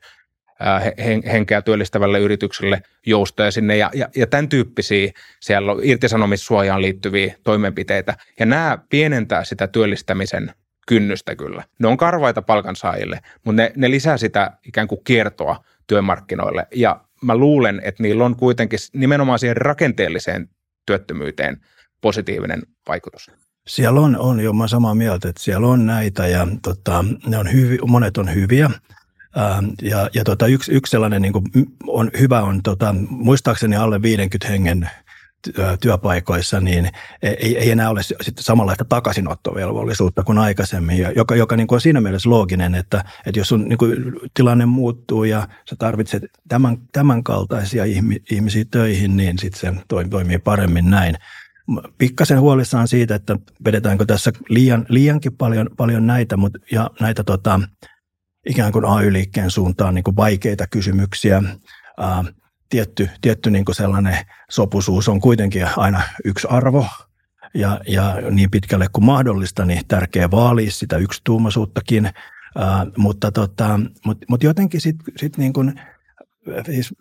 henkeä 1.32 1.62
työllistävälle 1.62 2.18
yritykselle 2.18 2.82
joustoja 3.06 3.50
sinne 3.50 3.76
ja, 3.76 3.90
ja, 3.94 4.08
ja 4.16 4.26
tämän 4.26 4.48
tyyppisiä 4.48 5.12
siellä 5.40 5.72
on 5.72 5.80
irtisanomissuojaan 5.82 6.82
liittyviä 6.82 7.34
toimenpiteitä 7.44 8.16
ja 8.40 8.46
nämä 8.46 8.78
pienentää 8.90 9.44
sitä 9.44 9.66
työllistämisen 9.66 10.54
kynnystä 10.86 11.36
kyllä. 11.36 11.64
Ne 11.78 11.88
on 11.88 11.96
karvaita 11.96 12.42
palkansaajille, 12.42 13.20
mutta 13.44 13.62
ne, 13.62 13.72
ne 13.76 13.90
lisää 13.90 14.16
sitä 14.16 14.50
ikään 14.66 14.88
kuin 14.88 15.00
kiertoa 15.04 15.64
työmarkkinoille 15.86 16.66
ja 16.74 17.00
mä 17.22 17.36
luulen, 17.36 17.80
että 17.84 18.02
niillä 18.02 18.24
on 18.24 18.36
kuitenkin 18.36 18.78
nimenomaan 18.92 19.38
siihen 19.38 19.56
rakenteelliseen 19.56 20.48
työttömyyteen 20.86 21.60
positiivinen 22.00 22.62
vaikutus. 22.88 23.30
Siellä 23.66 24.00
on, 24.00 24.16
on 24.16 24.40
jo 24.40 24.52
mä 24.52 24.68
samaa 24.68 24.94
mieltä, 24.94 25.28
että 25.28 25.42
siellä 25.42 25.66
on 25.66 25.86
näitä 25.86 26.26
ja 26.26 26.46
tota, 26.62 27.04
ne 27.26 27.38
on 27.38 27.52
hyvi, 27.52 27.78
monet 27.86 28.16
on 28.16 28.34
hyviä 28.34 28.70
ja, 29.82 30.10
ja 30.14 30.24
tota, 30.24 30.46
yksi, 30.46 30.72
yksi 30.72 30.90
sellainen 30.90 31.22
niin 31.22 31.32
kuin 31.32 31.44
on 31.86 32.10
hyvä 32.20 32.42
on, 32.42 32.62
tota, 32.62 32.94
muistaakseni 33.08 33.76
alle 33.76 34.02
50 34.02 34.48
hengen 34.48 34.90
työpaikoissa, 35.80 36.60
niin 36.60 36.90
ei, 37.22 37.58
ei 37.58 37.70
enää 37.70 37.90
ole 37.90 38.02
sitten 38.02 38.44
samanlaista 38.44 38.84
takaisinottovelvollisuutta 38.84 40.22
kuin 40.22 40.38
aikaisemmin, 40.38 41.06
joka, 41.16 41.36
joka 41.36 41.56
niin 41.56 41.66
kuin 41.66 41.76
on 41.76 41.80
siinä 41.80 42.00
mielessä 42.00 42.30
looginen, 42.30 42.74
että, 42.74 43.04
että 43.26 43.40
jos 43.40 43.48
sun 43.48 43.68
niin 43.68 43.78
kuin 43.78 43.96
tilanne 44.34 44.66
muuttuu 44.66 45.24
ja 45.24 45.48
sä 45.70 45.76
tarvitset 45.78 46.22
tämän, 46.48 46.76
tämän 46.92 47.24
kaltaisia 47.24 47.84
ihmisiä 48.30 48.64
töihin, 48.70 49.16
niin 49.16 49.38
sitten 49.38 49.60
se 49.60 49.80
toimii 49.88 50.38
paremmin 50.38 50.90
näin. 50.90 51.14
Pikkasen 51.98 52.40
huolissaan 52.40 52.88
siitä, 52.88 53.14
että 53.14 53.38
vedetäänkö 53.64 54.04
tässä 54.04 54.32
liian, 54.48 54.86
liiankin 54.88 55.36
paljon, 55.36 55.70
paljon 55.76 56.06
näitä, 56.06 56.36
mutta, 56.36 56.58
ja 56.72 56.90
näitä 57.00 57.24
tota, 57.24 57.60
ikään 58.46 58.72
kuin 58.72 58.84
AY-liikkeen 58.84 59.50
suuntaan 59.50 59.94
niin 59.94 60.04
kuin 60.04 60.16
vaikeita 60.16 60.66
kysymyksiä. 60.66 61.42
Ää, 61.98 62.24
tietty 62.68 63.10
tietty 63.20 63.50
niin 63.50 63.64
kuin 63.64 63.74
sellainen 63.74 64.18
sopusuus 64.50 65.08
on 65.08 65.20
kuitenkin 65.20 65.66
aina 65.76 66.02
yksi 66.24 66.46
arvo, 66.50 66.86
ja, 67.54 67.80
ja 67.88 68.16
niin 68.30 68.50
pitkälle 68.50 68.86
kuin 68.92 69.04
mahdollista, 69.04 69.64
niin 69.64 69.86
tärkeä 69.88 70.30
vaalia 70.30 70.70
sitä 70.70 70.96
yksituumaisuuttakin. 70.96 72.10
Ää, 72.58 72.86
mutta, 72.96 73.32
tota, 73.32 73.80
mutta, 74.04 74.26
mutta 74.28 74.46
jotenkin 74.46 74.80
sitten 74.80 75.14
sit 75.16 75.36
niin 75.36 75.52
siis 76.66 76.94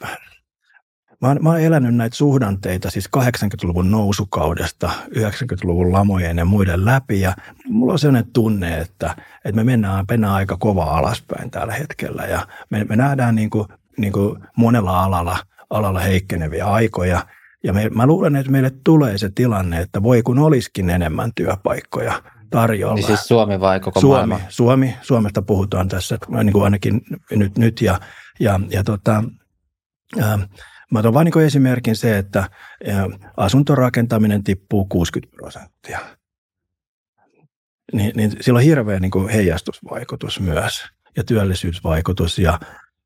Mä 1.24 1.30
oon, 1.30 1.38
mä 1.42 1.50
oon 1.50 1.60
elänyt 1.60 1.96
näitä 1.96 2.16
suhdanteita 2.16 2.90
siis 2.90 3.10
80-luvun 3.18 3.92
nousukaudesta, 3.92 4.92
90-luvun 5.18 5.92
lamojen 5.92 6.38
ja 6.38 6.46
muiden 6.46 6.86
läpi 6.86 7.22
ja 7.22 7.36
mulla 7.70 7.94
on 7.94 8.00
sellainen 8.00 8.32
tunne, 8.34 8.78
että, 8.78 9.16
että 9.36 9.56
me 9.56 9.64
mennään, 9.64 10.06
mennään 10.12 10.34
aika 10.34 10.58
kova 10.58 10.84
alaspäin 10.84 11.52
tällä 11.52 11.74
hetkellä 11.74 12.24
ja 12.24 12.48
me, 12.70 12.84
me 12.84 12.96
nähdään 12.96 13.36
niin 13.36 13.50
kuin, 13.50 13.68
niin 13.98 14.14
kuin 14.14 14.40
monella 14.58 15.04
alalla, 15.04 15.38
alalla 15.70 16.00
heikkeneviä 16.00 16.66
aikoja 16.66 17.26
ja 17.64 17.74
me, 17.74 17.90
mä 17.90 18.06
luulen, 18.06 18.36
että 18.36 18.52
meille 18.52 18.72
tulee 18.84 19.18
se 19.18 19.30
tilanne, 19.36 19.82
että 19.82 20.04
voi 20.04 20.24
kun 20.24 20.40
olisikin 20.40 20.90
enemmän 20.90 21.32
työpaikkoja 21.36 22.24
tarjolla. 22.50 22.96
Niin 22.96 23.06
siis 23.06 23.28
Suomi 23.28 23.60
vai 23.60 23.80
koko 23.80 24.00
Suomi, 24.00 24.28
maailma? 24.28 24.40
Suomi, 24.50 24.96
Suomesta 25.02 25.42
puhutaan 25.42 25.88
tässä 25.88 26.18
niin 26.44 26.54
kuin 26.54 26.64
ainakin 26.64 27.02
nyt, 27.32 27.58
nyt 27.58 27.82
ja, 27.82 28.00
ja, 28.40 28.60
ja 28.70 28.84
tota, 28.84 29.24
ää, 30.22 30.40
Mä 30.94 31.00
otan 31.00 31.14
vain 31.14 31.26
niin 31.26 31.46
esimerkin 31.46 31.96
se, 31.96 32.18
että 32.18 32.50
asuntorakentaminen 33.38 34.44
tippuu 34.44 34.86
60 34.86 35.36
prosenttia. 35.36 36.00
Niin, 37.94 38.12
niin 38.16 38.32
sillä 38.42 38.58
on 38.58 38.64
hirveä 38.64 39.00
niin 39.00 39.12
kuin 39.12 39.30
heijastusvaikutus 39.30 40.40
myös 40.40 40.86
ja 41.18 41.24
työllisyysvaikutus 41.24 42.40
ja, 42.40 42.60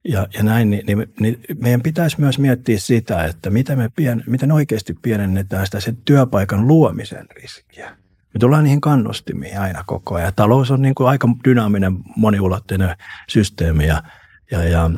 ja, 0.08 0.28
ja 0.34 0.44
näin, 0.44 0.70
niin, 0.70 0.86
niin, 0.86 1.14
niin 1.20 1.40
meidän 1.62 1.82
pitäisi 1.82 2.20
myös 2.20 2.40
miettiä 2.40 2.80
sitä, 2.80 3.26
että 3.26 3.50
miten, 3.50 3.78
me 3.78 3.90
pien, 3.96 4.24
miten 4.28 4.52
oikeasti 4.52 4.94
pienennetään 5.02 5.66
sitä 5.66 5.80
sen 5.80 5.98
työpaikan 5.98 6.68
luomisen 6.68 7.26
riskiä. 7.36 7.90
Me 8.34 8.40
tullaan 8.40 8.64
niihin 8.64 8.82
kannustimiin 8.82 9.60
aina 9.60 9.84
koko 9.88 10.16
ajan. 10.16 10.34
Talous 10.36 10.72
on 10.72 10.82
niin 10.82 10.96
kuin 10.96 11.10
aika 11.10 11.28
dynaaminen, 11.44 11.98
moniulotteinen 12.16 12.96
systeemi 13.30 13.88
ja, 13.88 14.04
ja, 14.52 14.64
ja 14.64 14.90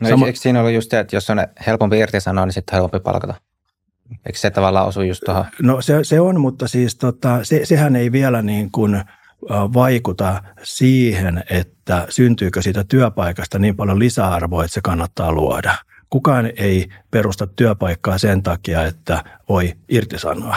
No 0.00 0.08
Sama... 0.08 0.26
eikö 0.26 0.38
siinä 0.38 0.60
ollut 0.60 0.74
just 0.74 0.90
se, 0.90 0.98
että 0.98 1.16
jos 1.16 1.30
on 1.30 1.38
helpompi 1.66 1.98
irtisanoa, 1.98 2.46
niin 2.46 2.52
sitten 2.52 2.72
helpompi 2.76 3.00
palkata? 3.00 3.34
Eikö 4.26 4.38
se 4.38 4.50
tavallaan 4.50 4.86
osu 4.86 5.02
just 5.02 5.22
tuohon? 5.24 5.44
No 5.62 5.80
se, 5.80 6.04
se 6.04 6.20
on, 6.20 6.40
mutta 6.40 6.68
siis 6.68 6.96
tota, 6.96 7.44
se, 7.44 7.64
sehän 7.64 7.96
ei 7.96 8.12
vielä 8.12 8.42
niin 8.42 8.70
kuin 8.70 9.02
vaikuta 9.74 10.42
siihen, 10.62 11.44
että 11.50 11.76
että 11.86 12.06
syntyykö 12.08 12.62
siitä 12.62 12.84
työpaikasta 12.84 13.58
niin 13.58 13.76
paljon 13.76 13.98
lisäarvoa, 13.98 14.64
että 14.64 14.74
se 14.74 14.80
kannattaa 14.80 15.32
luoda. 15.32 15.74
Kukaan 16.10 16.50
ei 16.56 16.88
perusta 17.10 17.46
työpaikkaa 17.46 18.18
sen 18.18 18.42
takia, 18.42 18.84
että 18.84 19.24
voi 19.48 19.72
irtisanoa, 19.88 20.56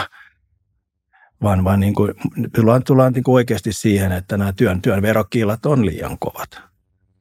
vaan, 1.42 1.64
vaan 1.64 1.80
niin 1.80 1.94
kuin, 1.94 2.14
tullaan, 2.54 2.84
tullaan 2.84 3.12
niin 3.12 3.24
kuin 3.24 3.34
oikeasti 3.34 3.72
siihen, 3.72 4.12
että 4.12 4.36
nämä 4.36 4.52
työn, 4.52 4.82
työn 4.82 5.02
verokiilat 5.02 5.66
on 5.66 5.86
liian 5.86 6.18
kovat. 6.18 6.69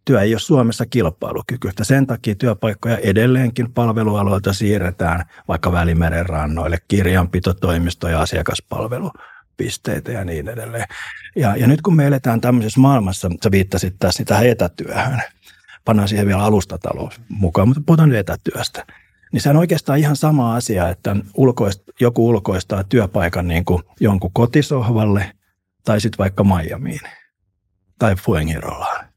Työ 0.06 0.22
ei 0.22 0.34
ole 0.34 0.40
Suomessa 0.40 0.86
kilpailukykyistä. 0.86 1.84
Sen 1.84 2.08
takia 2.08 2.36
työpaikkoja 2.36 2.98
edelleenkin 2.98 3.74
palvelualoilta 3.74 4.54
siirretään 4.54 5.26
vaikka 5.48 5.72
Välimeren 5.72 6.26
rannoille, 6.26 6.78
kirjanpitotoimisto- 6.88 8.10
ja 8.10 8.22
asiakaspalvelupisteitä 8.22 10.12
ja 10.12 10.26
niin 10.26 10.50
edelleen. 10.50 10.86
Ja, 11.36 11.56
ja 11.56 11.68
nyt 11.68 11.82
kun 11.82 11.96
me 11.96 12.08
eletään 12.08 12.42
tämmöisessä 12.42 12.80
maailmassa, 12.80 13.30
sä 13.44 13.52
viittasit 13.52 13.96
tässä 14.00 14.26
tähän 14.26 14.48
etätyöhön, 14.48 15.22
pannaan 15.86 16.08
siihen 16.08 16.28
vielä 16.28 16.44
alustatalous 16.44 17.22
mukaan, 17.30 17.68
mutta 17.68 17.82
puhutaan 17.86 18.10
nyt 18.10 18.18
etätyöstä. 18.18 18.86
Niin 19.32 19.42
se 19.42 19.50
on 19.50 19.58
oikeastaan 19.58 20.00
ihan 20.00 20.16
sama 20.16 20.56
asia, 20.56 20.90
että 20.90 21.16
ulkoist, 21.34 21.82
joku 22.00 22.30
ulkoistaa 22.30 22.84
työpaikan 22.84 23.48
niin 23.48 23.66
kuin 23.66 23.84
jonkun 24.00 24.34
kotisohvalle 24.34 25.32
tai 25.86 26.02
sitten 26.02 26.18
vaikka 26.18 26.44
Miamiin 26.44 27.00
tai 28.00 28.16
Fuengirolaan. 28.16 29.09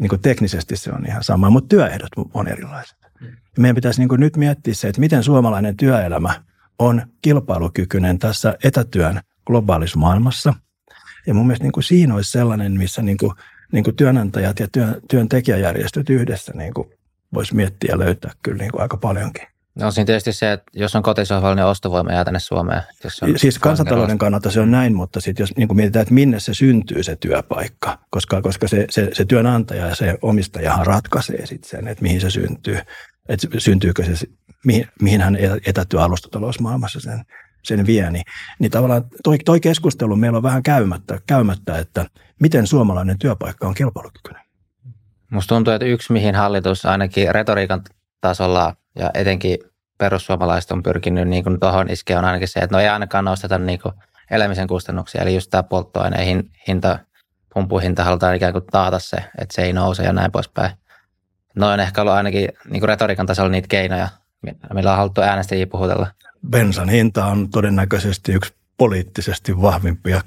Niin 0.00 0.08
kuin 0.08 0.22
teknisesti 0.22 0.76
se 0.76 0.92
on 0.92 1.06
ihan 1.06 1.24
sama, 1.24 1.50
mutta 1.50 1.68
työehdot 1.68 2.08
on 2.34 2.48
erilaiset. 2.48 2.98
Mm. 3.20 3.26
Meidän 3.58 3.74
pitäisi 3.74 4.00
niin 4.00 4.08
kuin 4.08 4.20
nyt 4.20 4.36
miettiä 4.36 4.74
se, 4.74 4.88
että 4.88 5.00
miten 5.00 5.22
suomalainen 5.22 5.76
työelämä 5.76 6.42
on 6.78 7.02
kilpailukykyinen 7.22 8.18
tässä 8.18 8.56
etätyön 8.64 9.20
globaalissa 9.46 9.98
maailmassa. 9.98 10.54
Ja 11.26 11.34
mun 11.34 11.46
mielestä 11.46 11.64
niin 11.64 11.72
kuin 11.72 11.84
siinä 11.84 12.14
olisi 12.14 12.30
sellainen, 12.30 12.78
missä 12.78 13.02
niin 13.02 13.16
kuin, 13.16 13.32
niin 13.72 13.84
kuin 13.84 13.96
työnantajat 13.96 14.60
ja 14.60 14.68
työn, 14.72 14.96
työntekijäjärjestöt 15.10 16.10
yhdessä 16.10 16.52
niin 16.54 16.74
kuin 16.74 16.90
voisi 17.34 17.54
miettiä 17.54 17.90
ja 17.92 17.98
löytää 17.98 18.32
kyllä 18.42 18.58
niin 18.58 18.70
kuin 18.70 18.82
aika 18.82 18.96
paljonkin. 18.96 19.46
No 19.74 19.90
siinä 19.90 20.06
tietysti 20.06 20.32
se, 20.32 20.52
että 20.52 20.70
jos 20.74 20.96
on 20.96 21.02
kotisohvalla, 21.02 21.54
niin 21.54 21.64
ostovoima 21.64 22.12
jää 22.12 22.24
tänne 22.24 22.40
Suomeen. 22.40 22.82
Jos 23.04 23.22
on 23.22 23.38
siis 23.38 23.58
kansantalouden 23.58 24.18
kannalta 24.18 24.50
se 24.50 24.60
on 24.60 24.70
näin, 24.70 24.94
mutta 24.94 25.20
sitten 25.20 25.42
jos 25.42 25.56
niin 25.56 25.76
mietitään, 25.76 26.02
että 26.02 26.14
minne 26.14 26.40
se 26.40 26.54
syntyy 26.54 27.02
se 27.02 27.16
työpaikka, 27.16 27.98
koska, 28.10 28.42
koska 28.42 28.68
se, 28.68 28.86
se, 28.90 29.10
se 29.12 29.24
työnantaja 29.24 29.86
ja 29.86 29.94
se 29.94 30.18
omistajahan 30.22 30.86
ratkaisee 30.86 31.46
sitten 31.46 31.70
sen, 31.70 31.88
että 31.88 32.02
mihin 32.02 32.20
se 32.20 32.30
syntyy. 32.30 32.78
Että 33.28 33.46
syntyykö 33.58 34.04
se, 34.04 34.26
mihin, 34.64 34.86
mihin 35.02 35.20
hän 35.20 35.38
etätyy 35.66 36.02
alustatalousmaailmassa 36.02 37.00
sen, 37.00 37.24
sen 37.64 37.86
vie. 37.86 38.10
Niin, 38.10 38.24
niin 38.58 38.70
tavallaan 38.70 39.04
toi, 39.24 39.38
toi 39.38 39.60
keskustelu 39.60 40.16
meillä 40.16 40.36
on 40.36 40.42
vähän 40.42 40.62
käymättä, 40.62 41.18
käymättä, 41.26 41.78
että 41.78 42.06
miten 42.40 42.66
suomalainen 42.66 43.18
työpaikka 43.18 43.68
on 43.68 43.74
kilpailukykyinen. 43.74 44.42
Musta 45.30 45.54
tuntuu, 45.54 45.74
että 45.74 45.86
yksi 45.86 46.12
mihin 46.12 46.34
hallitus 46.34 46.86
ainakin 46.86 47.34
retoriikan 47.34 47.82
tasolla 48.20 48.76
ja 48.98 49.10
etenkin 49.14 49.58
perussuomalaiset 49.98 50.70
on 50.70 50.82
pyrkinyt 50.82 51.28
niin 51.28 51.44
kuin 51.44 51.60
tuohon 51.60 51.90
iskeä 51.90 52.18
on 52.18 52.24
ainakin 52.24 52.48
se, 52.48 52.60
että 52.60 52.76
no 52.76 52.80
ei 52.80 52.88
ainakaan 52.88 53.24
nosteta 53.24 53.58
niin 53.58 53.80
kuin 53.80 53.94
elämisen 54.30 54.68
kustannuksia. 54.68 55.22
Eli 55.22 55.34
just 55.34 55.50
tämä 55.50 55.62
polttoaineen 55.62 56.44
hinta, 56.68 56.98
pumpuhinta 57.54 58.04
halutaan 58.04 58.36
ikään 58.36 58.52
kuin 58.52 58.64
taata 58.72 58.98
se, 58.98 59.16
että 59.16 59.54
se 59.54 59.62
ei 59.62 59.72
nouse 59.72 60.02
ja 60.02 60.12
näin 60.12 60.32
poispäin. 60.32 60.72
Noin 61.54 61.72
on 61.72 61.80
ehkä 61.80 62.00
ollut 62.00 62.14
ainakin 62.14 62.48
niin 62.70 62.80
kuin 62.80 62.88
retoriikan 62.88 63.26
tasolla 63.26 63.50
niitä 63.50 63.68
keinoja, 63.68 64.08
millä 64.74 64.90
on 64.90 64.96
haluttu 64.96 65.20
äänestäjiä 65.20 65.66
puhutella. 65.66 66.06
Bensan 66.50 66.88
hinta 66.88 67.26
on 67.26 67.50
todennäköisesti 67.50 68.32
yksi 68.32 68.54
poliittisesti 68.76 69.62
vahvimpia 69.62 70.20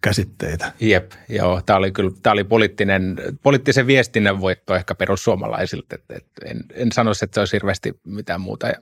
käsitteitä. 0.00 0.72
Jep, 0.80 1.12
joo. 1.28 1.62
Tämä 1.66 1.76
oli 1.76 1.92
kyllä 1.92 2.10
tämä 2.22 2.32
oli 2.32 2.44
poliittinen, 2.44 3.16
poliittisen 3.42 3.86
viestinnän 3.86 4.40
voitto 4.40 4.74
ehkä 4.74 4.94
perussuomalaisilta. 4.94 5.94
Et, 5.94 6.04
et 6.10 6.26
en, 6.44 6.64
en 6.74 6.92
sanoisi, 6.92 7.24
että 7.24 7.34
se 7.34 7.40
olisi 7.40 7.52
hirveästi 7.52 8.00
mitään 8.04 8.40
muuta. 8.40 8.66
Ja, 8.66 8.74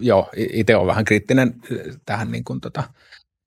joo, 0.00 0.30
itse 0.36 0.76
olen 0.76 0.86
vähän 0.86 1.04
kriittinen 1.04 1.54
tähän 2.06 2.32
niin 2.32 2.44
kuin, 2.44 2.60
tota, 2.60 2.82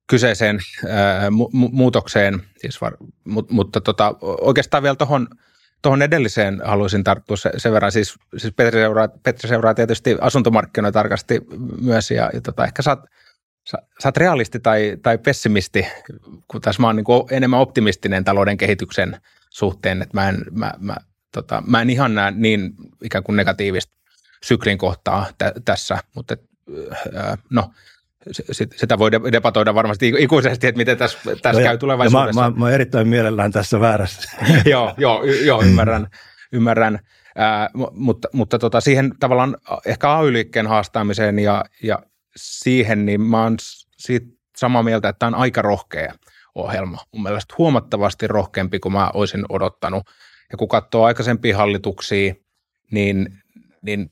kyseiseen 0.07 0.59
ää, 0.89 1.29
mu- 1.29 1.69
muutokseen, 1.71 2.41
siis 2.57 2.81
var, 2.81 2.97
mut, 3.23 3.51
mutta 3.51 3.81
tota, 3.81 4.15
oikeastaan 4.21 4.83
vielä 4.83 4.95
tuohon 4.95 5.27
tuohon 5.81 6.01
edelliseen 6.01 6.61
haluaisin 6.65 7.03
tarttua 7.03 7.37
se, 7.37 7.51
sen 7.57 7.73
verran. 7.73 7.91
Siis, 7.91 8.15
siis 8.37 8.53
Petri, 8.53 8.79
seuraa, 8.79 9.07
Petri 9.07 9.49
seuraa 9.49 9.73
tietysti 9.73 10.17
asuntomarkkinoita 10.21 10.99
tarkasti 10.99 11.41
myös 11.81 12.11
ja, 12.11 12.29
ja 12.33 12.41
tota, 12.41 12.65
ehkä 12.65 12.81
saat– 12.81 12.99
sä, 13.71 13.77
sä 13.99 14.07
oot 14.07 14.17
realisti 14.17 14.59
tai, 14.59 14.97
tai 15.01 15.17
pessimisti, 15.17 15.87
kun 16.47 16.61
tässä 16.61 16.81
mä 16.81 16.87
oon 16.87 16.95
niin 16.95 17.05
enemmän 17.31 17.59
optimistinen 17.59 18.23
talouden 18.23 18.57
kehityksen 18.57 19.17
suhteen, 19.49 20.01
että 20.01 20.17
mä 20.17 20.29
en, 20.29 20.45
mä, 20.51 20.73
mä, 20.79 20.95
tota, 21.31 21.63
mä 21.67 21.81
en 21.81 21.89
ihan 21.89 22.15
näe 22.15 22.31
niin 22.31 22.73
ikään 23.03 23.23
kuin 23.23 23.35
negatiivista 23.35 23.93
syklin 24.43 24.77
kohtaa 24.77 25.25
tä, 25.37 25.53
tässä, 25.65 25.97
mutta 26.15 26.37
äh, 27.17 27.37
no, 27.49 27.71
sit, 28.31 28.73
sitä 28.75 28.97
voi 28.97 29.11
debatoida 29.11 29.75
varmasti 29.75 30.13
ikuisesti, 30.17 30.67
että 30.67 30.77
miten 30.77 30.97
tässä, 30.97 31.19
tässä 31.41 31.61
no 31.61 31.67
käy 31.67 31.77
tulevaisuudessa. 31.77 32.41
Mä, 32.41 32.49
mä, 32.49 32.55
mä 32.55 32.71
erittäin 32.71 33.07
mielellään 33.07 33.51
tässä 33.51 33.79
väärässä. 33.79 34.31
joo, 34.65 34.93
joo, 34.97 35.23
joo, 35.23 35.61
ymmärrän. 35.61 36.07
ymmärrän. 36.51 36.99
Ää, 37.35 37.69
mutta 37.91 38.27
mutta 38.33 38.59
tota, 38.59 38.81
siihen 38.81 39.11
tavallaan 39.19 39.57
ehkä 39.85 40.17
AY-liikkeen 40.17 40.67
haastaamiseen 40.67 41.39
ja, 41.39 41.65
ja 41.83 41.99
siihen, 42.35 43.05
niin 43.05 43.21
mä 43.21 43.43
oon 43.43 43.57
siitä 43.97 44.27
samaa 44.57 44.83
mieltä, 44.83 45.09
että 45.09 45.19
tämä 45.19 45.27
on 45.27 45.41
aika 45.41 45.61
rohkea 45.61 46.13
ohjelma. 46.55 46.97
Mun 47.13 47.23
mielestä 47.23 47.55
huomattavasti 47.57 48.27
rohkeampi 48.27 48.79
kuin 48.79 48.93
mä 48.93 49.11
olisin 49.13 49.45
odottanut. 49.49 50.03
Ja 50.51 50.57
kun 50.57 50.67
katsoo 50.67 51.05
aikaisempia 51.05 51.57
hallituksia, 51.57 52.33
niin, 52.91 53.41
niin 53.81 54.11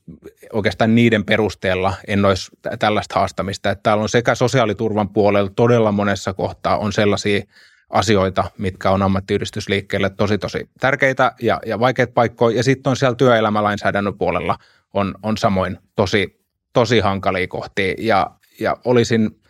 oikeastaan 0.54 0.96
niiden 0.96 1.26
perusteella 1.26 1.94
en 2.08 2.26
olisi 2.26 2.52
tällaista 2.80 3.20
haastamista. 3.20 3.72
Että 3.72 3.84
täällä 3.84 4.02
on 4.02 4.10
sekä 4.10 4.36
sosiaaliturvan 4.36 5.10
puolella 5.10 5.52
todella 5.56 5.92
monessa 5.92 6.34
kohtaa 6.34 6.78
on 6.78 6.94
sellaisia 6.94 7.44
asioita, 7.90 8.52
mitkä 8.58 8.92
on 8.92 9.02
ammattiyhdistysliikkeelle 9.02 10.10
tosi 10.10 10.38
tosi 10.38 10.70
tärkeitä 10.80 11.32
ja, 11.42 11.60
ja 11.66 11.80
vaikeita 11.80 12.14
paikkoja. 12.14 12.58
Ja 12.58 12.64
sitten 12.64 12.90
on 12.90 12.96
siellä 12.96 13.16
työelämälainsäädännön 13.16 14.18
puolella 14.18 14.58
on, 14.94 15.16
on 15.24 15.38
samoin 15.38 15.78
tosi 15.96 16.39
tosi 16.74 17.00
hankalia 17.00 17.48
kohtia 17.48 17.94
ja, 17.98 18.32
ja 18.60 18.78
olisin 18.86 19.42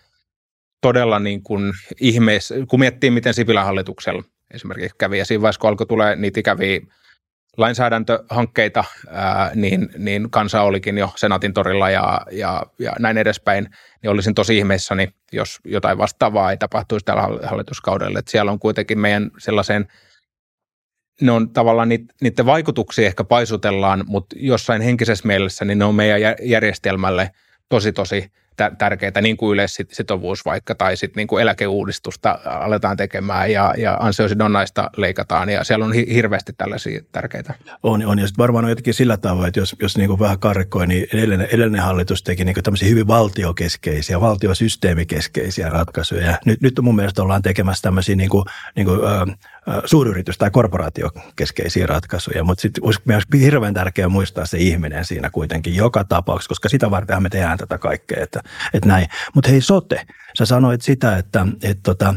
todella 0.81 1.19
niin 1.19 1.43
kuin 1.43 1.73
ihmeessä, 2.01 2.55
kun 2.67 2.79
miettii, 2.79 3.11
miten 3.11 3.33
Sipilän 3.33 3.65
hallituksella 3.65 4.23
esimerkiksi 4.53 4.95
kävi 4.97 5.17
ja 5.17 5.25
siinä 5.25 5.41
vaiheessa, 5.41 5.59
kun 5.59 5.69
alkoi 5.69 5.87
tulee 5.87 6.15
niitä 6.15 6.39
ikäviä 6.39 6.79
lainsäädäntöhankkeita, 7.57 8.83
ää, 9.09 9.51
niin, 9.55 9.89
niin 9.97 10.29
kansa 10.31 10.61
olikin 10.61 10.97
jo 10.97 11.11
Senaatin 11.15 11.53
torilla 11.53 11.89
ja, 11.89 12.21
ja, 12.31 12.63
ja 12.79 12.93
näin 12.99 13.17
edespäin, 13.17 13.69
niin 14.01 14.11
olisin 14.11 14.35
tosi 14.35 14.57
ihmeessäni, 14.57 15.07
jos 15.31 15.59
jotain 15.65 15.97
vastaavaa 15.97 16.51
ei 16.51 16.57
tapahtuisi 16.57 17.05
tällä 17.05 17.47
hallituskaudella. 17.47 18.19
Että 18.19 18.31
siellä 18.31 18.51
on 18.51 18.59
kuitenkin 18.59 18.99
meidän 18.99 19.31
sellaiseen 19.37 19.87
ne 21.21 21.31
on 21.31 21.49
tavallaan 21.49 21.89
niiden 21.89 22.45
vaikutuksia 22.45 23.07
ehkä 23.07 23.23
paisutellaan, 23.23 24.03
mutta 24.07 24.35
jossain 24.39 24.81
henkisessä 24.81 25.27
mielessä 25.27 25.65
niin 25.65 25.79
ne 25.79 25.85
on 25.85 25.95
meidän 25.95 26.19
järjestelmälle 26.41 27.31
tosi 27.69 27.93
tosi 27.93 28.31
tärkeitä, 28.77 29.21
niin 29.21 29.37
kuin 29.37 29.53
yleissitovuus 29.53 30.45
vaikka, 30.45 30.75
tai 30.75 30.97
sitten 30.97 31.21
niin 31.21 31.27
kuin 31.27 31.41
eläkeuudistusta 31.41 32.39
aletaan 32.45 32.97
tekemään 32.97 33.51
ja, 33.51 33.73
ja 33.77 33.97
ansiosidonnaista 33.99 34.89
leikataan, 34.97 35.49
ja 35.49 35.63
siellä 35.63 35.85
on 35.85 35.93
hirveästi 35.93 36.53
tällaisia 36.57 37.01
tärkeitä. 37.11 37.53
On, 37.83 38.05
on 38.05 38.19
ja 38.19 38.27
sitten 38.27 38.43
varmaan 38.43 38.65
on 38.65 38.71
jotenkin 38.71 38.93
sillä 38.93 39.17
tavoin, 39.17 39.47
että 39.47 39.59
jos, 39.59 39.75
jos 39.81 39.97
niin 39.97 40.09
kuin 40.09 40.19
vähän 40.19 40.39
karrikoi, 40.39 40.87
niin 40.87 41.07
edellinen, 41.13 41.47
edellinen 41.51 41.81
hallitus 41.81 42.23
teki 42.23 42.45
niin 42.45 42.53
kuin 42.53 42.63
tämmöisiä 42.63 42.89
hyvin 42.89 43.07
valtiokeskeisiä, 43.07 44.21
valtiosysteemikeskeisiä 44.21 45.69
ratkaisuja, 45.69 46.25
ja 46.25 46.37
nyt, 46.45 46.61
nyt 46.61 46.79
mun 46.81 46.95
mielestä 46.95 47.23
ollaan 47.23 47.41
tekemässä 47.41 47.81
tämmöisiä 47.81 48.15
niin 48.15 48.29
kuin, 48.29 48.45
niin 48.75 48.85
kuin, 48.85 48.99
äh, 49.05 49.37
suuryritys- 49.85 50.37
tai 50.37 50.51
korporaatiokeskeisiä 50.51 51.85
ratkaisuja, 51.85 52.43
mutta 52.43 52.61
sitten 52.61 52.83
olisi 52.83 53.41
hirveän 53.41 53.73
tärkeää 53.73 54.09
muistaa 54.09 54.45
se 54.45 54.57
ihminen 54.57 55.05
siinä 55.05 55.29
kuitenkin 55.29 55.75
joka 55.75 56.03
tapauksessa, 56.03 56.49
koska 56.49 56.69
sitä 56.69 56.91
varten 56.91 57.23
me 57.23 57.29
tehdään 57.29 57.57
tätä 57.57 57.77
kaikkea, 57.77 58.23
että, 58.23 58.41
että 58.73 58.87
näin. 58.87 59.07
Mutta 59.35 59.49
hei 59.49 59.61
sote, 59.61 60.05
sä 60.37 60.45
sanoit 60.45 60.81
sitä, 60.81 61.17
että, 61.17 61.47
että 61.63 61.83
tota, 61.83 62.15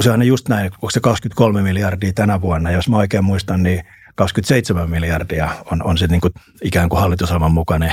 se 0.00 0.10
on 0.10 0.26
just 0.26 0.48
näin, 0.48 0.72
onko 0.72 0.90
se 0.90 1.00
23 1.00 1.62
miljardia 1.62 2.12
tänä 2.12 2.40
vuonna, 2.40 2.70
jos 2.70 2.88
mä 2.88 2.96
oikein 2.96 3.24
muistan, 3.24 3.62
niin 3.62 3.82
27 4.14 4.90
miljardia 4.90 5.50
on, 5.72 5.82
on 5.82 5.98
se 5.98 6.06
niin 6.06 6.20
kuin 6.20 6.32
ikään 6.62 6.88
kuin 6.88 7.00
hallitusohjelman 7.00 7.52
mukainen 7.52 7.92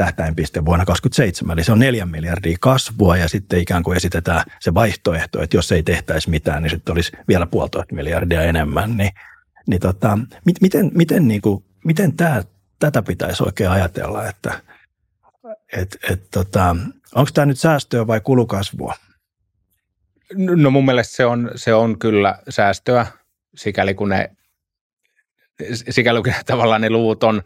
tähtäinpiste 0.00 0.64
vuonna 0.64 0.84
2027. 0.84 1.58
Eli 1.58 1.64
se 1.64 1.72
on 1.72 1.78
neljän 1.78 2.08
miljardia 2.08 2.56
kasvua 2.60 3.16
ja 3.16 3.28
sitten 3.28 3.60
ikään 3.60 3.82
kuin 3.82 3.96
esitetään 3.96 4.44
se 4.60 4.74
vaihtoehto, 4.74 5.42
että 5.42 5.56
jos 5.56 5.72
ei 5.72 5.82
tehtäisi 5.82 6.30
mitään, 6.30 6.62
niin 6.62 6.70
sitten 6.70 6.92
olisi 6.92 7.12
vielä 7.28 7.46
puolitoista 7.46 7.94
miljardia 7.94 8.42
enemmän. 8.42 8.96
Niin, 8.96 9.10
niin 9.66 9.80
tota, 9.80 10.18
miten, 10.60 10.90
miten, 10.94 11.28
niin 11.28 11.40
kuin, 11.40 11.64
miten 11.84 12.16
tämä, 12.16 12.42
tätä 12.78 13.02
pitäisi 13.02 13.42
oikein 13.42 13.70
ajatella, 13.70 14.28
että 14.28 14.60
et, 15.72 15.98
et 16.10 16.30
tota, 16.30 16.76
onko 17.14 17.30
tämä 17.34 17.46
nyt 17.46 17.58
säästöä 17.58 18.06
vai 18.06 18.20
kulukasvua? 18.20 18.94
No 20.36 20.70
mun 20.70 20.84
mielestä 20.84 21.16
se 21.16 21.26
on, 21.26 21.50
se 21.54 21.74
on 21.74 21.98
kyllä 21.98 22.38
säästöä, 22.48 23.06
sikäli 23.56 23.94
kun 23.94 24.08
ne 24.08 24.30
sikäli 25.90 26.20
tavallaan 26.46 26.80
ne 26.80 26.90
luvut 26.90 27.24
on, 27.24 27.42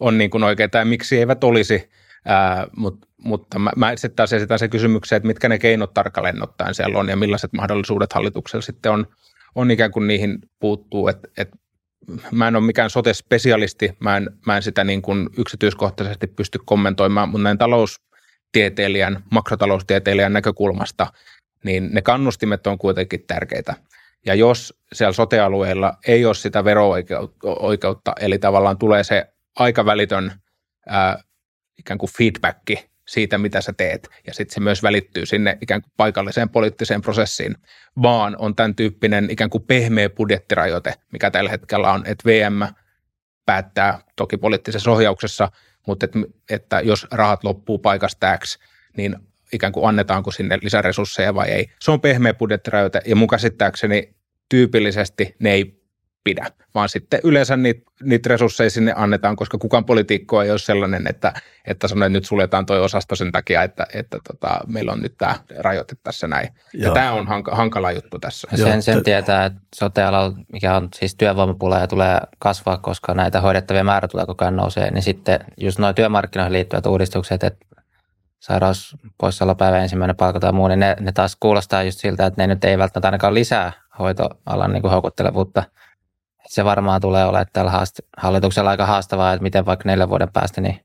on 0.00 0.18
niin 0.18 0.30
kuin 0.30 0.44
oikeita 0.44 0.78
ja 0.78 0.84
miksi 0.84 1.18
eivät 1.18 1.44
olisi, 1.44 1.90
ää, 2.24 2.66
mut, 2.76 2.98
mutta 3.18 3.58
mä, 3.58 3.70
mä 3.76 3.96
sitten 3.96 4.16
taas 4.16 4.32
esitän 4.32 4.58
se 4.58 4.68
kysymyksen, 4.68 5.16
että 5.16 5.26
mitkä 5.26 5.48
ne 5.48 5.58
keinot 5.58 5.94
tarkalleen 5.94 6.42
ottaen 6.42 6.74
siellä 6.74 6.98
on 6.98 7.08
ja 7.08 7.16
millaiset 7.16 7.52
mahdollisuudet 7.52 8.12
hallituksella 8.12 8.62
sitten 8.62 8.92
on, 8.92 9.06
on 9.54 9.70
ikään 9.70 9.90
kuin 9.90 10.06
niihin 10.06 10.38
puuttuu, 10.60 11.08
että 11.08 11.28
et 11.36 11.48
mä 12.32 12.48
en 12.48 12.56
ole 12.56 12.64
mikään 12.64 12.90
sote-spesialisti, 12.90 13.96
mä 14.00 14.16
en, 14.16 14.30
mä 14.46 14.56
en 14.56 14.62
sitä 14.62 14.84
niin 14.84 15.02
kuin 15.02 15.28
yksityiskohtaisesti 15.38 16.26
pysty 16.26 16.58
kommentoimaan, 16.64 17.28
mutta 17.28 17.42
näin 17.42 17.58
taloustieteilijän, 17.58 19.22
makrotaloustieteilijän 19.30 20.32
näkökulmasta, 20.32 21.06
niin 21.64 21.88
ne 21.92 22.02
kannustimet 22.02 22.66
on 22.66 22.78
kuitenkin 22.78 23.24
tärkeitä. 23.26 23.74
Ja 24.26 24.34
jos 24.34 24.74
siellä 24.92 25.12
sotealueella 25.12 25.92
ei 26.08 26.24
ole 26.24 26.34
sitä 26.34 26.64
vero-oikeutta, 26.64 28.12
eli 28.20 28.38
tavallaan 28.38 28.78
tulee 28.78 29.04
se 29.04 29.26
aikavälitön 29.58 30.32
ää, 30.86 31.22
ikään 31.78 31.98
kuin 31.98 32.10
feedbacki 32.18 32.90
siitä, 33.08 33.38
mitä 33.38 33.60
sä 33.60 33.72
teet, 33.72 34.08
ja 34.26 34.34
sitten 34.34 34.54
se 34.54 34.60
myös 34.60 34.82
välittyy 34.82 35.26
sinne 35.26 35.58
ikään 35.60 35.82
kuin 35.82 35.92
paikalliseen 35.96 36.48
poliittiseen 36.48 37.02
prosessiin, 37.02 37.54
vaan 38.02 38.36
on 38.38 38.56
tämän 38.56 38.74
tyyppinen 38.74 39.30
ikään 39.30 39.50
kuin 39.50 39.64
pehmeä 39.64 40.10
budjettirajoite, 40.10 40.94
mikä 41.12 41.30
tällä 41.30 41.50
hetkellä 41.50 41.92
on, 41.92 42.06
että 42.06 42.28
VM 42.28 42.74
päättää 43.46 44.00
toki 44.16 44.36
poliittisessa 44.36 44.90
ohjauksessa, 44.90 45.50
mutta 45.86 46.04
että, 46.04 46.18
että 46.50 46.80
jos 46.80 47.06
rahat 47.12 47.44
loppuu 47.44 47.78
paikasta 47.78 48.38
X, 48.38 48.58
niin 48.96 49.16
ikään 49.52 49.72
kuin 49.72 49.88
annetaanko 49.88 50.30
sinne 50.30 50.58
lisäresursseja 50.62 51.34
vai 51.34 51.48
ei. 51.48 51.66
Se 51.80 51.90
on 51.90 52.00
pehmeä 52.00 52.34
budjettirajoite 52.34 53.00
ja 53.06 53.16
mun 53.16 53.28
käsittääkseni 53.28 54.14
tyypillisesti 54.48 55.36
ne 55.38 55.52
ei 55.52 55.77
pidä, 56.28 56.46
vaan 56.74 56.88
sitten 56.88 57.20
yleensä 57.24 57.56
niitä, 57.56 57.90
niitä 58.02 58.28
resursseja 58.28 58.70
sinne 58.70 58.92
annetaan, 58.96 59.36
koska 59.36 59.58
kukaan 59.58 59.84
poliitikko 59.84 60.42
ei 60.42 60.50
ole 60.50 60.58
sellainen, 60.58 61.06
että, 61.06 61.32
että 61.66 61.88
sanoo, 61.88 62.06
että 62.06 62.12
nyt 62.12 62.24
suljetaan 62.24 62.66
tuo 62.66 62.76
osasto 62.76 63.16
sen 63.16 63.32
takia, 63.32 63.62
että, 63.62 63.86
että 63.94 64.18
tota, 64.28 64.60
meillä 64.66 64.92
on 64.92 65.02
nyt 65.02 65.14
tämä 65.18 65.34
rajoite 65.58 65.96
tässä 66.02 66.26
näin. 66.26 66.48
Joo. 66.72 66.88
Ja 66.88 66.94
tämä 66.94 67.12
on 67.12 67.26
hanka, 67.26 67.56
hankala 67.56 67.92
juttu 67.92 68.18
tässä. 68.18 68.48
Ja 68.50 68.58
sen, 68.58 68.82
sen 68.82 69.04
tietää, 69.04 69.44
että 69.44 69.60
sote 69.74 70.02
mikä 70.52 70.76
on 70.76 70.88
siis 70.94 71.14
työvoimapula 71.14 71.78
ja 71.78 71.86
tulee 71.86 72.20
kasvaa, 72.38 72.78
koska 72.78 73.14
näitä 73.14 73.40
hoidettavia 73.40 73.84
määrä 73.84 74.08
tulee 74.08 74.26
koko 74.26 74.44
ajan 74.44 74.56
nousee, 74.56 74.90
niin 74.90 75.02
sitten 75.02 75.40
just 75.56 75.78
nuo 75.78 75.92
työmarkkinoihin 75.92 76.52
liittyvät 76.52 76.86
uudistukset, 76.86 77.44
että 77.44 77.66
sairauspoissaolopäivä 78.40 79.78
ensimmäinen 79.78 80.16
palkka 80.16 80.40
tai 80.40 80.52
muu, 80.52 80.68
niin 80.68 80.80
ne, 80.80 80.96
ne 81.00 81.12
taas 81.12 81.36
kuulostaa 81.40 81.82
just 81.82 81.98
siltä, 81.98 82.26
että 82.26 82.42
ne 82.42 82.46
nyt 82.46 82.64
ei 82.64 82.78
välttämättä 82.78 83.08
ainakaan 83.08 83.34
lisää 83.34 83.72
hoitoalan 83.98 84.72
niin 84.72 84.82
kuin 84.82 84.92
houkuttelevuutta. 84.92 85.62
Se 86.48 86.64
varmaan 86.64 87.00
tulee 87.00 87.24
olemaan 87.24 87.46
tällä 87.52 87.70
haast- 87.70 88.06
hallituksella 88.16 88.70
aika 88.70 88.86
haastavaa, 88.86 89.32
että 89.32 89.42
miten 89.42 89.66
vaikka 89.66 89.88
neljän 89.88 90.08
vuoden 90.08 90.32
päästä, 90.32 90.60
niin 90.60 90.80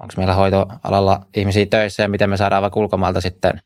onko 0.00 0.14
meillä 0.16 0.34
hoitoalalla 0.34 1.26
ihmisiä 1.36 1.66
töissä 1.66 2.02
ja 2.02 2.08
miten 2.08 2.30
me 2.30 2.36
saadaan 2.36 2.62
vaikka 2.62 2.80
ulkomailta 2.80 3.20
sitten 3.20 3.62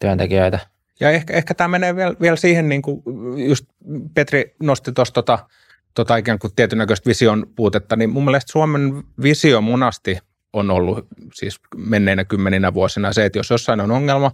työntekijöitä. 0.00 0.58
Ja 1.00 1.10
ehkä, 1.10 1.34
ehkä 1.34 1.54
tämä 1.54 1.68
menee 1.68 1.96
vielä, 1.96 2.14
vielä 2.20 2.36
siihen, 2.36 2.68
niin 2.68 2.82
kuin 2.82 3.02
just 3.48 3.64
Petri 4.14 4.54
nosti 4.62 4.92
tuosta 4.92 5.14
tota, 5.14 5.38
tota 5.94 6.16
ikään 6.16 6.38
kuin 6.38 6.54
tietyn 6.56 6.78
näköistä 6.78 7.08
vision 7.08 7.46
puutetta, 7.56 7.96
niin 7.96 8.10
mun 8.10 8.24
mielestä 8.24 8.52
Suomen 8.52 9.02
visio 9.22 9.60
monasti 9.60 10.18
on 10.52 10.70
ollut 10.70 11.06
siis 11.34 11.60
menneinä 11.76 12.24
kymmeninä 12.24 12.74
vuosina 12.74 13.12
se, 13.12 13.24
että 13.24 13.38
jos 13.38 13.50
jossain 13.50 13.80
on 13.80 13.90
ongelma, 13.90 14.32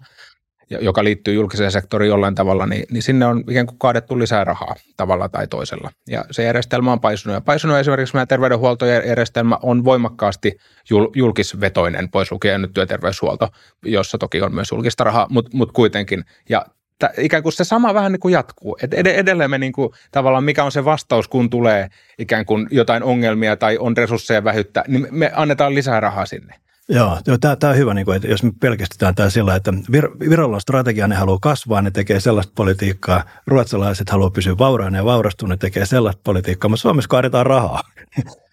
joka 0.70 1.04
liittyy 1.04 1.34
julkiseen 1.34 1.70
sektoriin 1.70 2.08
jollain 2.08 2.34
tavalla, 2.34 2.66
niin, 2.66 2.84
niin 2.90 3.02
sinne 3.02 3.26
on 3.26 3.44
ikään 3.48 3.66
kuin 3.66 3.78
kaadettu 3.78 4.18
lisää 4.18 4.44
rahaa 4.44 4.74
tavalla 4.96 5.28
tai 5.28 5.46
toisella. 5.46 5.90
Ja 6.08 6.24
se 6.30 6.42
järjestelmä 6.42 6.92
on 6.92 7.00
paisunut. 7.00 7.34
Ja 7.34 7.40
paisunut 7.40 7.76
esimerkiksi 7.76 8.14
meidän 8.14 8.28
terveydenhuoltojärjestelmä 8.28 9.58
on 9.62 9.84
voimakkaasti 9.84 10.56
jul, 10.90 11.08
julkisvetoinen, 11.14 12.08
pois 12.10 12.32
lukien 12.32 12.62
nyt 12.62 12.72
työterveyshuolto, 12.72 13.48
jossa 13.84 14.18
toki 14.18 14.42
on 14.42 14.54
myös 14.54 14.70
julkista 14.70 15.04
rahaa, 15.04 15.26
mutta 15.30 15.56
mut 15.56 15.72
kuitenkin. 15.72 16.24
Ja 16.48 16.64
t- 16.98 17.18
ikään 17.18 17.42
kuin 17.42 17.52
se 17.52 17.64
sama 17.64 17.94
vähän 17.94 18.12
niin 18.12 18.20
kuin 18.20 18.32
jatkuu. 18.32 18.76
Et 18.82 18.94
ed- 18.94 19.06
edelleen 19.06 19.50
me 19.50 19.58
niin 19.58 19.72
kuin, 19.72 19.90
tavallaan, 20.10 20.44
mikä 20.44 20.64
on 20.64 20.72
se 20.72 20.84
vastaus, 20.84 21.28
kun 21.28 21.50
tulee 21.50 21.88
ikään 22.18 22.46
kuin 22.46 22.68
jotain 22.70 23.02
ongelmia 23.02 23.56
tai 23.56 23.78
on 23.78 23.96
resursseja 23.96 24.44
vähyttä, 24.44 24.84
niin 24.88 25.08
me 25.10 25.32
annetaan 25.34 25.74
lisää 25.74 26.00
rahaa 26.00 26.26
sinne. 26.26 26.54
Joo, 26.88 27.18
tämä 27.40 27.70
on 27.70 27.76
hyvä, 27.76 27.94
niin 27.94 28.04
kuin, 28.04 28.16
että 28.16 28.28
jos 28.28 28.42
me 28.42 28.52
pelkästään 28.60 29.14
tämä 29.14 29.30
sillä, 29.30 29.54
että 29.54 29.70
Vir- 29.70 30.30
Virolla 30.30 30.56
on 30.56 30.60
strategia, 30.60 31.08
ne 31.08 31.14
haluaa 31.14 31.38
kasvaa, 31.42 31.82
ne 31.82 31.90
tekee 31.90 32.20
sellaista 32.20 32.52
politiikkaa, 32.56 33.24
ruotsalaiset 33.46 34.10
haluaa 34.10 34.30
pysyä 34.30 34.58
vauraana 34.58 34.96
ja 34.96 35.04
vaurastua, 35.04 35.48
ne 35.48 35.56
tekee 35.56 35.86
sellaista 35.86 36.20
politiikkaa, 36.24 36.68
mutta 36.68 36.82
Suomessa 36.82 37.08
kaadetaan 37.08 37.46
rahaa. 37.46 37.82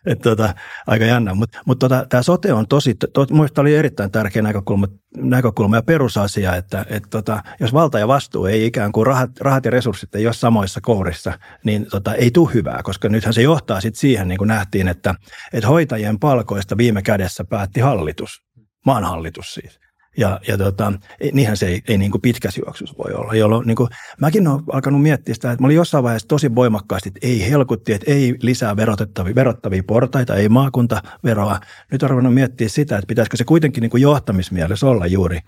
Et 0.06 0.22
tota, 0.22 0.54
aika 0.88 1.06
jännä, 1.06 1.34
mutta 1.34 1.60
mut 1.66 1.80
tota, 1.80 2.06
tämä 2.10 2.24
sote 2.24 2.54
on 2.54 2.68
tosi, 2.68 2.95
to, 3.14 3.26
minusta 3.32 3.62
oli 3.62 3.76
erittäin 3.76 4.12
tärkeä 4.12 4.41
näkökulma, 4.41 4.88
näkökulma 5.18 5.76
ja 5.76 5.84
perusasia, 5.84 6.56
että 6.56 6.86
et 6.89 7.04
tota, 7.10 7.43
jos 7.60 7.74
valta 7.74 7.99
ja 7.99 8.08
vastuu 8.08 8.45
ei 8.45 8.66
ikään 8.66 8.91
kuin 8.91 9.08
rahat, 9.08 9.32
rahat 9.39 9.66
ja 9.66 9.72
resurssit 9.72 10.16
ei 10.16 10.28
ole 10.28 10.34
samoissa 10.34 10.82
kourissa, 10.82 11.39
niin 11.64 11.86
tota, 11.89 12.16
ei 12.16 12.32
tule 12.32 12.54
hyvää, 12.54 12.84
koska 12.84 13.10
nythän 13.10 13.34
se 13.34 13.41
johtaa 13.41 13.82
sitten 13.82 13.99
siihen, 13.99 14.28
niin 14.28 14.38
kuin 14.38 14.47
nähtiin, 14.47 14.88
että 14.88 15.16
et 15.54 15.68
hoitajien 15.68 16.20
palkoista 16.20 16.78
viime 16.78 17.01
kädessä 17.01 17.43
päätti 17.43 17.80
hallitus, 17.80 18.43
maan 18.86 19.04
hallitus 19.04 19.54
siis. 19.54 19.82
Ja, 20.18 20.39
ja 20.47 20.57
tota, 20.57 20.93
niinhän 21.34 21.57
se 21.57 21.68
ei, 21.68 21.82
ei 21.88 21.97
niin 21.97 22.11
kuin 22.11 22.22
pitkässä 22.22 22.61
voi 22.97 23.14
olla. 23.14 23.34
Jolloin, 23.34 23.68
niin 23.68 23.76
kuin, 23.76 23.89
mäkin 24.22 24.47
olen 24.47 24.64
alkanut 24.74 25.01
miettiä 25.01 25.36
sitä, 25.36 25.51
että 25.51 25.64
mä 25.64 25.68
olin 25.68 25.76
jossain 25.76 26.03
vaiheessa 26.03 26.28
tosi 26.28 26.55
voimakkaasti, 26.55 27.09
että 27.09 27.28
ei 27.28 27.49
helkutti, 27.49 27.93
että 27.93 28.11
ei 28.11 28.36
lisää 28.41 28.76
verotettavia, 28.76 29.36
verottavia 29.36 29.84
portaita, 29.88 30.36
ei 30.36 30.49
maakuntaveroa. 30.49 31.59
Nyt 31.91 32.03
on 32.03 32.09
ruvennut 32.09 32.34
miettiä 32.34 32.70
sitä, 32.70 32.97
että 32.97 33.07
pitäisikö 33.07 33.38
se 33.38 33.43
kuitenkin 33.43 33.82
niin 33.82 33.91
kuin 33.91 34.01
johtamismielessä 34.01 34.88
olla 34.88 35.07
juuri, 35.07 35.39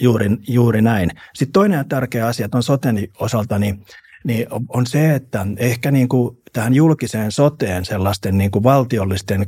juuri, 0.00 0.30
juuri 0.48 0.82
näin. 0.82 1.10
Sitten 1.34 1.52
toinen 1.52 1.88
tärkeä 1.88 2.26
asia 2.26 2.48
on 2.54 2.62
soten 2.62 3.08
osalta, 3.18 3.58
niin 3.58 3.84
niin 4.26 4.46
on 4.68 4.86
se, 4.86 5.14
että 5.14 5.46
ehkä 5.56 5.90
niin 5.90 6.08
kuin 6.08 6.38
tähän 6.52 6.74
julkiseen 6.74 7.32
soteen 7.32 7.84
sellaisten 7.84 8.38
niin 8.38 8.50
kuin 8.50 8.62
valtiollisten 8.62 9.46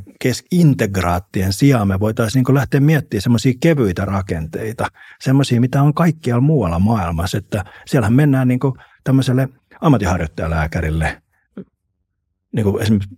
integraattien 0.51 1.53
sijaan 1.53 1.87
me 1.87 1.99
voitaisiin 1.99 2.39
niin 2.39 2.45
kuin 2.45 2.55
lähteä 2.55 2.79
miettimään 2.79 3.21
semmoisia 3.21 3.53
kevyitä 3.59 4.05
rakenteita, 4.05 4.87
semmoisia, 5.21 5.61
mitä 5.61 5.83
on 5.83 5.93
kaikkialla 5.93 6.41
muualla 6.41 6.79
maailmassa, 6.79 7.37
että 7.37 7.65
siellähän 7.87 8.13
mennään 8.13 8.47
niin 8.47 8.59
kuin 8.59 8.73
tämmöiselle 9.03 9.49
ammattiharjoittajalääkärille, 9.81 11.21
niin 12.55 12.63
kuin 12.63 12.81
esimerkiksi 12.81 13.15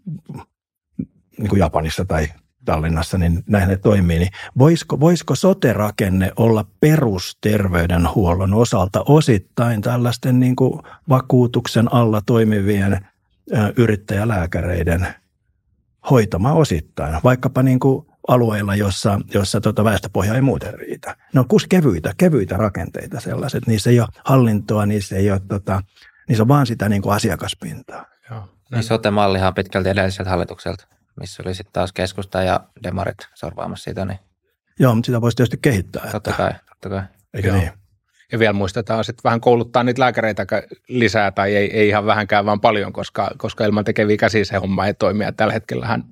niin 1.38 1.49
kuin 1.49 1.59
Japanissa 1.59 2.05
tai 2.05 2.28
Tallinnassa, 2.66 3.18
niin 3.18 3.43
näin 3.47 3.70
ne 3.70 3.78
toimii, 3.78 4.20
niin 4.20 4.32
voisiko, 4.57 4.99
voisiko 4.99 5.36
sote-rakenne 5.36 6.32
olla 6.36 6.66
perusterveydenhuollon 6.80 8.53
osalta 8.53 9.03
osittain 9.07 9.82
tällaisten 9.82 10.39
niin 10.39 10.55
kuin 10.55 10.82
vakuutuksen 11.09 11.93
alla 11.93 12.22
toimivien 12.26 13.07
yrittäjälääkäreiden 13.78 15.07
hoitama 16.09 16.53
osittain, 16.53 17.16
vaikkapa 17.24 17.64
niin 17.64 17.80
kuin 17.80 18.05
alueilla, 18.28 18.76
jossa, 18.76 19.20
jossa 19.34 19.62
tota 19.62 19.84
väestöpohja 19.84 20.36
ei 20.36 20.41
muuten 20.41 20.74
riitä. 20.74 21.16
Ne 21.34 21.39
on 21.39 21.47
kus 21.47 21.68
kevyitä, 21.68 22.14
kevyitä 22.18 22.57
rakenteita 22.57 23.20
sellaiset. 23.20 23.68
Niissä 23.68 23.89
ei 23.89 23.99
ole 23.99 24.07
hallintoa, 24.26 24.86
niissä 24.86 25.16
ei 25.16 25.32
ole, 25.32 25.41
tota, 25.47 25.84
niissä 26.28 26.43
on 26.43 26.47
vaan 26.47 26.68
sitä 26.68 26.89
niin 26.89 27.01
kuin 27.01 27.16
asiakaspintaa. 27.16 28.05
Joo. 28.30 28.49
Niin 28.72 28.84
sote-mallihan 28.84 29.53
pitkälti 29.53 29.89
edelliseltä 29.89 30.30
hallitukselta 30.30 30.88
missä 31.20 31.43
oli 31.45 31.55
sitten 31.55 31.74
taas 31.74 31.93
keskusta 31.93 32.43
ja 32.43 32.59
demarit 32.84 33.18
sorvaamassa 33.34 33.84
siitä. 33.84 34.05
Niin... 34.05 34.20
Joo, 34.80 34.95
mutta 34.95 35.05
sitä 35.05 35.22
voisi 35.22 35.36
tietysti 35.36 35.57
kehittää. 35.62 36.12
Totta 36.12 36.34
kai, 36.34 36.51
totta 36.70 36.89
kai. 36.89 37.01
Eikö 37.34 37.47
Joo. 37.47 37.57
niin? 37.57 37.72
Ja 38.32 38.39
vielä 38.39 38.53
muistetaan 38.53 39.03
sitten 39.03 39.24
vähän 39.24 39.41
kouluttaa 39.41 39.84
niitä 39.84 40.01
lääkäreitä 40.01 40.45
lisää 40.88 41.32
tai 41.32 41.55
ei, 41.55 41.78
ei 41.78 41.88
ihan 41.88 42.05
vähänkään, 42.05 42.45
vaan 42.45 42.62
paljon, 42.62 42.93
koska, 42.93 43.32
koska 43.38 43.66
ilman 43.66 43.86
tekeviä 43.86 44.18
käsiä 44.18 44.45
se 44.45 44.57
homma 44.57 44.86
ei 44.86 44.93
toimi. 44.93 45.24
Ja 45.24 45.32
tällä 45.32 45.53
hetkellähän 45.53 46.03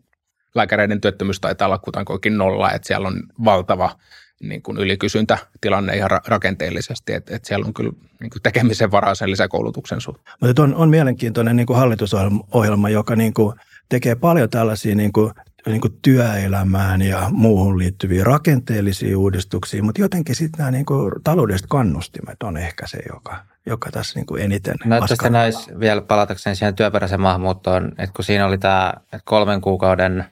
lääkäreiden 0.56 1.02
työttömyys 1.02 1.40
taitaa 1.40 1.66
olla 1.66 1.78
kuitenkin 1.78 2.38
nolla, 2.38 2.72
että 2.72 2.88
siellä 2.88 3.08
on 3.08 3.24
valtava 3.46 3.96
niin 4.40 4.62
kuin 4.62 4.78
ylikysyntätilanne 4.78 5.96
ihan 5.96 6.10
rakenteellisesti, 6.28 7.14
että, 7.14 7.36
että 7.36 7.48
siellä 7.48 7.66
on 7.66 7.74
kyllä 7.74 7.92
niin 8.20 8.30
kuin 8.30 8.42
tekemisen 8.42 8.92
varaa 8.92 9.16
sen 9.16 9.32
lisäkoulutuksen 9.32 10.02
suhteen. 10.02 10.36
Mutta 10.42 10.64
on, 10.64 10.76
on 10.76 10.90
mielenkiintoinen 10.90 11.56
niin 11.56 11.68
kuin 11.68 11.80
hallitusohjelma, 11.80 12.90
joka 12.90 13.16
niin 13.16 13.34
kuin 13.34 13.56
tekee 13.90 14.16
paljon 14.16 14.50
tällaisia 14.50 14.96
niin 14.96 15.14
kuin, 15.14 15.32
niin 15.66 15.82
kuin 15.82 16.00
työelämään 16.02 17.02
ja 17.02 17.30
muuhun 17.32 17.80
liittyviä 17.80 18.24
rakenteellisia 18.24 19.18
uudistuksia, 19.18 19.84
mutta 19.84 20.02
jotenkin 20.02 20.36
sitten 20.36 20.58
nämä 20.58 20.72
niin 20.72 20.86
kuin 20.86 21.12
taloudelliset 21.24 21.68
kannustimet 21.68 22.44
on 22.44 22.58
ehkä 22.58 22.88
se, 22.88 23.00
joka, 23.14 23.46
joka 23.66 23.92
tässä 23.92 24.20
niin 24.20 24.26
kuin 24.26 24.42
eniten 24.42 24.76
Näyttäisikö 24.86 25.30
näissä 25.30 25.80
vielä 25.80 26.02
palatakseni 26.02 26.56
siihen 26.56 26.76
työperäiseen 26.76 27.22
maahanmuuttoon, 27.22 27.92
että 27.98 28.14
kun 28.16 28.26
siinä 28.26 28.46
oli 28.46 28.58
tämä 28.58 28.94
että 29.04 29.20
kolmen 29.26 29.62
kuukauden, 29.62 30.26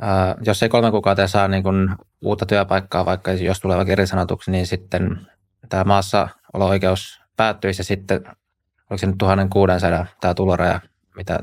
ää, 0.00 0.34
jos 0.46 0.62
ei 0.62 0.68
kolmen 0.68 0.90
kuukauden 0.90 1.28
saa 1.28 1.48
niin 1.48 1.62
kuin 1.62 1.88
uutta 2.20 2.46
työpaikkaa, 2.46 3.04
vaikka 3.04 3.32
jos 3.32 3.60
tulee 3.60 3.76
vaikka 3.76 3.92
irtisanotuksi, 3.92 4.50
niin 4.50 4.66
sitten 4.66 5.26
tämä 5.68 5.84
maassa 5.84 6.28
olo-oikeus 6.52 7.20
päättyisi 7.36 7.80
ja 7.80 7.84
sitten, 7.84 8.24
oliko 8.90 8.98
se 8.98 9.06
nyt 9.06 9.18
1600 9.18 10.06
tämä 10.20 10.34
tuloraja, 10.34 10.80
mitä 11.16 11.38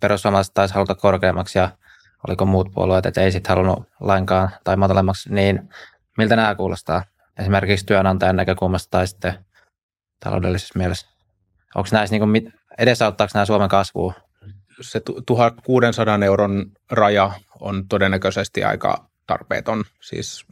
perussuomalaiset 0.00 0.54
taisi 0.54 0.74
haluta 0.74 0.94
korkeammaksi 0.94 1.58
ja 1.58 1.70
oliko 2.28 2.46
muut 2.46 2.72
puolueet, 2.74 3.06
että 3.06 3.20
ei 3.20 3.32
sitten 3.32 3.56
halunnut 3.56 3.88
lainkaan 4.00 4.50
tai 4.64 4.76
matalemmaksi, 4.76 5.34
niin 5.34 5.68
miltä 6.18 6.36
nämä 6.36 6.54
kuulostaa 6.54 7.02
esimerkiksi 7.38 7.86
työnantajan 7.86 8.36
näkökulmasta 8.36 8.90
tai 8.90 9.06
sitten 9.06 9.44
taloudellisessa 10.20 10.78
mielessä? 10.78 11.06
Onko 11.74 11.88
näissä, 11.92 12.16
niin 12.16 12.30
kuin, 12.30 12.52
edesauttaako 12.78 13.30
nämä 13.34 13.44
Suomen 13.44 13.68
kasvua? 13.68 14.14
Se 14.80 15.00
1600 15.26 16.18
euron 16.24 16.72
raja 16.90 17.32
on 17.60 17.88
todennäköisesti 17.88 18.64
aika 18.64 19.08
tarpeeton. 19.26 19.84
Siis 20.00 20.46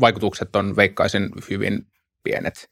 vaikutukset 0.00 0.56
on 0.56 0.76
veikkaisin 0.76 1.28
hyvin 1.50 1.86
pienet. 2.22 2.70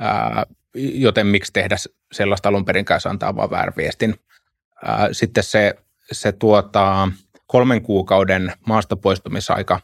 Ää, 0.00 0.46
joten 0.74 1.26
miksi 1.26 1.52
tehdä 1.52 1.76
sellaista 2.12 2.48
alun 2.48 2.64
perinkään, 2.64 3.00
se 3.00 3.08
antaa 3.08 3.36
vaan 3.36 3.50
väärän 3.50 3.74
viestin. 3.76 4.14
Sitten 5.12 5.44
se, 5.44 5.74
se 6.12 6.32
tuota, 6.32 7.08
kolmen 7.46 7.82
kuukauden 7.82 8.52
maasta 8.66 8.96
poistumisaika 8.96 9.80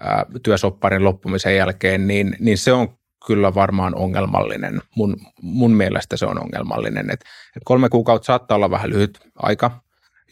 ää, 0.00 0.26
työsopparin 0.42 1.04
loppumisen 1.04 1.56
jälkeen, 1.56 2.06
niin, 2.06 2.36
niin 2.40 2.58
se 2.58 2.72
on 2.72 2.98
kyllä 3.26 3.54
varmaan 3.54 3.94
ongelmallinen. 3.94 4.80
Mun, 4.96 5.16
mun 5.42 5.72
mielestä 5.72 6.16
se 6.16 6.26
on 6.26 6.42
ongelmallinen. 6.42 7.10
Et, 7.10 7.20
et 7.56 7.62
kolme 7.64 7.88
kuukautta 7.88 8.26
saattaa 8.26 8.54
olla 8.56 8.70
vähän 8.70 8.90
lyhyt 8.90 9.18
aika 9.36 9.80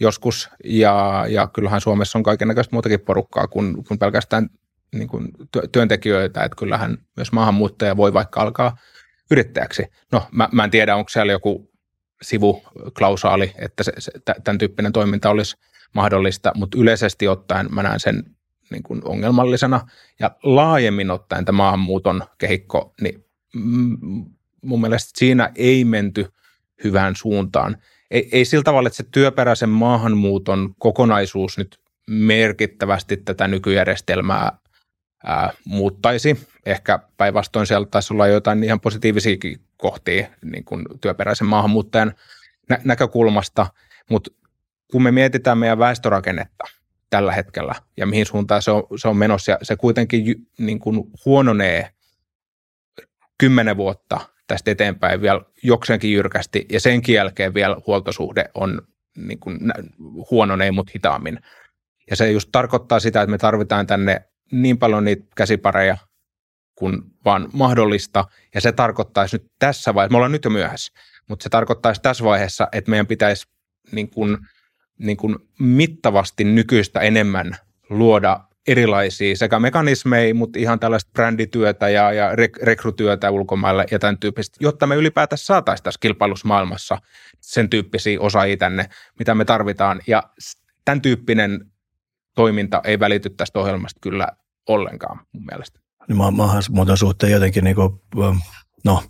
joskus, 0.01 0.51
ja, 0.65 1.25
ja 1.29 1.47
kyllähän 1.47 1.81
Suomessa 1.81 2.19
on 2.19 2.23
kaikenlaista 2.23 2.73
muutakin 2.73 3.01
porukkaa 3.01 3.47
kuin, 3.49 3.85
kuin 3.85 3.99
pelkästään 3.99 4.49
niin 4.95 5.09
kuin 5.09 5.29
työntekijöitä, 5.73 6.45
että 6.45 6.57
kyllähän 6.57 6.99
myös 7.17 7.33
maahanmuuttaja 7.33 7.97
voi 7.97 8.13
vaikka 8.13 8.41
alkaa 8.41 8.77
yrittäjäksi. 9.31 9.87
No, 10.13 10.27
mä, 10.33 10.49
mä 10.53 10.65
en 10.65 10.71
tiedä, 10.71 10.97
onko 10.97 11.09
siellä 11.09 11.33
joku 11.33 11.71
sivuklausaali, 12.23 13.53
että 13.59 13.83
se, 13.83 13.93
se, 13.99 14.13
tämän 14.45 14.59
tyyppinen 14.59 14.93
toiminta 14.93 15.31
olisi 15.31 15.57
mahdollista, 15.95 16.53
mutta 16.55 16.79
yleisesti 16.79 17.29
ottaen 17.29 17.75
mä 17.75 17.83
näen 17.83 18.01
sen 18.01 18.25
niin 18.71 18.83
kuin 18.83 19.01
ongelmallisena. 19.05 19.81
Ja 20.21 20.31
laajemmin 20.43 21.11
ottaen 21.11 21.45
tämä 21.45 21.57
maahanmuuton 21.57 22.23
kehikko, 22.39 22.95
niin 23.01 23.25
mun 24.63 24.81
mielestä 24.81 25.11
siinä 25.19 25.53
ei 25.55 25.85
menty 25.85 26.27
hyvään 26.85 27.17
suuntaan. 27.17 27.77
Ei, 28.11 28.29
ei 28.33 28.45
sillä 28.45 28.65
tavalla, 28.65 28.87
että 28.87 28.97
se 28.97 29.09
työperäisen 29.13 29.69
maahanmuuton 29.69 30.75
kokonaisuus 30.79 31.59
nyt 31.59 31.81
merkittävästi 32.11 33.17
tätä 33.17 33.49
nykyjärjestelmää 33.49 34.59
ää, 35.25 35.53
muuttaisi. 35.65 36.47
Ehkä 36.67 36.99
päinvastoin 37.17 37.67
siellä 37.67 37.87
taisi 37.91 38.15
olla 38.15 38.27
jotain 38.27 38.65
ihan 38.65 38.81
positiivisiakin 38.81 39.61
kohtia 39.77 40.27
niin 40.43 40.65
kuin 40.65 40.85
työperäisen 41.01 41.47
maahanmuuttajan 41.47 42.15
nä- 42.71 42.81
näkökulmasta, 42.85 43.67
mutta 44.11 44.31
kun 44.91 45.03
me 45.03 45.13
mietitään 45.13 45.59
meidän 45.59 45.79
väestörakennetta 45.79 46.65
tällä 47.11 47.33
hetkellä 47.33 47.75
ja 47.97 48.07
mihin 48.07 48.27
suuntaan 48.27 48.63
se 48.63 48.71
on, 48.71 48.83
se 48.97 49.09
on 49.09 49.17
menossa, 49.17 49.53
ja 49.53 49.59
se 49.63 49.77
kuitenkin 49.77 50.47
niin 50.59 50.79
kuin 50.79 51.05
huononee 51.25 51.91
kymmenen 53.39 53.77
vuotta 53.77 54.21
tästä 54.47 54.71
eteenpäin 54.71 55.21
vielä 55.21 55.41
jokseenkin 55.63 56.13
jyrkästi, 56.13 56.67
ja 56.73 56.81
sen 56.81 57.03
jälkeen 57.09 57.55
vielä 57.55 57.77
huoltosuhde 57.87 58.45
on 58.55 58.83
niin 59.17 59.39
kuin 59.39 59.59
huononee, 60.31 60.71
mutta 60.71 60.93
hitaammin. 60.95 61.39
Ja 62.11 62.17
se 62.17 62.31
just 62.31 62.49
tarkoittaa 62.53 63.01
sitä, 63.01 63.23
että 63.23 63.31
me 63.31 63.39
tarvitaan 63.39 63.87
tänne 63.87 64.25
niin 64.53 64.79
paljon 64.79 65.05
niitä 65.05 65.27
käsipareja 65.37 65.97
kuin 66.77 67.03
vaan 67.25 67.49
mahdollista, 67.53 68.25
ja 68.55 68.61
se 68.61 68.73
tarkoittaisi 68.73 69.37
nyt 69.37 69.47
tässä 69.59 69.95
vaiheessa, 69.95 70.13
me 70.13 70.17
ollaan 70.17 70.33
nyt 70.33 70.45
jo 70.45 70.51
myöhässä, 70.51 70.93
mutta 71.29 71.43
se 71.43 71.49
tarkoittaisi 71.49 72.03
tässä 72.03 72.25
vaiheessa, 72.25 72.69
että 72.73 72.91
meidän 72.91 73.07
pitäisi 73.07 73.47
niin 73.93 74.11
kuin, 74.11 74.39
niin 74.99 75.17
kuin 75.17 75.37
mittavasti 75.59 76.45
nykyistä 76.45 77.01
enemmän 77.01 77.57
luoda 77.91 78.41
erilaisia 78.67 79.37
sekä 79.37 79.59
mekanismeja, 79.59 80.35
mutta 80.35 80.59
ihan 80.59 80.81
tällaista 80.81 81.11
brändityötä 81.13 81.89
ja, 81.89 82.13
ja 82.13 82.33
rek- 82.33 82.63
rekrytyötä 82.63 83.31
ulkomaille 83.31 83.85
ja 83.91 83.99
tämän 83.99 84.19
tyyppistä, 84.19 84.57
jotta 84.61 84.87
me 84.87 84.95
ylipäätään 84.95 85.39
saataisiin 85.39 85.85
tässä 85.85 85.99
kilpailusmaailmassa 86.01 86.99
sen 87.41 87.71
tyyppisiä 87.71 88.21
osaajia 88.21 88.57
tänne, 88.57 88.89
mitä 89.19 89.35
me 89.35 89.45
tarvitaan. 89.45 90.01
Ja 90.07 90.23
tämän 90.85 91.03
tyyppinen 91.03 91.61
toiminta 92.35 92.81
ei 92.85 93.01
välity 93.01 93.31
tästä 93.31 93.59
ohjelmasta 93.59 94.01
kyllä 94.01 94.29
ollenkaan 94.69 95.27
mun 95.33 95.45
mielestä. 95.51 95.86
Niin 96.09 96.17
mä, 96.17 96.31
maahanmuuton 96.31 96.99
suhteen 96.99 97.33
jotenkin 97.33 97.65
niin 97.65 97.77
kuin, 97.77 98.01
no, 98.85 99.03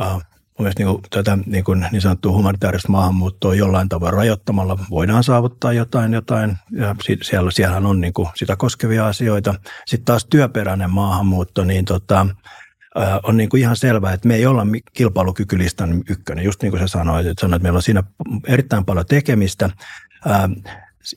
uh, 0.00 0.22
mun 0.58 0.64
mielestä 0.64 0.82
niin 0.82 0.94
kuin, 0.94 1.02
tätä 1.10 1.38
niin, 1.46 1.64
kuin 1.64 1.86
niin 1.92 2.02
sanottua 2.02 2.32
humanitaarista 2.32 2.92
maahanmuuttoa 2.92 3.54
jollain 3.54 3.88
tavalla 3.88 4.16
rajoittamalla 4.16 4.78
voidaan 4.90 5.24
saavuttaa 5.24 5.72
jotain, 5.72 6.12
jotain 6.12 6.56
ja 6.70 6.94
siellä, 7.22 7.50
siellähän 7.50 7.86
on 7.86 8.00
niin 8.00 8.12
kuin 8.12 8.28
sitä 8.36 8.56
koskevia 8.56 9.06
asioita. 9.06 9.54
Sitten 9.86 10.04
taas 10.04 10.26
työperäinen 10.30 10.90
maahanmuutto, 10.90 11.64
niin 11.64 11.84
tota, 11.84 12.26
on 13.22 13.36
niin 13.36 13.48
kuin 13.48 13.60
ihan 13.60 13.76
selvää, 13.76 14.12
että 14.12 14.28
me 14.28 14.34
ei 14.34 14.46
olla 14.46 14.66
kilpailukykylistan 14.92 16.02
ykkönen, 16.10 16.44
just 16.44 16.62
niin 16.62 16.70
kuin 16.70 16.80
sä 16.80 16.86
sanoit, 16.86 17.26
että, 17.26 17.40
sanoit, 17.40 17.56
että 17.56 17.62
meillä 17.62 17.76
on 17.76 17.82
siinä 17.82 18.02
erittäin 18.46 18.84
paljon 18.84 19.06
tekemistä. 19.06 19.70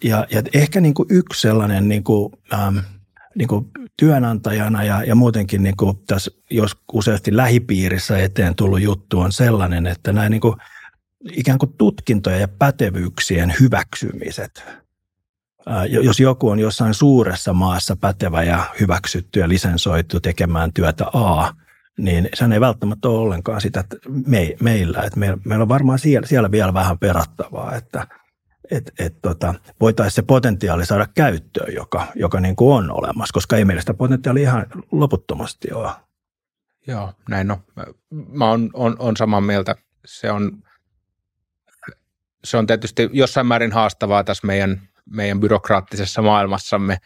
Ja, 0.04 0.28
ja 0.32 0.44
ehkä 0.54 0.82
niin 0.82 0.94
kuin 0.94 1.08
yksi 1.12 1.42
sellainen 1.42 1.88
niin 1.88 2.04
kuin, 2.04 2.34
ähm, 2.54 2.78
niin 3.36 3.48
kuin 3.48 3.66
työnantajana 3.98 4.84
ja, 4.84 5.04
ja 5.04 5.16
muutenkin 5.16 5.64
niin 5.64 5.78
kuin 5.78 5.98
tässä, 6.08 6.32
jos 6.50 6.78
useasti 6.94 7.38
lähipiirissä 7.38 8.18
eteen 8.18 8.56
tullut 8.56 8.82
juttu 8.82 9.20
on 9.20 9.32
sellainen, 9.32 9.88
että 9.88 10.14
nämä 10.14 10.30
niin 10.30 10.42
kuin, 10.42 10.56
ikään 11.32 11.58
kuin 11.58 11.74
tutkintoja 11.78 12.38
ja 12.38 12.48
pätevyyksien 12.48 13.54
hyväksymiset, 13.60 14.64
jos 15.88 16.20
joku 16.20 16.50
on 16.50 16.60
jossain 16.60 16.94
suuressa 16.94 17.54
maassa 17.54 17.96
pätevä 17.96 18.44
ja 18.44 18.64
hyväksytty 18.80 19.40
ja 19.40 19.50
lisensoitu 19.50 20.20
tekemään 20.20 20.74
työtä 20.74 21.06
A, 21.06 21.54
niin 21.98 22.30
se 22.34 22.46
ei 22.54 22.62
välttämättä 22.62 23.10
ole 23.10 23.18
ollenkaan 23.18 23.62
sitä 23.62 23.84
me, 24.26 24.56
meillä. 24.62 25.02
Että 25.02 25.20
meillä, 25.20 25.38
meillä 25.46 25.62
on 25.64 25.70
varmaan 25.70 26.00
siellä, 26.00 26.28
siellä 26.28 26.52
vielä 26.52 26.74
vähän 26.74 27.00
perattavaa, 27.00 27.76
että– 27.76 28.08
että 28.72 28.91
et 28.99 29.16
tota, 29.22 29.53
voitaisiin 29.80 30.16
se 30.16 30.22
potentiaali 30.22 30.86
saada 30.86 31.07
käyttöön, 31.16 31.74
joka, 31.74 32.07
joka 32.16 32.39
niin 32.39 32.55
kuin 32.55 32.76
on 32.76 32.91
olemassa, 32.91 33.34
koska 33.34 33.57
ei 33.57 33.66
meillä 33.66 33.82
sitä 33.82 33.93
potentiaalia 33.93 34.43
ihan 34.43 34.66
loputtomasti 34.91 35.74
ole. 35.74 35.91
Joo, 36.88 37.14
näin 37.30 37.51
on. 37.51 37.57
Mä 38.09 38.51
on, 38.51 38.70
on 38.99 39.18
samaa 39.18 39.41
mieltä. 39.41 39.76
Se 40.05 40.32
on, 40.32 40.64
se 42.43 42.57
on 42.57 42.68
tietysti 42.68 43.09
jossain 43.14 43.47
määrin 43.47 43.72
haastavaa 43.72 44.24
tässä 44.24 44.47
meidän, 44.47 44.82
meidän 45.09 45.39
byrokraattisessa 45.39 46.22
maailmassamme, 46.22 46.97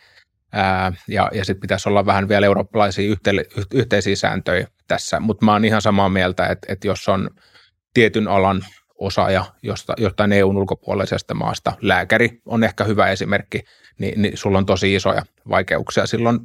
ää, 0.52 0.94
ja, 1.08 1.30
ja 1.34 1.46
sitten 1.46 1.62
pitäisi 1.62 1.90
olla 1.90 2.06
vähän 2.06 2.30
vielä 2.30 2.46
eurooppalaisia 2.46 3.10
yhte, 3.10 3.32
yhteisiä 3.74 4.16
sääntöjä 4.16 4.68
tässä, 4.88 5.20
mutta 5.20 5.46
mä 5.46 5.54
oon 5.54 5.66
ihan 5.66 5.82
samaa 5.82 6.10
mieltä, 6.10 6.48
että, 6.48 6.74
että 6.74 6.88
jos 6.88 7.10
on 7.10 7.30
tietyn 7.94 8.28
alan 8.28 8.66
osaaja 9.00 9.46
josta, 9.62 9.94
jostain 9.98 10.32
EUn 10.32 10.58
ulkopuolisesta 10.58 11.34
maasta, 11.34 11.74
lääkäri 11.82 12.42
on 12.46 12.64
ehkä 12.64 12.84
hyvä 12.84 13.10
esimerkki, 13.10 13.64
niin, 14.00 14.22
niin 14.22 14.38
sulla 14.38 14.58
on 14.58 14.66
tosi 14.66 14.96
isoja 14.96 15.26
vaikeuksia 15.50 16.06
silloin, 16.06 16.40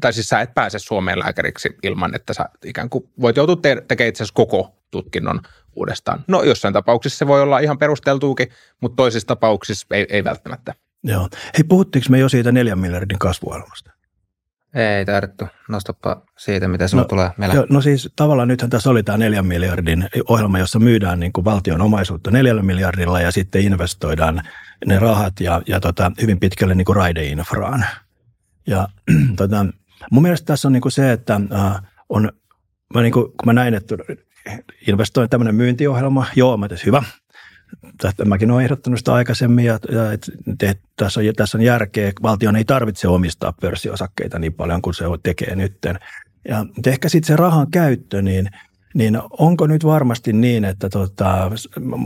tai 0.00 0.12
siis 0.12 0.28
sä 0.28 0.40
et 0.40 0.54
pääse 0.54 0.78
Suomeen 0.78 1.18
lääkäriksi 1.18 1.76
ilman, 1.82 2.14
että 2.14 2.34
sä 2.34 2.48
ikään 2.64 2.90
kuin 2.90 3.08
voit 3.20 3.36
joutua 3.36 3.56
te- 3.56 3.82
tekemään 3.88 4.08
itse 4.08 4.22
asiassa 4.22 4.34
koko 4.34 4.76
tutkinnon 4.90 5.40
uudestaan. 5.76 6.24
No 6.28 6.42
jossain 6.42 6.74
tapauksissa 6.74 7.18
se 7.18 7.26
voi 7.26 7.42
olla 7.42 7.58
ihan 7.58 7.78
perusteltuukin, 7.78 8.48
mutta 8.80 8.96
toisissa 8.96 9.28
tapauksissa 9.28 9.86
ei, 9.90 10.06
ei 10.08 10.24
välttämättä. 10.24 10.74
Joo. 11.04 11.28
Hei, 11.58 11.64
puhuttiinko 11.68 12.06
me 12.10 12.18
jo 12.18 12.28
siitä 12.28 12.52
neljän 12.52 12.78
miljardin 12.78 13.18
kasvuohjelmasta? 13.18 13.95
Ei 14.76 15.04
tarvittu. 15.04 15.48
Nostapa 15.68 16.22
siitä, 16.38 16.68
mitä 16.68 16.88
sinulla 16.88 17.04
no, 17.04 17.08
tulee 17.08 17.30
mieleen. 17.36 17.56
Jo, 17.56 17.66
no 17.70 17.80
siis 17.80 18.12
tavallaan 18.16 18.48
nythän 18.48 18.70
tässä 18.70 18.90
oli 18.90 19.02
tämä 19.02 19.18
neljän 19.18 19.46
miljardin 19.46 20.08
ohjelma, 20.28 20.58
jossa 20.58 20.78
myydään 20.78 21.20
niin 21.20 21.32
kuin 21.32 21.44
valtion 21.44 21.80
omaisuutta 21.80 22.30
neljällä 22.30 22.62
miljardilla 22.62 23.20
ja 23.20 23.30
sitten 23.30 23.62
investoidaan 23.62 24.42
ne 24.86 24.98
rahat 24.98 25.40
ja, 25.40 25.62
ja 25.66 25.80
tota, 25.80 26.12
hyvin 26.22 26.40
pitkälle 26.40 26.74
niin 26.74 26.84
kuin 26.84 26.96
raideinfraan. 26.96 27.84
Ja 28.66 28.88
tota, 29.36 29.66
mun 30.10 30.22
mielestä 30.22 30.46
tässä 30.46 30.68
on 30.68 30.72
niin 30.72 30.80
kuin 30.80 30.92
se, 30.92 31.12
että 31.12 31.40
äh, 31.54 31.82
on, 32.08 32.32
mä 32.94 33.02
niin 33.02 33.12
kuin, 33.12 33.24
kun 33.24 33.46
mä 33.46 33.52
näin, 33.52 33.74
että 33.74 33.96
investoin 34.88 35.30
tämmöinen 35.30 35.54
myyntiohjelma, 35.54 36.26
joo, 36.36 36.56
mä 36.56 36.68
hyvä, 36.86 37.02
tästä 37.02 37.25
mäkin 38.24 38.50
olen 38.50 38.64
ehdottanut 38.64 38.98
sitä 38.98 39.14
aikaisemmin, 39.14 39.64
ja, 39.64 39.78
ja 39.92 40.12
et, 40.12 40.30
tässä, 40.96 41.20
on, 41.20 41.26
tässä 41.36 41.58
on 41.58 41.62
järkeä. 41.62 42.12
Valtion 42.22 42.56
ei 42.56 42.64
tarvitse 42.64 43.08
omistaa 43.08 43.52
pörssiosakkeita 43.60 44.38
niin 44.38 44.54
paljon 44.54 44.82
kuin 44.82 44.94
se 44.94 45.04
tekee 45.22 45.56
nytten. 45.56 45.98
Ja 46.48 46.66
ehkä 46.86 47.08
sitten 47.08 47.26
se 47.26 47.36
rahan 47.36 47.70
käyttö, 47.70 48.22
niin, 48.22 48.48
niin 48.94 49.18
onko 49.30 49.66
nyt 49.66 49.84
varmasti 49.84 50.32
niin, 50.32 50.64
että 50.64 50.88
tota, 50.88 51.50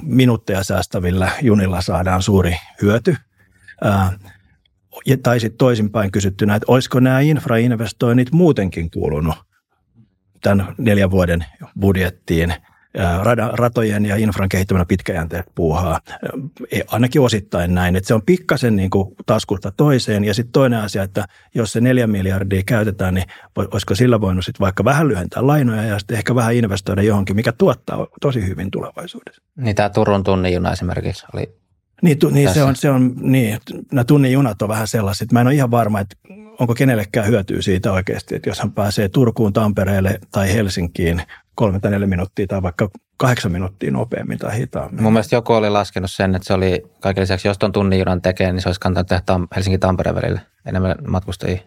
minuutteja 0.03 0.65
säästävillä 0.65 1.31
junilla 1.43 1.81
saadaan 1.81 2.23
suuri 2.23 2.57
hyöty? 2.83 3.17
Ää, 3.85 4.13
tai 5.23 5.41
sitten 5.41 5.59
toisinpäin 5.59 6.13
kysyttynä, 6.13 6.55
että 6.55 6.73
olisiko 6.73 7.01
nämä 7.01 7.21
infrainvestoinnit 7.21 8.33
muutenkin 8.33 8.91
kuulunut 8.91 9.35
tämän 10.43 10.75
neljän 10.79 11.11
vuoden 11.11 11.45
budjettiin– 11.81 12.55
ratojen 13.53 14.07
ja 14.07 14.17
infran 14.17 14.49
kehittäminen 14.49 14.87
pitkäjänteet 14.87 15.47
puuhaa. 15.55 16.01
E, 16.73 16.81
ainakin 16.89 17.21
osittain 17.21 17.75
näin, 17.75 17.97
että 17.97 18.09
se 18.09 18.15
on 18.15 18.23
pikkasen 18.23 18.77
niin 18.77 18.91
kuin 18.91 19.15
taskusta 19.27 19.73
toiseen. 19.77 20.25
Ja 20.25 20.35
sitten 20.35 20.53
toinen 20.53 20.81
asia, 20.81 21.03
että 21.03 21.25
jos 21.55 21.73
se 21.73 21.81
neljä 21.81 22.07
miljardia 22.07 22.63
käytetään, 22.67 23.15
niin 23.15 23.27
olisiko 23.57 23.95
sillä 23.95 24.21
voinut 24.21 24.45
sitten 24.45 24.65
vaikka 24.65 24.85
vähän 24.85 25.09
lyhentää 25.09 25.47
lainoja 25.47 25.83
ja 25.83 25.99
sitten 25.99 26.17
ehkä 26.17 26.35
vähän 26.35 26.55
investoida 26.55 27.03
johonkin, 27.03 27.37
mikä 27.37 27.53
tuottaa 27.53 28.07
tosi 28.21 28.47
hyvin 28.47 28.71
tulevaisuudessa. 28.71 29.43
Niin 29.57 29.77
tämä 29.77 29.89
Turun 29.89 30.25
tunnin 30.25 30.55
juna 30.55 30.73
esimerkiksi 30.73 31.27
oli 31.35 31.61
niin, 32.03 32.19
tu, 32.19 32.31
niin 32.31 32.55
se 32.55 32.63
on, 32.63 32.77
se 32.77 32.91
on, 32.91 33.15
niin, 33.21 33.59
nämä 33.93 34.05
tunnin 34.05 34.33
junat 34.33 34.63
on 34.63 34.69
vähän 34.69 34.89
sellaiset. 34.89 35.33
Mä 35.33 35.41
en 35.41 35.47
ole 35.47 35.55
ihan 35.55 35.71
varma, 35.71 36.01
että 36.01 36.17
onko 36.61 36.75
kenellekään 36.75 37.27
hyötyä 37.27 37.63
siitä 37.63 37.93
oikeasti, 37.93 38.35
että 38.35 38.51
jos 38.51 38.59
hän 38.59 38.73
pääsee 38.73 39.09
Turkuun, 39.09 39.53
Tampereelle 39.53 40.19
tai 40.31 40.55
Helsinkiin 40.55 41.23
kolme 41.55 41.81
tai 41.81 41.91
neljä 41.91 42.07
minuuttia 42.07 42.47
tai 42.47 42.63
vaikka 42.63 42.89
kahdeksan 43.17 43.53
minuuttia 43.53 43.91
nopeammin 43.91 44.39
tai 44.39 44.59
hitaammin. 44.59 45.03
Mun 45.03 45.13
mielestä 45.13 45.37
joku 45.37 45.53
oli 45.53 45.71
laskenut 45.71 46.11
sen, 46.11 46.35
että 46.35 46.47
se 46.47 46.55
oli 46.55 46.83
kaiken 47.01 47.23
lisäksi, 47.23 47.49
jos 47.49 47.59
tuon 47.59 47.73
tunnin 47.73 47.99
junan 47.99 48.23
tekee, 48.23 48.53
niin 48.53 48.63
se 48.63 48.69
olisi 48.69 48.81
kantanut 48.81 49.09
tehdä 49.09 49.23
Helsinki-Tampereen 49.57 50.15
välille 50.15 50.41
enemmän 50.67 50.95
matkustajia. 51.09 51.61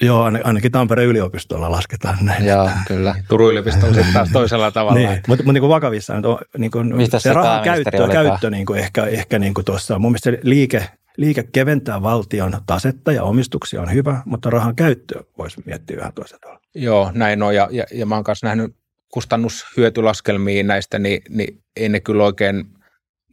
Joo, 0.00 0.22
ainakin 0.44 0.72
Tampereen 0.72 1.08
yliopistolla 1.08 1.70
lasketaan 1.70 2.18
näin. 2.20 2.46
Joo, 2.46 2.70
kyllä. 2.86 3.14
Turun 3.28 3.50
yliopisto 3.50 3.86
on 3.86 3.94
sitten 3.94 4.12
taas 4.12 4.28
toisella 4.32 4.70
tavalla. 4.70 4.98
niin, 4.98 5.10
mutta, 5.10 5.28
mutta 5.28 5.52
niin 5.52 5.60
kuin 5.60 5.68
vakavissaan, 5.68 6.22
niin 6.58 6.70
kuin 6.70 6.96
Mistä 6.96 7.18
se, 7.18 7.22
se 7.22 7.32
rahan 7.32 7.64
käyttö, 7.64 8.08
käyttö 8.12 8.50
niin 8.50 8.66
kuin 8.66 8.80
ehkä, 8.80 9.04
ehkä 9.04 9.38
niin 9.38 9.54
kuin 9.54 9.64
tuossa, 9.64 9.98
mun 9.98 10.12
mielestä 10.12 10.32
liike, 10.42 10.88
liike 11.18 11.42
keventää 11.42 12.02
valtion 12.02 12.52
tasetta 12.66 13.12
ja 13.12 13.22
omistuksia 13.22 13.82
on 13.82 13.92
hyvä, 13.92 14.22
mutta 14.24 14.50
rahan 14.50 14.76
käyttö 14.76 15.24
voisi 15.38 15.62
miettiä 15.66 15.96
vähän 15.96 16.12
toisella 16.12 16.40
tavalla. 16.40 16.60
Joo, 16.74 17.10
näin 17.14 17.42
on, 17.42 17.54
ja, 17.54 17.68
ja, 17.70 17.84
ja 17.92 18.06
mä 18.06 18.14
oon 18.14 18.24
kanssa 18.24 18.46
nähnyt 18.46 18.76
kustannushyötylaskelmiin 19.08 20.66
näistä, 20.66 20.98
niin, 20.98 21.22
niin 21.28 21.62
ei 21.76 21.88
ne 21.88 22.00
kyllä 22.00 22.24
oikein 22.24 22.64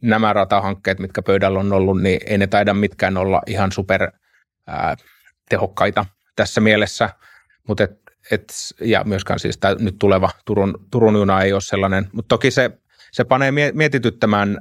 nämä 0.02 0.32
ratahankkeet, 0.32 0.98
mitkä 0.98 1.22
pöydällä 1.22 1.60
on 1.60 1.72
ollut, 1.72 2.02
niin 2.02 2.20
ei 2.26 2.38
ne 2.38 2.46
taida 2.46 2.74
mitkään 2.74 3.16
olla 3.16 3.42
ihan 3.46 3.72
super 3.72 4.12
ää, 4.66 4.96
tehokkaita 5.48 6.06
tässä 6.36 6.60
mielessä, 6.60 7.10
mutta 7.68 7.84
et, 7.84 7.90
et, 8.30 8.54
ja 8.80 9.04
myöskään 9.04 9.38
siis 9.38 9.58
tämä 9.58 9.74
nyt 9.78 9.96
tuleva 9.98 10.30
Turun, 10.44 10.74
Turun 10.90 11.14
juna 11.14 11.42
ei 11.42 11.52
ole 11.52 11.60
sellainen, 11.60 12.08
mutta 12.12 12.28
toki 12.28 12.50
se, 12.50 12.70
se 13.12 13.24
panee 13.24 13.52
mietityttämään 13.72 14.58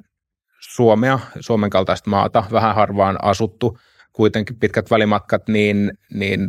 Suomea, 0.74 1.20
Suomen 1.40 1.70
kaltaista 1.70 2.10
maata, 2.10 2.44
vähän 2.52 2.76
harvaan 2.76 3.18
asuttu, 3.22 3.78
kuitenkin 4.14 4.56
pitkät 4.56 4.92
välimatkat, 4.92 5.48
niin, 5.48 5.92
niin 6.14 6.48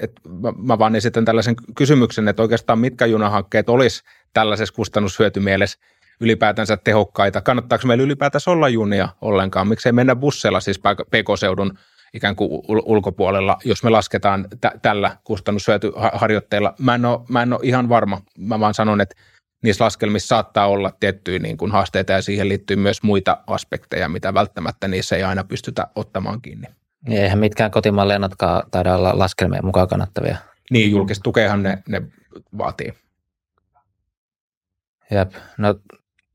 et 0.00 0.12
mä, 0.28 0.52
mä 0.56 0.78
vaan 0.78 0.96
esitän 0.96 1.24
tällaisen 1.24 1.54
kysymyksen, 1.74 2.28
että 2.28 2.42
oikeastaan 2.42 2.78
mitkä 2.78 3.06
junahankkeet 3.06 3.68
olisi 3.68 4.02
tällaisessa 4.34 4.74
kustannushyötymielessä 4.74 5.78
ylipäätänsä 6.20 6.76
tehokkaita. 6.76 7.40
Kannattaako 7.40 7.86
meillä 7.86 8.04
ylipäätänsä 8.04 8.50
olla 8.50 8.68
junia 8.68 9.08
ollenkaan? 9.20 9.68
Miksei 9.68 9.92
mennä 9.92 10.16
busseilla 10.16 10.60
siis 10.60 10.78
PK-seudun 11.10 11.78
ikään 12.14 12.36
kuin 12.36 12.50
ulkopuolella, 12.66 13.58
jos 13.64 13.84
me 13.84 13.90
lasketaan 13.90 14.46
t- 14.60 14.82
tällä 14.82 15.16
kustannushyötyharjoitteella. 15.24 16.74
Mä 16.78 16.94
en, 16.94 17.04
ole, 17.04 17.20
mä 17.28 17.42
en 17.42 17.52
ole 17.52 17.60
ihan 17.62 17.88
varma. 17.88 18.20
Mä 18.38 18.60
vaan 18.60 18.74
sanon, 18.74 19.00
että 19.00 19.14
niissä 19.62 19.84
laskelmissa 19.84 20.28
saattaa 20.28 20.66
olla 20.66 20.92
tiettyjä 21.00 21.38
niin 21.38 21.56
kuin 21.56 21.72
haasteita 21.72 22.12
ja 22.12 22.22
siihen 22.22 22.48
liittyy 22.48 22.76
myös 22.76 23.02
muita 23.02 23.38
aspekteja, 23.46 24.08
mitä 24.08 24.34
välttämättä 24.34 24.88
niissä 24.88 25.16
ei 25.16 25.22
aina 25.22 25.44
pystytä 25.44 25.86
ottamaan 25.94 26.42
kiinni. 26.42 26.66
Niin 27.08 27.22
eihän 27.22 27.38
mitkään 27.38 27.70
kotimaan 27.70 28.08
lennotkaan 28.08 28.62
taida 28.70 28.94
olla 28.94 29.18
laskelmien 29.18 29.66
mukaan 29.66 29.88
kannattavia. 29.88 30.36
Niin, 30.70 30.90
julkista 30.90 31.22
tukeahan 31.22 31.62
ne, 31.62 31.82
ne 31.88 32.02
vaatii. 32.58 32.92
Jep. 35.10 35.32
No 35.58 35.74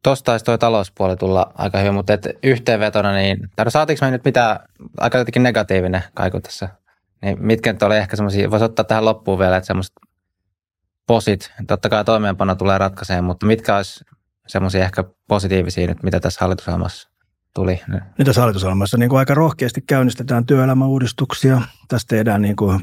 Tuosta 0.04 0.26
taisi 0.26 0.46
tuo 0.46 0.58
talouspuoli 0.58 1.18
tulla 1.18 1.52
aika 1.58 1.78
hyvin, 1.78 1.94
mutta 1.94 2.14
et 2.14 2.28
yhteenvetona, 2.44 3.14
niin 3.14 3.50
no 3.58 3.70
saatiinko 3.70 4.06
me 4.06 4.12
nyt 4.12 4.26
mitä 4.26 4.60
aika 4.98 5.18
jotenkin 5.18 5.44
negatiivinen 5.44 6.04
kaiku 6.14 6.42
tässä? 6.42 6.70
Niin 7.22 7.46
mitkä 7.46 7.74
nyt 7.74 7.84
oli 7.84 7.98
ehkä 7.98 8.16
semmoisia, 8.16 8.52
voisi 8.52 8.66
ottaa 8.66 8.86
tähän 8.86 9.06
loppuun 9.06 9.40
vielä, 9.40 9.58
että 9.58 9.68
semmoista 9.68 10.02
posit, 11.08 11.52
totta 11.68 11.90
kai 11.90 12.06
toimeenpano 12.06 12.56
tulee 12.56 12.78
ratkaiseen, 12.78 13.24
mutta 13.24 13.46
mitkä 13.46 13.78
olisi 13.78 14.06
semmoisia 14.48 14.84
ehkä 14.84 15.04
positiivisia 15.28 15.88
nyt, 15.88 16.04
mitä 16.04 16.20
tässä 16.20 16.40
hallitusohjelmassa 16.42 17.10
tuli? 17.56 17.82
Nyt 18.18 18.26
tässä 18.26 18.42
hallitusohjelmassa 18.42 18.98
niin 18.98 19.10
kuin 19.10 19.20
aika 19.20 19.34
rohkeasti 19.34 19.82
käynnistetään 19.82 20.46
työelämäuudistuksia. 20.46 21.62
Tässä 21.88 22.08
tehdään 22.08 22.42
niin 22.42 22.56
kuin 22.56 22.80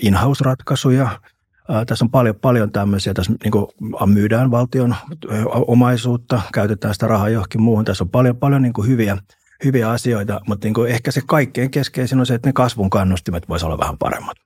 in-house-ratkaisuja– 0.00 1.08
tässä 1.86 2.04
on 2.04 2.10
paljon, 2.10 2.34
paljon 2.34 2.72
tämmöisiä, 2.72 3.14
tässä 3.14 3.32
niin 3.44 3.52
kuin 3.52 3.66
myydään 4.06 4.50
valtion 4.50 4.94
omaisuutta, 5.66 6.40
käytetään 6.54 6.94
sitä 6.94 7.06
rahaa 7.08 7.28
johonkin 7.28 7.62
muuhun. 7.62 7.84
Tässä 7.84 8.04
on 8.04 8.10
paljon, 8.10 8.36
paljon 8.36 8.62
niin 8.62 8.72
kuin 8.72 8.88
hyviä, 8.88 9.18
hyviä 9.64 9.90
asioita, 9.90 10.40
mutta 10.46 10.66
niin 10.66 10.74
kuin 10.74 10.90
ehkä 10.90 11.10
se 11.10 11.20
kaikkein 11.26 11.70
keskeisin 11.70 12.20
on 12.20 12.26
se, 12.26 12.34
että 12.34 12.48
ne 12.48 12.52
kasvun 12.52 12.90
kannustimet 12.90 13.48
voisi 13.48 13.66
olla 13.66 13.78
vähän 13.78 13.98
paremmat. 13.98 14.36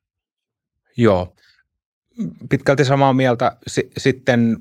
Joo, 0.96 1.34
pitkälti 2.50 2.84
samaa 2.84 3.12
mieltä. 3.12 3.56
Sitten 3.96 4.56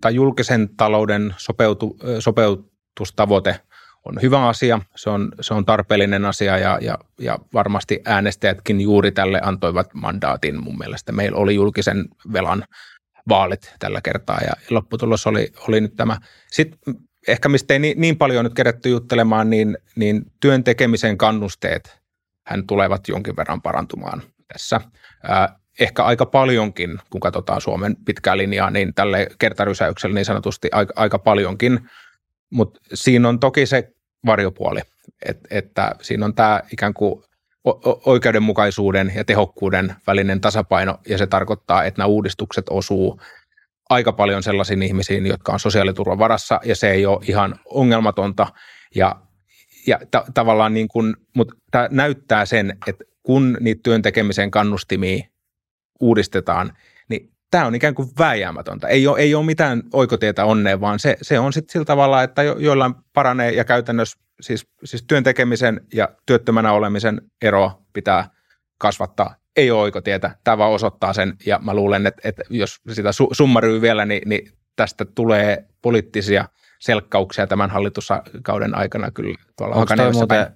tai 0.00 0.14
julkisen 0.14 0.68
talouden 0.76 1.34
sopeutu, 1.36 1.96
sopeutustavoite 2.18 3.60
on 4.04 4.22
hyvä 4.22 4.48
asia, 4.48 4.80
se 4.96 5.10
on, 5.10 5.32
se 5.40 5.54
on 5.54 5.64
tarpeellinen 5.64 6.24
asia 6.24 6.58
ja, 6.58 6.78
ja, 6.82 6.98
ja 7.20 7.38
varmasti 7.54 8.00
äänestäjätkin 8.04 8.80
juuri 8.80 9.12
tälle 9.12 9.40
antoivat 9.42 9.94
mandaatin 9.94 10.62
mun 10.62 10.78
mielestä. 10.78 11.12
Meillä 11.12 11.38
oli 11.38 11.54
julkisen 11.54 12.08
velan 12.32 12.64
vaalit 13.28 13.74
tällä 13.78 14.00
kertaa 14.00 14.38
ja 14.40 14.52
lopputulos 14.70 15.26
oli, 15.26 15.52
oli 15.68 15.80
nyt 15.80 15.96
tämä. 15.96 16.16
Sitten 16.50 16.78
ehkä 17.28 17.48
mistä 17.48 17.74
ei 17.74 17.78
niin, 17.80 18.00
niin 18.00 18.18
paljon 18.18 18.44
nyt 18.44 18.54
kerätty 18.54 18.88
juttelemaan, 18.88 19.50
niin, 19.50 19.78
niin 19.96 20.22
työn 20.40 20.64
tekemisen 20.64 21.18
kannusteet 21.18 22.00
hän 22.46 22.66
tulevat 22.66 23.08
jonkin 23.08 23.36
verran 23.36 23.62
parantumaan 23.62 24.22
tässä. 24.52 24.80
Ää, 25.22 25.58
ehkä 25.80 26.04
aika 26.04 26.26
paljonkin, 26.26 26.98
kun 27.10 27.20
katsotaan 27.20 27.60
Suomen 27.60 27.96
pitkää 28.04 28.36
linjaa, 28.36 28.70
niin 28.70 28.94
tälle 28.94 29.26
kertarysäykselle 29.38 30.14
niin 30.14 30.24
sanotusti 30.24 30.68
aika, 30.72 30.92
aika 30.96 31.18
paljonkin. 31.18 31.80
Mutta 32.50 32.80
siinä 32.94 33.28
on 33.28 33.40
toki 33.40 33.66
se 33.66 33.92
varjopuoli, 34.26 34.80
Et, 35.26 35.38
että 35.50 35.94
siinä 36.02 36.24
on 36.24 36.34
tämä 36.34 36.60
ikään 36.72 36.94
kuin 36.94 37.22
oikeudenmukaisuuden 38.06 39.12
ja 39.14 39.24
tehokkuuden 39.24 39.94
välinen 40.06 40.40
tasapaino, 40.40 40.98
ja 41.08 41.18
se 41.18 41.26
tarkoittaa, 41.26 41.84
että 41.84 41.98
nämä 41.98 42.06
uudistukset 42.06 42.64
osuu 42.70 43.20
aika 43.90 44.12
paljon 44.12 44.42
sellaisiin 44.42 44.82
ihmisiin, 44.82 45.26
jotka 45.26 45.52
on 45.52 45.60
sosiaaliturvan 45.60 46.18
varassa, 46.18 46.60
ja 46.64 46.76
se 46.76 46.90
ei 46.90 47.06
ole 47.06 47.24
ihan 47.28 47.60
ongelmatonta, 47.64 48.46
ja, 48.94 49.16
ja 49.86 50.00
ta- 50.10 50.24
tavallaan 50.34 50.74
niin 50.74 50.88
kuin, 50.88 51.16
mutta 51.34 51.54
tämä 51.70 51.88
näyttää 51.90 52.46
sen, 52.46 52.78
että 52.86 53.04
kun 53.22 53.56
niitä 53.60 53.80
työn 53.82 54.02
tekemisen 54.02 54.50
kannustimia 54.50 55.24
uudistetaan, 56.00 56.72
niin 57.08 57.30
tämä 57.50 57.66
on 57.66 57.74
ikään 57.74 57.94
kuin 57.94 58.08
vääjäämätöntä. 58.18 58.88
Ei 58.88 59.06
ole, 59.06 59.18
ei 59.18 59.34
ole 59.34 59.44
mitään 59.44 59.82
oikotietä 59.92 60.44
onneen, 60.44 60.80
vaan 60.80 60.98
se, 60.98 61.16
se 61.22 61.38
on 61.38 61.52
sitten 61.52 61.72
sillä 61.72 61.84
tavalla, 61.84 62.22
että 62.22 62.42
jo, 62.42 62.56
joillain 62.58 62.94
paranee 63.12 63.50
ja 63.50 63.64
käytännössä 63.64 64.18
siis, 64.40 64.66
siis 64.84 65.04
työn 65.08 65.24
tekemisen 65.24 65.80
ja 65.94 66.08
työttömänä 66.26 66.72
olemisen 66.72 67.20
ero 67.42 67.72
pitää 67.92 68.30
kasvattaa. 68.78 69.34
Ei 69.56 69.70
ole 69.70 69.80
oikotietä. 69.80 70.36
Tämä 70.44 70.58
vaan 70.58 70.72
osoittaa 70.72 71.12
sen 71.12 71.36
ja 71.46 71.58
mä 71.58 71.74
luulen, 71.74 72.06
että, 72.06 72.28
että 72.28 72.42
jos 72.50 72.80
sitä 72.92 73.12
su, 73.12 73.28
summaryy 73.32 73.80
vielä, 73.80 74.04
niin, 74.04 74.28
niin 74.28 74.52
tästä 74.76 75.04
tulee 75.04 75.64
poliittisia 75.82 76.48
selkkauksia 76.78 77.46
tämän 77.46 77.70
hallituskauden 77.70 78.74
aikana 78.74 79.10
kyllä 79.10 79.38
tuolla 79.58 79.74
Onko 79.74 79.96
toi 79.96 80.12
muuten 80.12 80.46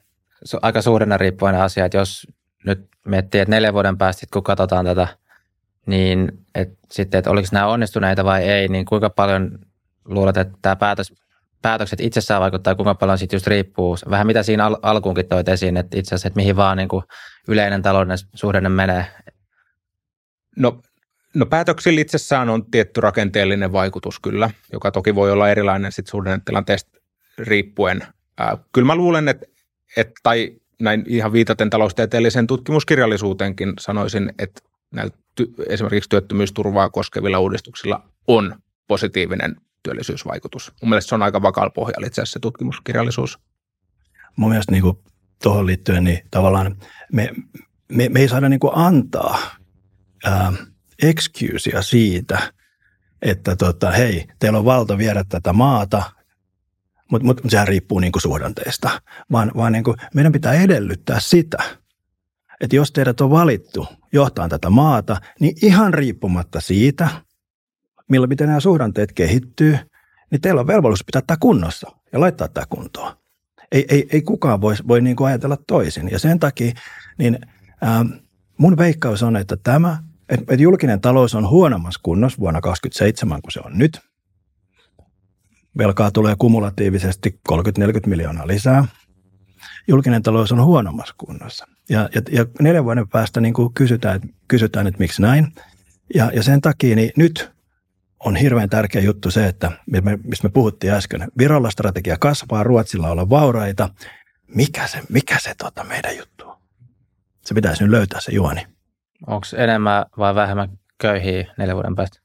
aika 0.63 0.83
suurena 0.83 1.17
riippuvainen 1.17 1.61
asia, 1.61 1.85
että 1.85 1.99
jos 1.99 2.27
nyt 2.67 2.89
miettii, 3.07 3.41
että 3.41 3.55
neljän 3.55 3.75
vuoden 3.75 3.99
päästä, 3.99 4.27
kun 4.33 4.43
katsotaan 4.43 4.85
tätä– 4.85 5.09
niin 5.91 6.33
et 6.55 6.79
sitten, 6.91 7.19
että 7.19 7.31
oliko 7.31 7.49
nämä 7.53 7.67
onnistuneita 7.67 8.25
vai 8.25 8.43
ei, 8.43 8.69
niin 8.69 8.85
kuinka 8.85 9.11
paljon 9.11 9.59
luulet, 10.05 10.37
että 10.37 10.59
tämä 10.63 10.77
päätös, 10.77 11.13
päätökset 11.63 12.01
itsessään 12.01 12.41
vaikuttaa, 12.41 12.75
kuinka 12.75 12.95
paljon 12.95 13.19
siitä 13.19 13.37
just 13.37 13.47
riippuu. 13.47 13.97
Vähän 14.11 14.27
mitä 14.27 14.43
siinä 14.43 14.67
al- 14.67 14.79
alkuunkin 14.83 15.29
toit 15.29 15.49
esiin, 15.49 15.77
että 15.77 15.99
itse 15.99 16.09
asiassa, 16.09 16.29
että 16.29 16.37
mihin 16.39 16.57
vaan 16.57 16.77
niin 16.77 16.89
kuin 16.89 17.05
yleinen 17.49 17.83
talouden 17.83 18.19
suhdanne 18.35 18.69
menee. 18.69 19.07
No, 20.57 20.83
no 21.35 21.47
päätöksillä 21.47 22.01
itsessään 22.01 22.49
on 22.49 22.71
tietty 22.71 23.01
rakenteellinen 23.01 23.73
vaikutus 23.73 24.21
kyllä, 24.21 24.51
joka 24.73 24.91
toki 24.91 25.15
voi 25.15 25.33
olla 25.33 25.51
erilainen 25.51 25.93
sitten 25.93 26.11
suhdannetilanteesta 26.11 26.91
riippuen. 27.39 28.03
Ää, 28.39 28.59
kyllä 28.73 28.87
mä 28.87 28.97
luulen, 28.97 29.29
että, 29.29 29.47
että 29.97 30.15
tai 30.23 30.57
näin 30.81 31.05
ihan 31.07 31.33
viitaten 31.33 31.71
taloustieteelliseen 31.71 32.47
tutkimuskirjallisuuteenkin 32.47 33.73
sanoisin, 33.81 34.33
että 34.39 34.61
näillä 34.91 35.17
ty- 35.41 35.55
esimerkiksi 35.69 36.11
työttömyysturvaa 36.11 36.91
koskevilla 36.91 37.39
uudistuksilla 37.39 38.09
on 38.27 38.57
positiivinen 38.87 39.57
työllisyysvaikutus. 39.83 40.73
Mun 40.83 40.89
mielestä 40.89 41.09
se 41.09 41.15
on 41.15 41.23
aika 41.23 41.43
vakaalla 41.43 41.71
pohjalla 41.71 42.07
itse 42.07 42.23
asiassa 42.23 42.33
se 42.33 42.41
tutkimuskirjallisuus. 42.41 43.39
Mun 44.37 44.51
mielestä 44.51 44.73
niin 44.73 44.85
tuohon 45.43 45.67
liittyen, 45.67 46.05
niin 46.05 46.21
tavallaan 46.31 46.77
me, 47.13 47.31
me, 47.93 48.09
me 48.09 48.21
ei 48.21 48.29
saada 48.29 48.49
niin 48.49 48.61
kuin 48.61 48.73
antaa 48.75 49.39
ää, 50.25 50.53
excusea 51.03 51.83
siitä, 51.83 52.53
että 53.23 53.57
tota, 53.57 53.91
hei, 53.91 54.27
teillä 54.39 54.59
on 54.59 54.65
valta 54.65 54.99
viedä 54.99 55.25
tätä 55.29 55.53
maata, 55.53 56.03
mutta 57.11 57.27
mut, 57.27 57.41
sehän 57.49 57.69
riippuu 57.69 57.99
niin 57.99 58.13
kuin 58.13 58.23
suhdanteista, 58.23 59.01
vaan, 59.33 59.53
vaan 59.57 59.73
niin 59.73 59.85
kuin 59.85 59.97
meidän 60.15 60.33
pitää 60.33 60.53
edellyttää 60.53 61.21
sitä, 61.21 61.59
että 62.61 62.77
jos 62.77 62.93
teidät 62.93 63.21
on 63.21 63.31
valittu 63.31 63.87
johtaa 64.13 64.49
tätä 64.49 64.71
maata, 64.71 65.21
niin 65.41 65.55
ihan 65.63 65.95
riippumatta 65.95 66.61
siitä, 66.61 67.09
millä 68.09 68.27
miten 68.27 68.47
nämä 68.47 68.61
suhdanteet 68.61 69.13
kehittyy, 69.13 69.79
niin 70.31 70.41
teillä 70.41 70.61
on 70.61 70.67
velvollisuus 70.67 71.05
pitää 71.05 71.23
tämä 71.27 71.37
kunnossa 71.41 71.91
ja 72.13 72.21
laittaa 72.21 72.49
tämä 72.49 72.67
kuntoon. 72.69 73.13
Ei, 73.73 73.87
ei, 73.89 74.09
ei 74.13 74.23
kukaan 74.23 74.61
voi, 74.61 74.75
voi 74.89 75.01
niin 75.01 75.17
kuin 75.17 75.29
ajatella 75.29 75.57
toisin. 75.67 76.11
Ja 76.11 76.19
sen 76.19 76.39
takia 76.39 76.73
niin, 77.19 77.39
ää, 77.81 78.05
mun 78.59 78.77
veikkaus 78.77 79.23
on, 79.23 79.37
että 79.37 79.57
tämä, 79.57 79.99
että 80.29 80.55
julkinen 80.55 81.01
talous 81.01 81.35
on 81.35 81.49
huonommassa 81.49 82.01
kunnossa 82.03 82.41
vuonna 82.41 82.61
2027 82.61 83.43
kuin 83.43 83.53
se 83.53 83.61
on 83.65 83.79
nyt. 83.79 84.01
Velkaa 85.79 86.11
tulee 86.11 86.35
kumulatiivisesti 86.39 87.41
30-40 87.53 87.55
miljoonaa 88.07 88.47
lisää. 88.47 88.85
Julkinen 89.89 90.23
talous 90.23 90.53
on 90.53 90.65
huonommassa 90.65 91.15
kunnossa. 91.19 91.67
Ja, 91.91 92.09
ja, 92.15 92.23
ja 92.33 92.47
neljän 92.61 92.85
vuoden 92.85 93.09
päästä 93.09 93.41
niin 93.41 93.55
kuin 93.55 93.75
kysytään, 93.75 94.17
että, 94.17 94.29
kysytään, 94.49 94.87
että 94.87 94.99
miksi 94.99 95.23
näin. 95.23 95.53
Ja, 96.15 96.31
ja 96.35 96.43
sen 96.43 96.61
takia 96.61 96.97
niin 96.97 97.11
nyt 97.17 97.51
on 98.21 98.37
hirveän 98.37 98.71
tärkeä 98.71 99.03
juttu 99.03 99.31
se, 99.31 99.47
että 99.47 99.73
mistä 100.25 100.49
me 100.49 100.53
puhuttiin 100.53 100.93
äsken, 100.93 101.29
Virolla 101.39 101.71
strategia 101.71 102.17
kasvaa, 102.19 102.63
Ruotsilla 102.63 103.11
olla 103.11 103.31
vauraita. 103.31 103.89
Mikä 104.55 104.87
se, 104.87 105.01
mikä 105.09 105.39
se 105.39 105.55
tota 105.59 105.85
meidän 105.85 106.17
juttu 106.17 106.49
on? 106.49 106.57
Se 107.45 107.55
pitäisi 107.55 107.83
nyt 107.83 107.91
löytää 107.91 108.21
se 108.21 108.33
juoni. 108.33 108.67
Onko 109.27 109.47
enemmän 109.57 110.07
vai 110.19 110.35
vähemmän 110.35 110.69
köyhiä 110.99 111.55
neljän 111.59 111.77
vuoden 111.77 111.97
päästä? 111.97 112.21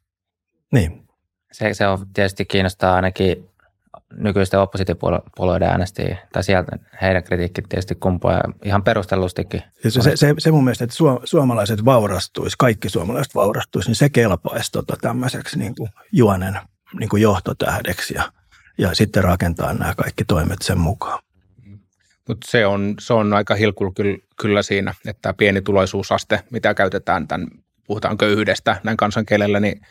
Niin. 0.73 1.07
Se, 1.51 1.73
se 1.73 1.87
on 1.87 2.05
tietysti 2.13 2.45
kiinnostaa 2.45 2.95
ainakin 2.95 3.49
nykyisten 4.13 4.59
oppositiopuolueiden 4.59 5.67
äänestäjiä, 5.67 6.17
tai 6.33 6.43
sieltä 6.43 6.77
heidän 7.01 7.23
kritiikki 7.23 7.61
tietysti 7.61 7.95
kumpuaa 7.95 8.41
ihan 8.65 8.83
perustellustikin. 8.83 9.63
Se, 9.83 10.01
se, 10.01 10.15
se, 10.15 10.33
se 10.37 10.51
mun 10.51 10.63
mielestä, 10.63 10.83
että 10.83 10.95
suomalaiset 11.23 11.85
vaurastuisi, 11.85 12.55
kaikki 12.59 12.89
suomalaiset 12.89 13.35
vaurastuisi, 13.35 13.89
niin 13.89 13.95
se 13.95 14.09
kelpaisi 14.09 14.71
tota 14.71 14.97
tämmöiseksi 15.01 15.59
niin 15.59 15.75
kuin 15.75 15.89
juonen 16.11 16.59
niin 16.99 17.09
kuin 17.09 17.21
johtotähdeksi 17.21 18.13
ja, 18.13 18.31
ja 18.77 18.95
sitten 18.95 19.23
rakentaa 19.23 19.73
nämä 19.73 19.93
kaikki 19.95 20.25
toimet 20.25 20.61
sen 20.61 20.79
mukaan. 20.79 21.19
Mutta 22.27 22.47
se 22.51 22.65
on, 22.65 22.95
se 22.99 23.13
on 23.13 23.33
aika 23.33 23.55
hilkul 23.55 23.91
kyllä, 23.91 24.17
kyllä 24.41 24.61
siinä, 24.61 24.93
että 25.07 25.33
pienituloisuusaste, 25.33 26.43
mitä 26.49 26.73
käytetään 26.73 27.27
tämän, 27.27 27.47
puhutaan 27.87 28.17
köyhyydestä 28.17 28.81
näin 28.83 28.97
kansankielellä, 28.97 29.59
niin 29.59 29.81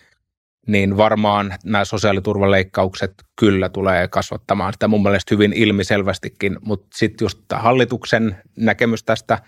niin 0.67 0.97
varmaan 0.97 1.55
nämä 1.65 1.85
sosiaaliturvaleikkaukset 1.85 3.15
kyllä 3.37 3.69
tulee 3.69 4.09
kasvattamaan 4.09 4.73
sitä 4.73 4.89
mun 4.89 5.03
mielestä 5.03 5.35
hyvin 5.35 5.53
ilmiselvästikin, 5.53 6.57
mutta 6.61 6.87
sitten 6.95 7.25
just 7.25 7.39
hallituksen 7.53 8.37
näkemys 8.57 9.05
tästä, 9.05 9.39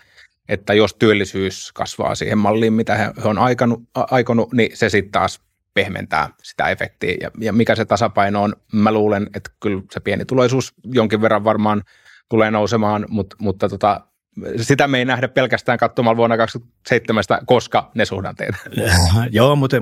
että 0.49 0.73
jos 0.73 0.93
työllisyys 0.93 1.71
kasvaa 1.73 2.15
siihen 2.15 2.37
malliin, 2.37 2.73
mitä 2.73 2.95
he 2.95 3.11
on 3.23 3.37
aikonut, 3.37 3.83
aikonut 3.95 4.53
niin 4.53 4.77
se 4.77 4.89
sitten 4.89 5.11
taas 5.11 5.39
pehmentää 5.73 6.29
sitä 6.43 6.69
efektiä. 6.69 7.15
Ja, 7.21 7.31
ja 7.39 7.53
mikä 7.53 7.75
se 7.75 7.85
tasapaino 7.85 8.43
on, 8.43 8.53
mä 8.73 8.91
luulen, 8.91 9.29
että 9.35 9.51
kyllä 9.59 9.81
se 9.91 9.99
pienituloisuus 9.99 10.73
jonkin 10.83 11.21
verran 11.21 11.43
varmaan 11.43 11.83
tulee 12.29 12.51
nousemaan, 12.51 13.05
mutta, 13.09 13.35
mutta 13.39 13.69
tota, 13.69 14.01
sitä 14.61 14.87
me 14.87 14.97
ei 14.97 15.05
nähdä 15.05 15.27
pelkästään 15.27 15.77
katsomalla 15.77 16.17
vuonna 16.17 16.37
2007, 16.37 17.23
koska 17.45 17.91
ne 17.93 18.05
suhdanteet. 18.05 18.55
Joo, 19.31 19.55
mutta 19.55 19.77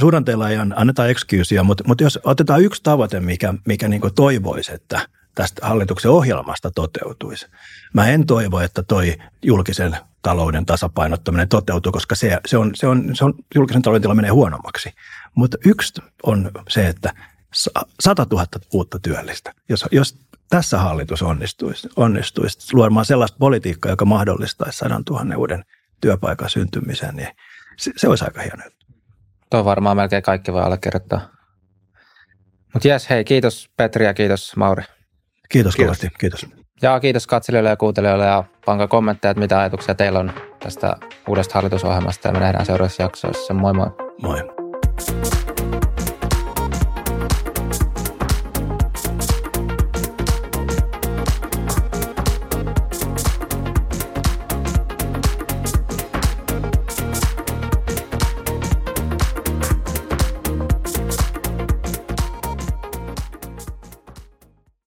suhdanteilla 0.00 0.48
ei 0.48 0.56
anneta 0.74 1.06
excusea, 1.06 1.64
mutta, 1.64 1.84
mutta 1.86 2.04
jos 2.04 2.18
otetaan 2.24 2.62
yksi 2.62 2.82
tavoite, 2.82 3.20
mikä, 3.20 3.54
mikä 3.66 3.88
niin 3.88 4.00
toivoisi, 4.14 4.74
että 4.74 5.06
tästä 5.34 5.66
hallituksen 5.66 6.10
ohjelmasta 6.10 6.70
toteutuisi. 6.70 7.46
Mä 7.92 8.08
en 8.08 8.26
toivo, 8.26 8.60
että 8.60 8.82
toi 8.82 9.16
julkisen 9.42 9.96
talouden 10.22 10.66
tasapainottaminen 10.66 11.48
toteutuu, 11.48 11.92
koska 11.92 12.14
se, 12.14 12.38
se, 12.46 12.58
on, 12.58 12.70
se, 12.74 12.86
on, 12.86 13.10
se 13.12 13.24
on, 13.24 13.34
julkisen 13.54 13.82
talouden 13.82 14.02
tila 14.02 14.14
menee 14.14 14.30
huonommaksi. 14.30 14.92
Mutta 15.34 15.56
yksi 15.64 16.02
on 16.22 16.50
se, 16.68 16.88
että 16.88 17.12
100 18.00 18.26
000 18.30 18.46
uutta 18.72 18.98
työllistä. 18.98 19.52
Jos, 19.68 19.84
jos 19.92 20.18
tässä 20.50 20.78
hallitus 20.78 21.22
onnistuisi, 21.22 21.88
onnistuisi 21.96 22.74
luomaan 22.76 23.06
sellaista 23.06 23.36
politiikkaa, 23.38 23.92
joka 23.92 24.04
mahdollistaisi 24.04 24.78
sadan 24.78 25.04
tuhannen 25.04 25.38
uuden 25.38 25.64
työpaikan 26.00 26.50
syntymisen, 26.50 27.16
niin 27.16 27.28
se, 27.78 27.92
se 27.96 28.08
olisi 28.08 28.24
aika 28.24 28.40
hieno 28.40 28.64
juttu. 28.64 28.86
Tuo 29.50 29.64
varmaan 29.64 29.96
melkein 29.96 30.22
kaikki 30.22 30.52
voi 30.52 30.62
allekirjoittaa. 30.62 31.20
Mutta 32.74 32.88
jes, 32.88 33.10
hei, 33.10 33.24
kiitos 33.24 33.70
Petri 33.76 34.04
ja 34.04 34.14
kiitos 34.14 34.56
Mauri. 34.56 34.82
Kiitos, 35.48 35.76
kiitos. 35.76 35.98
kovasti, 35.98 36.18
kiitos. 36.20 36.46
Ja 36.82 37.00
kiitos 37.00 37.26
katselijoille 37.26 37.70
ja 37.70 37.76
kuuntelijoille 37.76 38.26
ja 38.26 38.44
pankaa 38.66 38.88
kommentteja, 38.88 39.30
että 39.30 39.40
mitä 39.40 39.60
ajatuksia 39.60 39.94
teillä 39.94 40.18
on 40.18 40.32
tästä 40.62 40.96
uudesta 41.28 41.54
hallitusohjelmasta 41.54 42.28
ja 42.28 42.32
me 42.32 42.40
nähdään 42.40 42.66
seuraavassa 42.66 43.02
jaksoissa. 43.02 43.54
Moi 43.54 43.72
moi. 43.72 43.90
Moi. 44.22 44.69